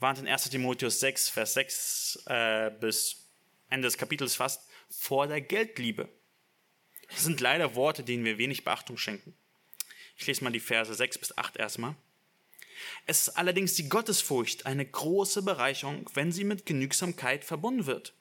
warnt 0.00 0.18
in 0.18 0.26
1 0.26 0.50
Timotheus 0.50 0.98
6, 0.98 1.28
Vers 1.28 1.54
6 1.54 2.24
äh, 2.26 2.70
bis 2.80 3.28
Ende 3.70 3.86
des 3.86 3.96
Kapitels 3.96 4.34
fast 4.34 4.68
vor 4.90 5.28
der 5.28 5.40
Geldliebe. 5.40 6.08
Das 7.08 7.22
sind 7.22 7.40
leider 7.40 7.76
Worte, 7.76 8.02
denen 8.02 8.24
wir 8.24 8.38
wenig 8.38 8.64
Beachtung 8.64 8.96
schenken. 8.96 9.36
Ich 10.16 10.26
lese 10.26 10.42
mal 10.42 10.50
die 10.50 10.60
Verse 10.60 10.92
6 10.92 11.18
bis 11.18 11.38
8 11.38 11.56
erstmal. 11.58 11.94
Es 13.06 13.28
ist 13.28 13.36
allerdings 13.36 13.74
die 13.74 13.88
Gottesfurcht 13.88 14.66
eine 14.66 14.84
große 14.84 15.42
Bereicherung, 15.42 16.08
wenn 16.14 16.32
sie 16.32 16.44
mit 16.44 16.66
Genügsamkeit 16.66 17.44
verbunden 17.44 17.86
wird. 17.86 18.14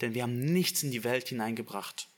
Denn 0.00 0.14
wir 0.14 0.22
haben 0.22 0.38
nichts 0.38 0.82
in 0.82 0.92
die 0.92 1.04
Welt 1.04 1.28
hineingebracht. 1.28 2.08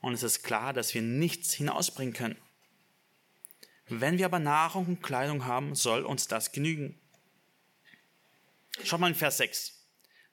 Und 0.00 0.14
es 0.14 0.22
ist 0.22 0.42
klar, 0.42 0.72
dass 0.72 0.94
wir 0.94 1.02
nichts 1.02 1.52
hinausbringen 1.52 2.14
können. 2.14 2.36
Wenn 3.88 4.18
wir 4.18 4.26
aber 4.26 4.38
Nahrung 4.38 4.86
und 4.86 5.02
Kleidung 5.02 5.44
haben, 5.44 5.74
soll 5.74 6.04
uns 6.04 6.26
das 6.26 6.52
genügen. 6.52 6.98
Schaut 8.82 9.00
mal 9.00 9.08
in 9.08 9.14
Vers 9.14 9.36
6. 9.38 9.86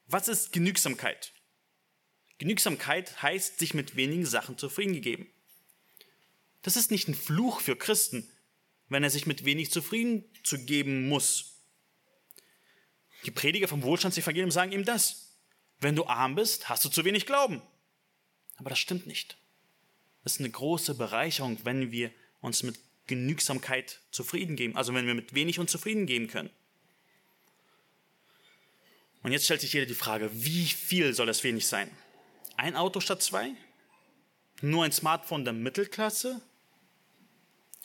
Was 0.06 0.28
ist 0.28 0.52
Genügsamkeit? 0.52 1.32
Genügsamkeit 2.38 3.22
heißt, 3.22 3.58
sich 3.58 3.74
mit 3.74 3.94
wenigen 3.94 4.26
Sachen 4.26 4.58
zufrieden 4.58 4.94
gegeben. 4.94 5.30
Das 6.62 6.76
ist 6.76 6.90
nicht 6.90 7.08
ein 7.08 7.14
Fluch 7.14 7.60
für 7.60 7.76
Christen, 7.76 8.28
wenn 8.88 9.04
er 9.04 9.10
sich 9.10 9.26
mit 9.26 9.44
wenig 9.44 9.70
zufrieden 9.70 10.24
zu 10.42 10.64
geben 10.64 11.08
muss. 11.08 11.60
Die 13.24 13.30
Prediger 13.30 13.68
vom 13.68 13.82
Wohlstandsevangelium 13.82 14.50
sagen 14.50 14.72
ihm 14.72 14.84
das. 14.84 15.36
Wenn 15.78 15.96
du 15.96 16.06
arm 16.06 16.34
bist, 16.34 16.68
hast 16.68 16.84
du 16.84 16.88
zu 16.88 17.04
wenig 17.04 17.26
Glauben. 17.26 17.62
Aber 18.56 18.70
das 18.70 18.78
stimmt 18.78 19.06
nicht. 19.06 19.38
Das 20.24 20.34
ist 20.34 20.40
eine 20.40 20.50
große 20.50 20.94
Bereicherung, 20.94 21.58
wenn 21.64 21.90
wir 21.90 22.12
uns 22.40 22.62
mit 22.62 22.78
Genügsamkeit 23.06 24.00
zufrieden 24.10 24.56
geben, 24.56 24.76
also 24.76 24.94
wenn 24.94 25.06
wir 25.06 25.14
mit 25.14 25.34
wenig 25.34 25.58
uns 25.58 25.70
zufrieden 25.70 26.06
geben 26.06 26.28
können. 26.28 26.50
Und 29.22 29.32
jetzt 29.32 29.44
stellt 29.44 29.60
sich 29.60 29.72
jeder 29.72 29.86
die 29.86 29.94
Frage, 29.94 30.30
wie 30.32 30.66
viel 30.66 31.14
soll 31.14 31.28
es 31.28 31.44
wenig 31.44 31.66
sein? 31.66 31.90
Ein 32.56 32.76
Auto 32.76 33.00
statt 33.00 33.22
zwei? 33.22 33.54
Nur 34.60 34.84
ein 34.84 34.92
Smartphone 34.92 35.44
der 35.44 35.52
Mittelklasse? 35.52 36.40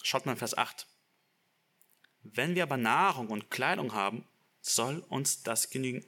Schaut 0.04 0.26
mal 0.26 0.34
in 0.34 0.38
Vers 0.38 0.58
8. 0.58 0.88
Wenn 2.24 2.56
wir 2.56 2.64
aber 2.64 2.78
Nahrung 2.78 3.30
und 3.30 3.50
Kleidung 3.50 3.94
haben, 3.94 4.26
soll 4.62 5.00
uns 5.10 5.44
das 5.44 5.70
genügen. 5.70 6.06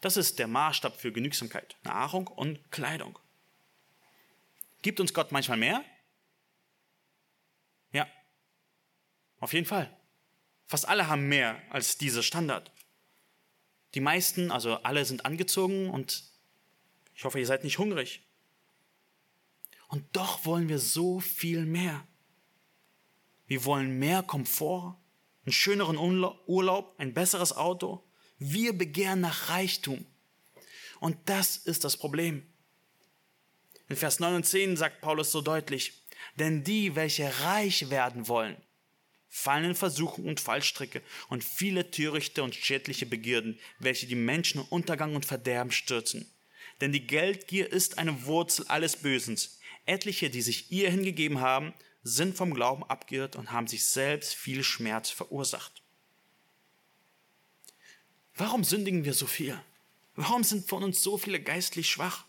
Das 0.00 0.16
ist 0.16 0.38
der 0.38 0.48
Maßstab 0.48 1.00
für 1.00 1.12
Genügsamkeit. 1.12 1.76
Nahrung 1.82 2.26
und 2.26 2.70
Kleidung. 2.70 3.18
Gibt 4.82 5.00
uns 5.00 5.14
Gott 5.14 5.32
manchmal 5.32 5.56
mehr? 5.56 5.82
Ja, 7.92 8.06
auf 9.44 9.52
jeden 9.52 9.66
Fall. 9.66 9.94
Fast 10.66 10.88
alle 10.88 11.06
haben 11.08 11.28
mehr 11.28 11.60
als 11.70 11.98
dieser 11.98 12.22
Standard. 12.22 12.72
Die 13.94 14.00
meisten, 14.00 14.50
also 14.50 14.76
alle 14.76 15.04
sind 15.04 15.24
angezogen 15.24 15.90
und 15.90 16.24
ich 17.14 17.24
hoffe, 17.24 17.38
ihr 17.38 17.46
seid 17.46 17.62
nicht 17.62 17.78
hungrig. 17.78 18.22
Und 19.88 20.04
doch 20.16 20.44
wollen 20.44 20.68
wir 20.68 20.78
so 20.78 21.20
viel 21.20 21.66
mehr. 21.66 22.04
Wir 23.46 23.64
wollen 23.64 23.98
mehr 23.98 24.22
Komfort, 24.22 24.96
einen 25.44 25.52
schöneren 25.52 25.98
Urlaub, 25.98 26.94
ein 26.98 27.14
besseres 27.14 27.52
Auto. 27.52 28.02
Wir 28.38 28.76
begehren 28.76 29.20
nach 29.20 29.50
Reichtum. 29.50 30.06
Und 30.98 31.16
das 31.26 31.58
ist 31.58 31.84
das 31.84 31.96
Problem. 31.96 32.46
In 33.88 33.96
Vers 33.96 34.18
9 34.18 34.36
und 34.36 34.44
10 34.44 34.76
sagt 34.78 35.02
Paulus 35.02 35.30
so 35.30 35.42
deutlich, 35.42 36.02
denn 36.36 36.64
die, 36.64 36.96
welche 36.96 37.30
reich 37.40 37.90
werden 37.90 38.26
wollen, 38.26 38.56
fallen 39.36 39.64
in 39.64 39.74
Versuchung 39.74 40.26
und 40.26 40.38
Fallstricke 40.38 41.02
und 41.28 41.42
viele 41.42 41.90
törichte 41.90 42.44
und 42.44 42.54
schädliche 42.54 43.04
Begierden, 43.04 43.58
welche 43.80 44.06
die 44.06 44.14
Menschen 44.14 44.60
in 44.60 44.66
Untergang 44.68 45.16
und 45.16 45.26
Verderben 45.26 45.72
stürzen. 45.72 46.30
Denn 46.80 46.92
die 46.92 47.04
Geldgier 47.04 47.70
ist 47.70 47.98
eine 47.98 48.26
Wurzel 48.26 48.64
alles 48.68 48.94
Bösens. 48.94 49.58
Etliche, 49.86 50.30
die 50.30 50.40
sich 50.40 50.70
ihr 50.70 50.88
hingegeben 50.88 51.40
haben, 51.40 51.74
sind 52.04 52.36
vom 52.36 52.54
Glauben 52.54 52.84
abgeirrt 52.84 53.34
und 53.34 53.50
haben 53.50 53.66
sich 53.66 53.84
selbst 53.86 54.36
viel 54.36 54.62
Schmerz 54.62 55.10
verursacht. 55.10 55.82
Warum 58.36 58.62
sündigen 58.62 59.04
wir 59.04 59.14
so 59.14 59.26
viel? 59.26 59.60
Warum 60.14 60.44
sind 60.44 60.68
von 60.68 60.84
uns 60.84 61.02
so 61.02 61.18
viele 61.18 61.42
geistlich 61.42 61.90
schwach? 61.90 62.24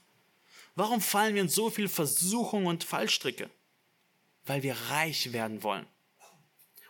Warum 0.73 1.01
fallen 1.01 1.35
wir 1.35 1.43
in 1.43 1.49
so 1.49 1.69
viel 1.69 1.87
Versuchung 1.87 2.65
und 2.65 2.83
Fallstricke? 2.83 3.51
Weil 4.45 4.63
wir 4.63 4.75
reich 4.89 5.33
werden 5.33 5.61
wollen. 5.61 5.85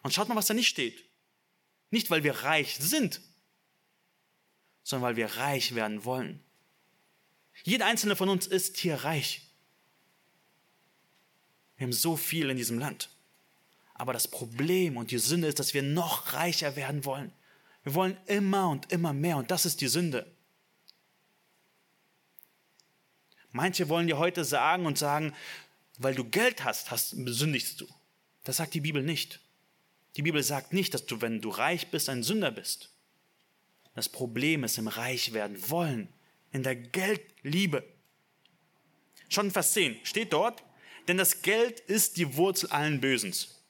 Und 0.06 0.14
schaut 0.14 0.30
mal, 0.30 0.36
was 0.36 0.46
da 0.46 0.54
nicht 0.54 0.68
steht. 0.68 1.04
Nicht, 1.90 2.12
weil 2.12 2.24
wir 2.24 2.44
reich 2.44 2.78
sind, 2.80 3.22
sondern 4.84 5.10
weil 5.10 5.16
wir 5.16 5.38
reich 5.38 5.74
werden 5.74 6.06
wollen. 6.06 6.44
Jeder 7.64 7.88
einzelne 7.88 8.16
von 8.16 8.30
uns 8.30 8.46
ist 8.46 8.78
hier 8.78 8.98
reich. 9.04 9.42
Wir 11.76 11.86
haben 11.88 11.92
so 11.92 12.16
viel 12.18 12.52
in 12.52 12.58
diesem 12.58 12.78
Land. 12.78 13.10
Aber 13.96 14.14
das 14.14 14.28
Problem 14.28 14.96
und 14.96 15.10
die 15.10 15.18
Sünde 15.18 15.48
ist, 15.48 15.58
dass 15.58 15.74
wir 15.74 15.82
noch 15.82 16.34
reicher 16.34 16.76
werden 16.76 17.04
wollen. 17.04 17.34
Wir 17.82 17.96
wollen 17.96 18.16
immer 18.28 18.70
und 18.70 18.92
immer 18.92 19.12
mehr 19.12 19.38
und 19.38 19.50
das 19.50 19.66
ist 19.66 19.82
die 19.82 19.88
Sünde. 19.88 20.32
Manche 23.52 23.90
wollen 23.90 24.06
dir 24.06 24.20
heute 24.20 24.46
sagen 24.46 24.86
und 24.86 25.00
sagen, 25.00 25.34
weil 25.98 26.14
du 26.14 26.26
Geld 26.26 26.64
hast, 26.64 26.92
hast 26.92 27.10
sündigst 27.10 27.82
du. 27.82 27.88
Das 28.44 28.58
sagt 28.58 28.76
die 28.76 28.82
Bibel 28.82 29.02
nicht. 29.02 29.40
Die 30.16 30.22
Bibel 30.22 30.42
sagt 30.44 30.74
nicht, 30.74 30.94
dass 30.94 31.06
du, 31.06 31.22
wenn 31.22 31.42
du 31.42 31.50
reich 31.50 31.92
bist, 31.92 32.10
ein 32.10 32.24
Sünder 32.24 32.52
bist. 32.52 32.90
Das 33.96 34.10
Problem 34.10 34.64
ist 34.64 34.78
im 34.78 34.88
Reichwerden 34.88 35.70
wollen, 35.70 36.10
in 36.52 36.64
der 36.64 36.76
Geldliebe. 36.76 37.84
Schon 39.30 39.48
in 39.48 39.52
Vers 39.52 39.74
10 39.74 40.06
steht 40.06 40.34
dort, 40.34 40.64
denn 41.08 41.18
das 41.18 41.42
Geld 41.42 41.80
ist 41.82 42.18
die 42.18 42.36
Wurzel 42.36 42.70
allen 42.70 43.02
Bösens. 43.02 43.64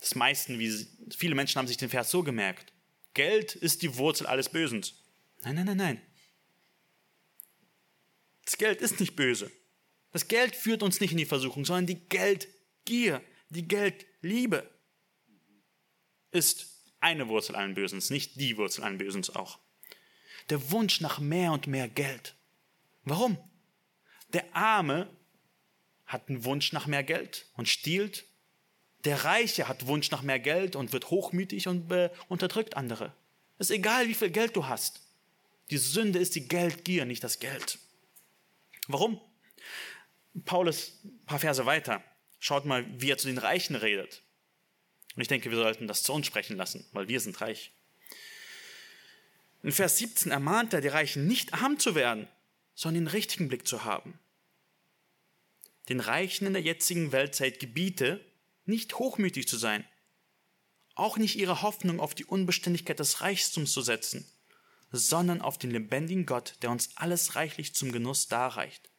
Das 0.00 0.14
meisten, 0.14 0.58
wie 0.58 0.86
viele 1.16 1.34
Menschen 1.34 1.58
haben 1.58 1.66
sich 1.66 1.76
den 1.76 1.88
Vers 1.88 2.10
so 2.10 2.22
gemerkt. 2.22 2.72
Geld 3.14 3.54
ist 3.54 3.82
die 3.82 3.96
Wurzel 3.96 4.26
alles 4.26 4.48
Bösens. 4.48 4.94
Nein, 5.42 5.54
nein, 5.54 5.66
nein, 5.66 5.76
nein. 5.76 6.02
Das 8.44 8.58
Geld 8.58 8.80
ist 8.80 9.00
nicht 9.00 9.16
böse. 9.16 9.50
Das 10.12 10.28
Geld 10.28 10.54
führt 10.54 10.82
uns 10.82 11.00
nicht 11.00 11.12
in 11.12 11.18
die 11.18 11.24
Versuchung, 11.24 11.64
sondern 11.64 11.86
die 11.86 12.08
Geldgier, 12.08 13.22
die 13.48 13.66
Geldliebe 13.66 14.73
ist 16.34 16.74
eine 17.00 17.28
Wurzel 17.28 17.54
allen 17.54 17.74
Bösens, 17.74 18.10
nicht 18.10 18.40
die 18.40 18.56
Wurzel 18.56 18.84
allen 18.84 18.98
Bösens 18.98 19.30
auch. 19.30 19.58
Der 20.50 20.70
Wunsch 20.70 21.00
nach 21.00 21.18
mehr 21.18 21.52
und 21.52 21.66
mehr 21.66 21.88
Geld. 21.88 22.34
Warum? 23.04 23.38
Der 24.32 24.54
Arme 24.54 25.08
hat 26.06 26.28
einen 26.28 26.44
Wunsch 26.44 26.72
nach 26.72 26.86
mehr 26.86 27.04
Geld 27.04 27.46
und 27.56 27.68
stiehlt. 27.68 28.24
Der 29.04 29.24
Reiche 29.24 29.68
hat 29.68 29.86
Wunsch 29.86 30.10
nach 30.10 30.22
mehr 30.22 30.40
Geld 30.40 30.76
und 30.76 30.92
wird 30.92 31.10
hochmütig 31.10 31.68
und 31.68 31.92
unterdrückt 32.28 32.76
andere. 32.76 33.14
Ist 33.58 33.70
egal, 33.70 34.08
wie 34.08 34.14
viel 34.14 34.30
Geld 34.30 34.56
du 34.56 34.66
hast. 34.66 35.02
Die 35.70 35.78
Sünde 35.78 36.18
ist 36.18 36.34
die 36.34 36.48
Geldgier, 36.48 37.04
nicht 37.04 37.22
das 37.22 37.38
Geld. 37.38 37.78
Warum? 38.88 39.20
Paulus, 40.44 41.00
ein 41.04 41.24
paar 41.26 41.38
Verse 41.38 41.64
weiter, 41.64 42.02
schaut 42.38 42.64
mal, 42.64 42.84
wie 43.00 43.10
er 43.10 43.18
zu 43.18 43.28
den 43.28 43.38
Reichen 43.38 43.76
redet. 43.76 44.23
Und 45.14 45.22
ich 45.22 45.28
denke, 45.28 45.50
wir 45.50 45.56
sollten 45.58 45.86
das 45.86 46.02
zu 46.02 46.12
uns 46.12 46.26
sprechen 46.26 46.56
lassen, 46.56 46.84
weil 46.92 47.08
wir 47.08 47.20
sind 47.20 47.40
reich. 47.40 47.72
In 49.62 49.72
Vers 49.72 49.98
17 49.98 50.32
ermahnt 50.32 50.74
er 50.74 50.80
die 50.80 50.88
Reichen, 50.88 51.26
nicht 51.26 51.54
arm 51.54 51.78
zu 51.78 51.94
werden, 51.94 52.28
sondern 52.74 53.04
den 53.04 53.12
richtigen 53.12 53.48
Blick 53.48 53.66
zu 53.66 53.84
haben 53.84 54.18
den 55.88 56.00
Reichen 56.00 56.46
in 56.46 56.54
der 56.54 56.62
jetzigen 56.62 57.12
Weltzeit 57.12 57.60
gebiete, 57.60 58.24
nicht 58.64 58.98
hochmütig 58.98 59.46
zu 59.46 59.56
sein, 59.56 59.84
auch 60.94 61.16
nicht 61.18 61.36
ihre 61.36 61.62
Hoffnung 61.62 62.00
auf 62.00 62.14
die 62.14 62.24
Unbeständigkeit 62.24 62.98
des 62.98 63.20
Reichtums 63.20 63.72
zu 63.72 63.82
setzen, 63.82 64.26
sondern 64.92 65.42
auf 65.42 65.58
den 65.58 65.70
lebendigen 65.70 66.24
Gott, 66.24 66.54
der 66.62 66.70
uns 66.70 66.90
alles 66.96 67.34
reichlich 67.34 67.74
zum 67.74 67.92
Genuss 67.92 68.28
darreicht. 68.28 68.90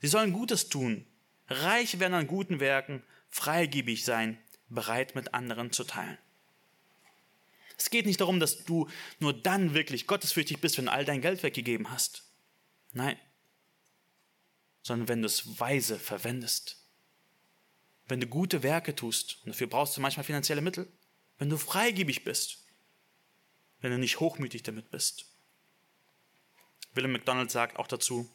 Sie 0.00 0.08
sollen 0.08 0.32
Gutes 0.32 0.68
tun, 0.68 1.06
reich 1.48 1.98
werden 1.98 2.14
an 2.14 2.26
guten 2.26 2.60
Werken, 2.60 3.02
freigebig 3.30 4.04
sein, 4.04 4.38
bereit 4.74 5.14
mit 5.14 5.34
anderen 5.34 5.72
zu 5.72 5.84
teilen. 5.84 6.18
Es 7.76 7.90
geht 7.90 8.06
nicht 8.06 8.20
darum, 8.20 8.38
dass 8.38 8.64
du 8.64 8.88
nur 9.18 9.32
dann 9.32 9.74
wirklich 9.74 10.06
gottesfürchtig 10.06 10.60
bist, 10.60 10.78
wenn 10.78 10.86
du 10.86 10.92
all 10.92 11.04
dein 11.04 11.20
Geld 11.20 11.42
weggegeben 11.42 11.90
hast. 11.90 12.24
Nein, 12.92 13.18
sondern 14.82 15.08
wenn 15.08 15.22
du 15.22 15.26
es 15.26 15.58
weise 15.58 15.98
verwendest. 15.98 16.78
Wenn 18.06 18.20
du 18.20 18.26
gute 18.26 18.62
Werke 18.62 18.94
tust, 18.94 19.38
und 19.44 19.52
dafür 19.52 19.68
brauchst 19.68 19.96
du 19.96 20.00
manchmal 20.00 20.24
finanzielle 20.24 20.60
Mittel, 20.60 20.90
wenn 21.38 21.48
du 21.48 21.56
freigebig 21.56 22.24
bist, 22.24 22.58
wenn 23.80 23.92
du 23.92 23.98
nicht 23.98 24.20
hochmütig 24.20 24.62
damit 24.62 24.90
bist. 24.90 25.26
Willem 26.94 27.12
McDonald 27.12 27.50
sagt 27.50 27.78
auch 27.78 27.86
dazu, 27.86 28.30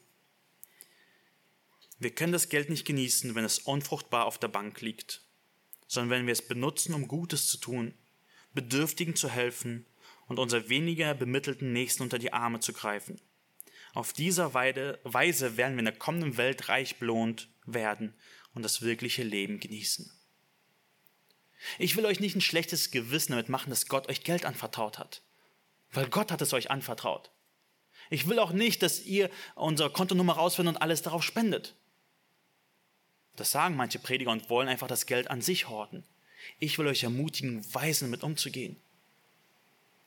wir 1.99 2.13
können 2.13 2.33
das 2.33 2.49
Geld 2.49 2.69
nicht 2.69 2.85
genießen, 2.85 3.35
wenn 3.35 3.45
es 3.45 3.59
unfruchtbar 3.59 4.25
auf 4.25 4.37
der 4.37 4.49
Bank 4.49 4.81
liegt, 4.81 5.21
sondern 5.87 6.19
wenn 6.19 6.25
wir 6.27 6.33
es 6.33 6.47
benutzen, 6.47 6.93
um 6.93 7.07
Gutes 7.07 7.47
zu 7.47 7.57
tun, 7.57 7.93
Bedürftigen 8.53 9.15
zu 9.15 9.29
helfen 9.29 9.85
und 10.27 10.39
unser 10.39 10.69
weniger 10.69 11.13
bemittelten 11.13 11.73
Nächsten 11.73 12.03
unter 12.03 12.19
die 12.19 12.33
Arme 12.33 12.59
zu 12.59 12.73
greifen. 12.73 13.19
Auf 13.93 14.13
dieser 14.13 14.53
Weise 14.53 15.57
werden 15.57 15.73
wir 15.73 15.79
in 15.79 15.85
der 15.85 15.95
kommenden 15.95 16.37
Welt 16.37 16.69
reich 16.69 16.97
belohnt 16.97 17.49
werden 17.65 18.13
und 18.53 18.63
das 18.63 18.81
wirkliche 18.81 19.23
Leben 19.23 19.59
genießen. 19.59 20.11
Ich 21.79 21.95
will 21.95 22.05
euch 22.05 22.19
nicht 22.19 22.35
ein 22.35 22.41
schlechtes 22.41 22.91
Gewissen 22.91 23.31
damit 23.31 23.49
machen, 23.49 23.69
dass 23.69 23.87
Gott 23.87 24.09
euch 24.09 24.23
Geld 24.23 24.45
anvertraut 24.45 24.99
hat, 24.99 25.23
weil 25.91 26.07
Gott 26.09 26.31
hat 26.31 26.41
es 26.41 26.53
euch 26.53 26.69
anvertraut. 26.69 27.31
Ich 28.09 28.27
will 28.27 28.39
auch 28.39 28.51
nicht, 28.51 28.83
dass 28.83 29.01
ihr 29.01 29.29
unsere 29.55 29.91
Kontonummer 29.91 30.33
rausfindet 30.33 30.75
und 30.75 30.81
alles 30.81 31.01
darauf 31.01 31.23
spendet. 31.23 31.75
Das 33.37 33.51
sagen 33.51 33.75
manche 33.75 33.99
Prediger 33.99 34.31
und 34.31 34.49
wollen 34.49 34.67
einfach 34.67 34.87
das 34.87 35.05
Geld 35.05 35.29
an 35.29 35.41
sich 35.41 35.69
horten. 35.69 36.03
Ich 36.59 36.77
will 36.77 36.87
euch 36.87 37.03
ermutigen, 37.03 37.63
weise 37.73 38.05
damit 38.05 38.23
umzugehen. 38.23 38.75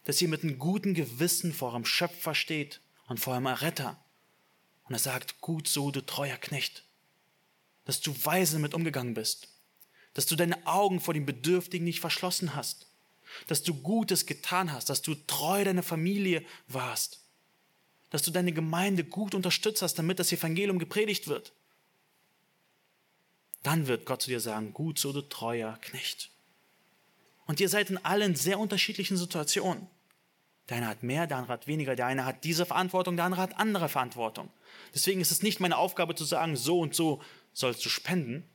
Dass 0.05 0.21
ihr 0.21 0.29
mit 0.29 0.43
einem 0.43 0.59
guten 0.59 0.95
Gewissen 0.95 1.55
vor 1.55 1.71
eurem 1.71 1.85
Schöpfer 1.85 2.35
steht 2.35 2.81
und 3.07 3.21
vor 3.21 3.35
allem 3.35 3.47
Erretter. 3.47 4.03
Und 4.85 4.95
er 4.95 4.99
sagt, 4.99 5.41
gut 5.41 5.69
so, 5.69 5.93
du 5.93 6.05
treuer 6.05 6.37
Knecht, 6.37 6.85
dass 7.85 8.01
du 8.01 8.13
weise 8.25 8.55
damit 8.55 8.75
umgegangen 8.75 9.15
bist, 9.15 9.49
dass 10.15 10.27
du 10.27 10.35
deine 10.35 10.67
Augen 10.67 10.99
vor 10.99 11.15
den 11.15 11.27
Bedürftigen 11.27 11.85
nicht 11.85 12.01
verschlossen 12.01 12.57
hast, 12.57 12.89
dass 13.47 13.63
du 13.63 13.75
Gutes 13.75 14.27
getan 14.27 14.73
hast, 14.73 14.91
dass 14.91 15.03
du 15.03 15.15
treu 15.15 15.63
deiner 15.63 15.85
Familie 15.85 16.45
warst, 16.67 17.21
dass 18.11 18.23
du 18.23 18.33
deine 18.33 18.53
Gemeinde 18.53 19.05
gut 19.05 19.37
unterstützt 19.37 19.83
hast, 19.83 19.95
damit 19.95 20.19
das 20.19 20.33
Evangelium 20.33 20.81
gepredigt 20.81 21.29
wird. 21.29 21.53
Dann 23.63 23.87
wird 23.87 24.07
Gott 24.07 24.23
zu 24.23 24.31
dir 24.31 24.41
sagen, 24.41 24.73
gut 24.73 24.99
so, 24.99 25.13
du 25.13 25.23
treuer 25.23 25.79
Knecht. 25.83 26.31
Und 27.47 27.61
ihr 27.61 27.69
seid 27.69 27.91
in 27.91 28.05
allen 28.05 28.37
sehr 28.37 28.59
unterschiedlichen 28.59 29.17
Situationen. 29.17 29.87
Der 30.69 30.77
eine 30.77 30.87
hat 30.87 31.03
mehr, 31.03 31.27
der 31.27 31.39
andere 31.39 31.55
hat 31.55 31.67
weniger, 31.67 31.97
der 31.97 32.07
eine 32.07 32.25
hat 32.25 32.45
diese 32.45 32.65
Verantwortung, 32.65 33.17
der 33.17 33.25
andere 33.25 33.43
hat 33.43 33.59
andere 33.59 33.89
Verantwortung. 33.89 34.51
Deswegen 34.95 35.21
ist 35.21 35.33
es 35.33 35.43
nicht 35.43 35.59
meine 35.59 35.77
Aufgabe 35.77 36.15
zu 36.15 36.25
sagen, 36.25 36.57
so 36.57 36.79
und 36.79 36.95
so 36.95 37.21
sollst 37.53 37.85
du 37.85 37.89
spenden. 37.89 38.49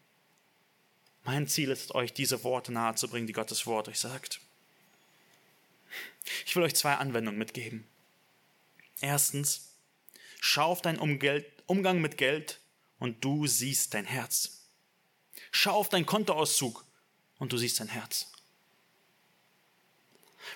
Mein 1.23 1.47
Ziel 1.47 1.71
ist, 1.71 1.93
euch 1.93 2.13
diese 2.13 2.43
Worte 2.43 2.71
nahezubringen, 2.71 3.27
die 3.27 3.33
Gottes 3.33 3.65
Wort 3.65 3.89
euch 3.89 3.99
sagt. 3.99 4.39
Ich 6.45 6.55
will 6.55 6.63
euch 6.63 6.75
zwei 6.75 6.95
Anwendungen 6.95 7.37
mitgeben. 7.37 7.85
Erstens, 9.01 9.73
schau 10.39 10.71
auf 10.71 10.81
deinen 10.81 10.99
Umgang 10.99 11.99
mit 11.99 12.17
Geld 12.17 12.61
und 12.99 13.23
du 13.25 13.45
siehst 13.45 13.93
dein 13.93 14.05
Herz. 14.05 14.64
Schau 15.57 15.71
auf 15.71 15.87
deinen 15.87 16.05
Kontoauszug 16.05 16.83
und 17.39 17.53
du 17.53 17.57
siehst 17.57 17.79
dein 17.79 17.87
Herz. 17.87 18.29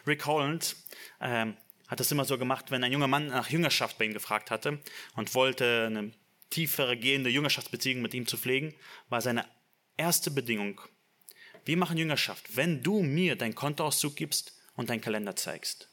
Rick 0.06 0.26
Holland 0.26 0.76
ähm, 1.22 1.56
hat 1.88 2.02
das 2.02 2.12
immer 2.12 2.26
so 2.26 2.38
gemacht, 2.38 2.70
wenn 2.70 2.84
ein 2.84 2.92
junger 2.92 3.08
Mann 3.08 3.28
nach 3.28 3.50
Jüngerschaft 3.50 3.98
bei 3.98 4.04
ihm 4.04 4.12
gefragt 4.12 4.52
hatte 4.52 4.82
und 5.16 5.34
wollte 5.36 5.86
eine 5.88 6.12
tiefere 6.50 6.98
gehende 6.98 7.30
Jüngerschaftsbeziehung 7.30 8.02
mit 8.02 8.14
ihm 8.14 8.28
zu 8.28 8.36
pflegen, 8.36 8.76
war 9.08 9.22
seine 9.22 9.46
erste 9.96 10.32
Bedingung. 10.32 10.82
Wir 11.64 11.78
machen 11.78 11.98
Jüngerschaft, 11.98 12.58
wenn 12.58 12.84
du 12.84 13.02
mir 13.02 13.38
dein 13.38 13.56
Kontoauszug 13.56 14.18
gibst 14.18 14.60
und 14.76 14.90
deinen 14.90 15.00
Kalender 15.00 15.38
zeigst. 15.38 15.88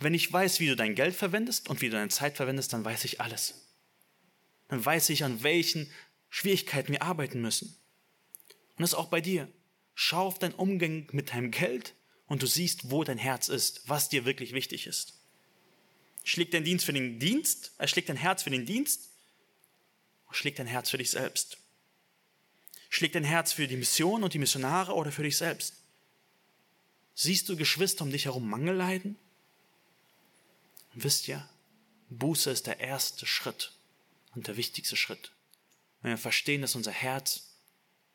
Wenn 0.00 0.14
ich 0.14 0.32
weiß, 0.32 0.58
wie 0.58 0.68
du 0.68 0.74
dein 0.74 0.94
Geld 0.94 1.14
verwendest 1.14 1.68
und 1.68 1.82
wie 1.82 1.90
du 1.90 1.96
deine 1.96 2.08
Zeit 2.08 2.38
verwendest, 2.38 2.72
dann 2.72 2.82
weiß 2.82 3.04
ich 3.04 3.20
alles. 3.20 3.68
Dann 4.68 4.82
weiß 4.82 5.10
ich, 5.10 5.22
an 5.22 5.42
welchen 5.42 5.92
Schwierigkeiten 6.30 6.92
wir 6.92 7.02
arbeiten 7.02 7.42
müssen. 7.42 7.76
Und 8.82 8.90
das 8.90 8.98
auch 8.98 9.10
bei 9.10 9.20
dir. 9.20 9.46
Schau 9.94 10.26
auf 10.26 10.40
deinen 10.40 10.54
Umgang 10.54 11.06
mit 11.12 11.30
deinem 11.30 11.52
Geld 11.52 11.94
und 12.26 12.42
du 12.42 12.48
siehst, 12.48 12.90
wo 12.90 13.04
dein 13.04 13.16
Herz 13.16 13.48
ist, 13.48 13.88
was 13.88 14.08
dir 14.08 14.24
wirklich 14.24 14.54
wichtig 14.54 14.88
ist. 14.88 15.14
Schlägt 16.24 16.52
dein 16.52 16.64
Dienst 16.64 16.84
für 16.84 16.92
den 16.92 17.20
Dienst? 17.20 17.74
Er 17.78 17.86
schlägt 17.86 18.08
dein 18.08 18.16
Herz 18.16 18.42
für 18.42 18.50
den 18.50 18.66
Dienst? 18.66 19.10
Schlägt 20.32 20.58
dein 20.58 20.66
Herz 20.66 20.90
für 20.90 20.98
dich 20.98 21.12
selbst? 21.12 21.58
Schlägt 22.90 23.14
dein 23.14 23.22
Herz 23.22 23.52
für 23.52 23.68
die 23.68 23.76
Mission 23.76 24.24
und 24.24 24.34
die 24.34 24.40
Missionare 24.40 24.94
oder 24.94 25.12
für 25.12 25.22
dich 25.22 25.36
selbst? 25.36 25.76
Siehst 27.14 27.48
du 27.48 27.56
Geschwister 27.56 28.02
um 28.02 28.10
dich 28.10 28.24
herum 28.24 28.50
Mangel 28.50 28.74
leiden? 28.74 29.16
Und 30.92 31.04
wisst 31.04 31.28
ihr, 31.28 31.48
Buße 32.10 32.50
ist 32.50 32.66
der 32.66 32.80
erste 32.80 33.26
Schritt 33.26 33.74
und 34.34 34.48
der 34.48 34.56
wichtigste 34.56 34.96
Schritt. 34.96 35.30
Wenn 36.00 36.10
wir 36.10 36.18
verstehen, 36.18 36.62
dass 36.62 36.74
unser 36.74 36.90
Herz 36.90 37.51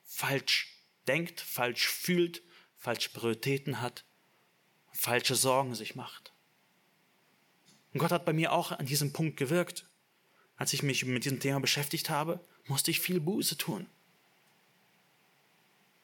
falsch 0.07 0.73
denkt, 1.07 1.41
falsch 1.41 1.87
fühlt, 1.87 2.41
falsche 2.75 3.09
Prioritäten 3.09 3.81
hat, 3.81 4.03
falsche 4.91 5.35
Sorgen 5.35 5.75
sich 5.75 5.95
macht. 5.95 6.33
Und 7.93 7.99
Gott 7.99 8.11
hat 8.11 8.25
bei 8.25 8.33
mir 8.33 8.51
auch 8.53 8.71
an 8.71 8.85
diesem 8.85 9.13
Punkt 9.13 9.37
gewirkt. 9.37 9.85
Als 10.55 10.73
ich 10.73 10.81
mich 10.81 11.05
mit 11.05 11.25
diesem 11.25 11.39
Thema 11.39 11.59
beschäftigt 11.59 12.09
habe, 12.09 12.43
musste 12.65 12.89
ich 12.89 12.99
viel 12.99 13.19
Buße 13.19 13.57
tun. 13.57 13.87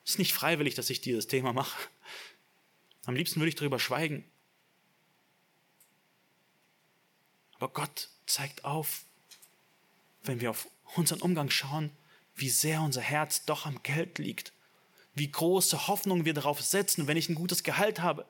Es 0.06 0.12
ist 0.12 0.20
nicht 0.20 0.34
freiwillig, 0.34 0.76
dass 0.76 0.90
ich 0.90 1.02
dieses 1.02 1.28
Thema 1.28 1.54
mache. 1.54 1.90
Am 3.06 3.16
liebsten 3.16 3.40
würde 3.40 3.50
ich 3.50 3.56
darüber 3.56 3.80
schweigen. 3.80 4.30
Aber 7.56 7.70
Gott 7.70 8.10
zeigt 8.26 8.66
auf, 8.66 9.06
wenn 10.24 10.42
wir 10.42 10.50
auf 10.50 10.68
unseren 10.96 11.22
Umgang 11.22 11.50
schauen, 11.50 11.92
wie 12.36 12.50
sehr 12.50 12.82
unser 12.82 13.02
Herz 13.02 13.46
doch 13.46 13.66
am 13.66 13.82
Geld 13.84 14.18
liegt. 14.18 14.54
Wie 15.14 15.30
große 15.30 15.88
Hoffnung 15.88 16.26
wir 16.26 16.34
darauf 16.34 16.62
setzen, 16.62 17.08
wenn 17.08 17.18
ich 17.18 17.30
ein 17.30 17.36
gutes 17.36 17.64
Gehalt 17.64 18.02
habe, 18.02 18.26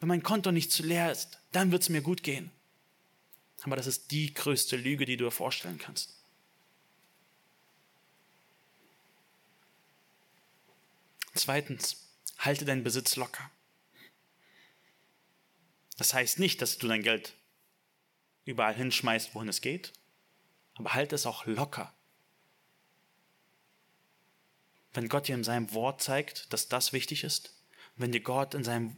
wenn 0.00 0.08
mein 0.08 0.22
Konto 0.22 0.52
nicht 0.52 0.72
zu 0.72 0.82
leer 0.82 1.10
ist, 1.10 1.38
dann 1.52 1.72
wird 1.72 1.82
es 1.82 1.88
mir 1.88 2.02
gut 2.02 2.22
gehen. 2.22 2.50
Aber 3.62 3.76
das 3.76 3.86
ist 3.86 4.10
die 4.10 4.34
größte 4.34 4.76
Lüge, 4.76 5.04
die 5.04 5.16
du 5.16 5.24
dir 5.24 5.30
vorstellen 5.30 5.78
kannst. 5.78 6.16
Zweitens, 11.34 11.96
halte 12.38 12.64
deinen 12.64 12.84
Besitz 12.84 13.16
locker. 13.16 13.50
Das 15.96 16.14
heißt 16.14 16.38
nicht, 16.38 16.60
dass 16.60 16.78
du 16.78 16.88
dein 16.88 17.02
Geld 17.02 17.34
überall 18.44 18.74
hinschmeißt, 18.74 19.34
wohin 19.34 19.48
es 19.48 19.60
geht, 19.60 19.92
aber 20.74 20.94
halte 20.94 21.14
es 21.14 21.26
auch 21.26 21.46
locker. 21.46 21.94
Wenn 24.94 25.08
Gott 25.08 25.28
dir 25.28 25.34
in 25.34 25.44
seinem 25.44 25.72
Wort 25.72 26.02
zeigt, 26.02 26.52
dass 26.52 26.68
das 26.68 26.92
wichtig 26.92 27.24
ist, 27.24 27.54
wenn 27.96 28.12
dir 28.12 28.20
Gott 28.20 28.54
in 28.54 28.64
seinem 28.64 28.96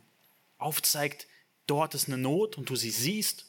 aufzeigt, 0.59 1.27
dort 1.67 1.95
ist 1.95 2.09
eine 2.09 2.19
Not 2.19 2.59
und 2.59 2.69
du 2.71 2.77
sie 2.77 2.91
siehst, 2.91 3.47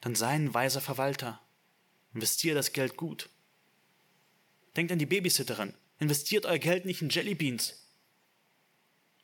dann 0.00 0.14
sei 0.14 0.30
ein 0.30 0.54
weiser 0.54 0.80
Verwalter. 0.80 1.40
Investiere 2.14 2.56
das 2.56 2.72
Geld 2.72 2.96
gut. 2.96 3.30
Denkt 4.76 4.92
an 4.92 4.98
die 4.98 5.06
Babysitterin. 5.06 5.74
Investiert 5.98 6.46
euer 6.46 6.58
Geld 6.58 6.84
nicht 6.84 7.02
in 7.02 7.08
Jellybeans, 7.08 7.80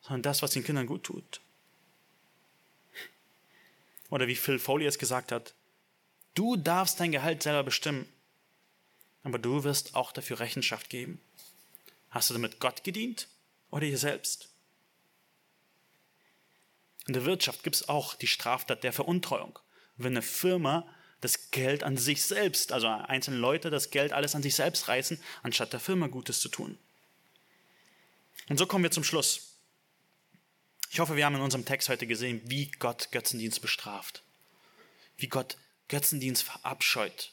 sondern 0.00 0.22
das, 0.22 0.42
was 0.42 0.52
den 0.52 0.62
Kindern 0.62 0.86
gut 0.86 1.04
tut. 1.04 1.40
Oder 4.10 4.28
wie 4.28 4.36
Phil 4.36 4.58
Foley 4.58 4.86
es 4.86 4.98
gesagt 4.98 5.32
hat, 5.32 5.54
du 6.34 6.56
darfst 6.56 7.00
dein 7.00 7.12
Gehalt 7.12 7.42
selber 7.42 7.64
bestimmen, 7.64 8.06
aber 9.22 9.38
du 9.38 9.64
wirst 9.64 9.94
auch 9.94 10.12
dafür 10.12 10.40
Rechenschaft 10.40 10.90
geben. 10.90 11.20
Hast 12.10 12.30
du 12.30 12.34
damit 12.34 12.60
Gott 12.60 12.84
gedient 12.84 13.28
oder 13.70 13.86
dir 13.86 13.98
selbst? 13.98 14.48
In 17.06 17.14
der 17.14 17.24
Wirtschaft 17.24 17.62
gibt 17.62 17.76
es 17.76 17.88
auch 17.88 18.14
die 18.14 18.26
Straftat 18.26 18.84
der 18.84 18.92
Veruntreuung. 18.92 19.58
Wenn 19.96 20.12
eine 20.12 20.22
Firma 20.22 20.86
das 21.20 21.50
Geld 21.50 21.82
an 21.82 21.96
sich 21.96 22.22
selbst, 22.22 22.72
also 22.72 22.86
einzelne 22.86 23.38
Leute 23.38 23.70
das 23.70 23.90
Geld 23.90 24.12
alles 24.12 24.34
an 24.34 24.42
sich 24.42 24.54
selbst 24.54 24.88
reißen, 24.88 25.20
anstatt 25.42 25.72
der 25.72 25.80
Firma 25.80 26.06
Gutes 26.06 26.40
zu 26.40 26.48
tun. 26.48 26.78
Und 28.48 28.58
so 28.58 28.66
kommen 28.66 28.84
wir 28.84 28.90
zum 28.90 29.04
Schluss. 29.04 29.56
Ich 30.90 31.00
hoffe, 31.00 31.16
wir 31.16 31.24
haben 31.24 31.34
in 31.34 31.42
unserem 31.42 31.64
Text 31.64 31.88
heute 31.88 32.06
gesehen, 32.06 32.40
wie 32.44 32.70
Gott 32.70 33.10
Götzendienst 33.10 33.60
bestraft, 33.60 34.22
wie 35.16 35.28
Gott 35.28 35.56
Götzendienst 35.88 36.42
verabscheut. 36.42 37.32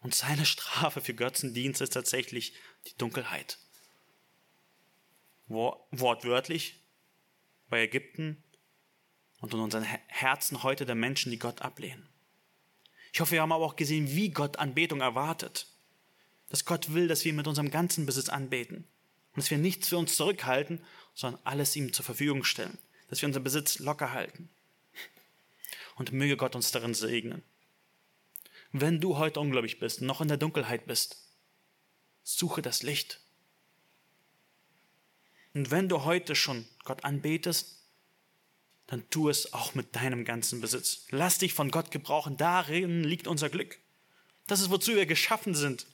Und 0.00 0.14
seine 0.14 0.46
Strafe 0.46 1.00
für 1.00 1.14
Götzendienst 1.14 1.80
ist 1.80 1.92
tatsächlich 1.92 2.54
die 2.86 2.96
Dunkelheit. 2.96 3.58
Wortwörtlich 5.46 6.80
bei 7.68 7.82
Ägypten 7.82 8.42
und 9.40 9.52
in 9.52 9.60
unseren 9.60 9.84
Herzen 9.84 10.62
heute 10.62 10.86
der 10.86 10.94
Menschen, 10.94 11.30
die 11.30 11.38
Gott 11.38 11.62
ablehnen. 11.62 12.08
Ich 13.12 13.20
hoffe, 13.20 13.32
wir 13.32 13.42
haben 13.42 13.52
aber 13.52 13.64
auch 13.64 13.76
gesehen, 13.76 14.10
wie 14.10 14.30
Gott 14.30 14.58
Anbetung 14.58 15.00
erwartet. 15.00 15.66
Dass 16.48 16.64
Gott 16.64 16.92
will, 16.92 17.08
dass 17.08 17.24
wir 17.24 17.32
mit 17.32 17.46
unserem 17.46 17.70
ganzen 17.70 18.06
Besitz 18.06 18.28
anbeten. 18.28 18.86
Und 19.32 19.38
dass 19.38 19.50
wir 19.50 19.58
nichts 19.58 19.88
für 19.88 19.98
uns 19.98 20.16
zurückhalten, 20.16 20.84
sondern 21.14 21.40
alles 21.44 21.74
ihm 21.76 21.92
zur 21.92 22.04
Verfügung 22.04 22.44
stellen. 22.44 22.78
Dass 23.08 23.22
wir 23.22 23.26
unseren 23.26 23.44
Besitz 23.44 23.78
locker 23.78 24.12
halten. 24.12 24.48
Und 25.96 26.12
möge 26.12 26.36
Gott 26.36 26.54
uns 26.54 26.70
darin 26.70 26.94
segnen. 26.94 27.42
Wenn 28.72 29.00
du 29.00 29.18
heute 29.18 29.40
ungläubig 29.40 29.80
bist, 29.80 30.00
noch 30.00 30.20
in 30.20 30.28
der 30.28 30.36
Dunkelheit 30.36 30.86
bist, 30.86 31.28
suche 32.22 32.62
das 32.62 32.82
Licht. 32.82 33.20
Und 35.54 35.70
wenn 35.70 35.88
du 35.88 36.04
heute 36.04 36.36
schon 36.36 36.66
Gott 36.84 37.04
anbetest, 37.04 37.80
dann 38.86 39.08
tu 39.10 39.28
es 39.28 39.52
auch 39.52 39.74
mit 39.74 39.94
deinem 39.96 40.24
ganzen 40.24 40.60
Besitz. 40.60 41.06
Lass 41.10 41.38
dich 41.38 41.54
von 41.54 41.70
Gott 41.70 41.90
gebrauchen. 41.90 42.36
Darin 42.36 43.04
liegt 43.04 43.26
unser 43.26 43.48
Glück. 43.48 43.78
Das 44.46 44.60
ist, 44.60 44.70
wozu 44.70 44.94
wir 44.94 45.06
geschaffen 45.06 45.54
sind. 45.54 45.86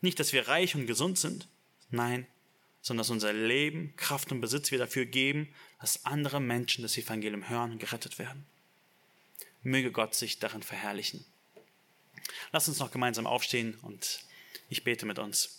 Nicht, 0.00 0.18
dass 0.20 0.32
wir 0.32 0.48
reich 0.48 0.74
und 0.74 0.86
gesund 0.86 1.18
sind. 1.18 1.48
Nein, 1.90 2.26
sondern 2.82 3.02
dass 3.02 3.10
unser 3.10 3.32
Leben, 3.32 3.94
Kraft 3.96 4.30
und 4.32 4.40
Besitz 4.40 4.70
wir 4.70 4.78
dafür 4.78 5.06
geben, 5.06 5.52
dass 5.80 6.04
andere 6.04 6.40
Menschen 6.40 6.82
das 6.82 6.96
Evangelium 6.98 7.48
hören 7.48 7.72
und 7.72 7.78
gerettet 7.78 8.18
werden. 8.18 8.46
Möge 9.62 9.90
Gott 9.90 10.14
sich 10.14 10.38
darin 10.38 10.62
verherrlichen. 10.62 11.24
Lass 12.52 12.68
uns 12.68 12.78
noch 12.78 12.90
gemeinsam 12.90 13.26
aufstehen 13.26 13.78
und 13.82 14.20
ich 14.68 14.84
bete 14.84 15.06
mit 15.06 15.18
uns. 15.18 15.58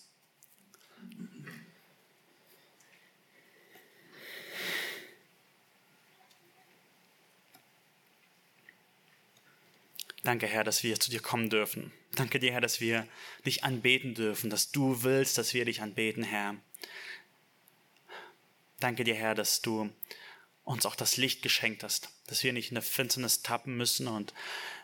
Danke, 10.23 10.47
Herr, 10.47 10.63
dass 10.63 10.83
wir 10.83 10.99
zu 10.99 11.09
dir 11.09 11.21
kommen 11.21 11.49
dürfen. 11.49 11.91
Danke 12.15 12.39
dir, 12.39 12.51
Herr, 12.51 12.61
dass 12.61 12.81
wir 12.81 13.07
dich 13.45 13.63
anbeten 13.63 14.15
dürfen, 14.15 14.49
dass 14.49 14.71
du 14.71 15.03
willst, 15.03 15.37
dass 15.37 15.53
wir 15.53 15.65
dich 15.65 15.81
anbeten, 15.81 16.23
Herr. 16.23 16.55
Danke 18.79 19.03
dir, 19.03 19.15
Herr, 19.15 19.35
dass 19.35 19.61
du 19.61 19.89
uns 20.63 20.85
auch 20.85 20.95
das 20.95 21.17
Licht 21.17 21.41
geschenkt 21.41 21.83
hast, 21.83 22.09
dass 22.27 22.43
wir 22.43 22.53
nicht 22.53 22.69
in 22.69 22.75
der 22.75 22.83
Finsternis 22.83 23.41
tappen 23.41 23.75
müssen 23.75 24.07
und 24.07 24.33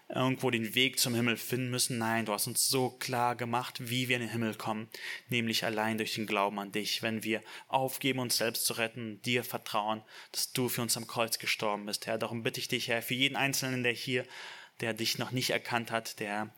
irgendwo 0.07 0.51
den 0.51 0.75
Weg 0.75 0.99
zum 0.99 1.15
Himmel 1.15 1.37
finden 1.37 1.69
müssen. 1.69 1.97
Nein, 1.97 2.25
du 2.25 2.33
hast 2.33 2.47
uns 2.47 2.67
so 2.67 2.91
klar 2.91 3.35
gemacht, 3.35 3.89
wie 3.89 4.07
wir 4.07 4.17
in 4.17 4.21
den 4.21 4.31
Himmel 4.31 4.55
kommen, 4.55 4.87
nämlich 5.29 5.65
allein 5.65 5.97
durch 5.97 6.15
den 6.15 6.27
Glauben 6.27 6.59
an 6.59 6.71
dich. 6.71 7.01
Wenn 7.01 7.23
wir 7.23 7.41
aufgeben, 7.67 8.19
uns 8.19 8.37
selbst 8.37 8.65
zu 8.65 8.73
retten, 8.73 9.21
dir 9.23 9.43
vertrauen, 9.43 10.03
dass 10.31 10.51
du 10.51 10.69
für 10.69 10.81
uns 10.81 10.97
am 10.97 11.07
Kreuz 11.07 11.39
gestorben 11.39 11.85
bist, 11.85 12.05
Herr. 12.05 12.17
Darum 12.17 12.43
bitte 12.43 12.59
ich 12.59 12.67
dich, 12.67 12.87
Herr, 12.87 13.01
für 13.01 13.15
jeden 13.15 13.35
Einzelnen, 13.35 13.83
der 13.83 13.93
hier 13.93 14.25
der 14.81 14.93
dich 14.93 15.17
noch 15.17 15.31
nicht 15.31 15.51
erkannt 15.51 15.89
hat, 15.89 16.19
der 16.19 16.53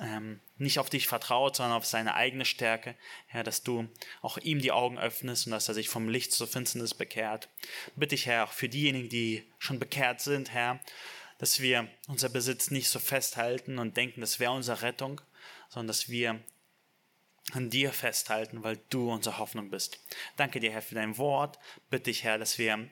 ähm, 0.00 0.40
nicht 0.56 0.78
auf 0.78 0.88
dich 0.88 1.06
vertraut, 1.06 1.56
sondern 1.56 1.76
auf 1.76 1.84
seine 1.84 2.14
eigene 2.14 2.44
Stärke, 2.44 2.94
Herr, 3.26 3.42
dass 3.42 3.62
du 3.62 3.88
auch 4.22 4.38
ihm 4.38 4.60
die 4.60 4.72
Augen 4.72 4.98
öffnest 4.98 5.46
und 5.46 5.52
dass 5.52 5.68
er 5.68 5.74
sich 5.74 5.88
vom 5.88 6.08
Licht 6.08 6.32
zur 6.32 6.46
Finsternis 6.46 6.94
bekehrt. 6.94 7.48
Bitte 7.94 8.14
ich, 8.14 8.26
Herr, 8.26 8.44
auch 8.44 8.52
für 8.52 8.68
diejenigen, 8.68 9.10
die 9.10 9.44
schon 9.58 9.78
bekehrt 9.78 10.20
sind, 10.22 10.50
Herr, 10.50 10.80
dass 11.38 11.60
wir 11.60 11.88
unser 12.08 12.28
Besitz 12.28 12.70
nicht 12.70 12.88
so 12.88 12.98
festhalten 12.98 13.78
und 13.78 13.96
denken, 13.96 14.20
das 14.20 14.40
wäre 14.40 14.52
unsere 14.52 14.82
Rettung, 14.82 15.20
sondern 15.68 15.88
dass 15.88 16.08
wir 16.08 16.40
an 17.52 17.70
dir 17.70 17.92
festhalten, 17.92 18.62
weil 18.62 18.78
du 18.90 19.10
unsere 19.10 19.38
Hoffnung 19.38 19.70
bist. 19.70 20.00
Danke 20.36 20.60
dir, 20.60 20.70
Herr, 20.72 20.82
für 20.82 20.94
dein 20.94 21.16
Wort. 21.16 21.58
Bitte 21.90 22.04
dich, 22.04 22.24
Herr, 22.24 22.38
dass 22.38 22.58
wir 22.58 22.88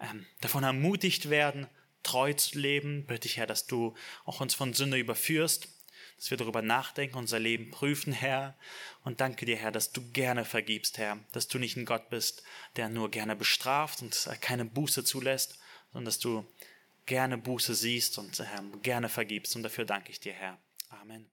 ähm, 0.00 0.26
davon 0.40 0.64
ermutigt 0.64 1.30
werden, 1.30 1.68
treu 2.02 2.32
zu 2.32 2.58
leben. 2.58 3.06
Bitte 3.06 3.20
dich, 3.20 3.36
Herr, 3.36 3.46
dass 3.46 3.66
du 3.66 3.94
auch 4.24 4.40
uns 4.40 4.54
von 4.54 4.74
Sünde 4.74 4.96
überführst, 4.96 5.68
dass 6.16 6.30
wir 6.30 6.38
darüber 6.38 6.62
nachdenken, 6.62 7.16
unser 7.16 7.38
Leben 7.38 7.70
prüfen, 7.70 8.12
Herr. 8.12 8.56
Und 9.04 9.20
danke 9.20 9.46
dir, 9.46 9.56
Herr, 9.56 9.70
dass 9.70 9.92
du 9.92 10.10
gerne 10.10 10.44
vergibst, 10.44 10.98
Herr, 10.98 11.18
dass 11.32 11.48
du 11.48 11.58
nicht 11.58 11.76
ein 11.76 11.86
Gott 11.86 12.10
bist, 12.10 12.42
der 12.76 12.88
nur 12.88 13.10
gerne 13.10 13.36
bestraft 13.36 14.02
und 14.02 14.28
keine 14.40 14.64
Buße 14.64 15.04
zulässt, 15.04 15.58
sondern 15.92 16.06
dass 16.06 16.18
du 16.18 16.46
gerne 17.10 17.36
Buße 17.38 17.74
siehst 17.74 18.18
und 18.18 18.38
äh, 18.40 18.44
gerne 18.82 19.08
vergibst. 19.08 19.56
Und 19.56 19.64
dafür 19.64 19.84
danke 19.84 20.10
ich 20.10 20.20
dir, 20.20 20.32
Herr. 20.32 20.58
Amen. 20.88 21.30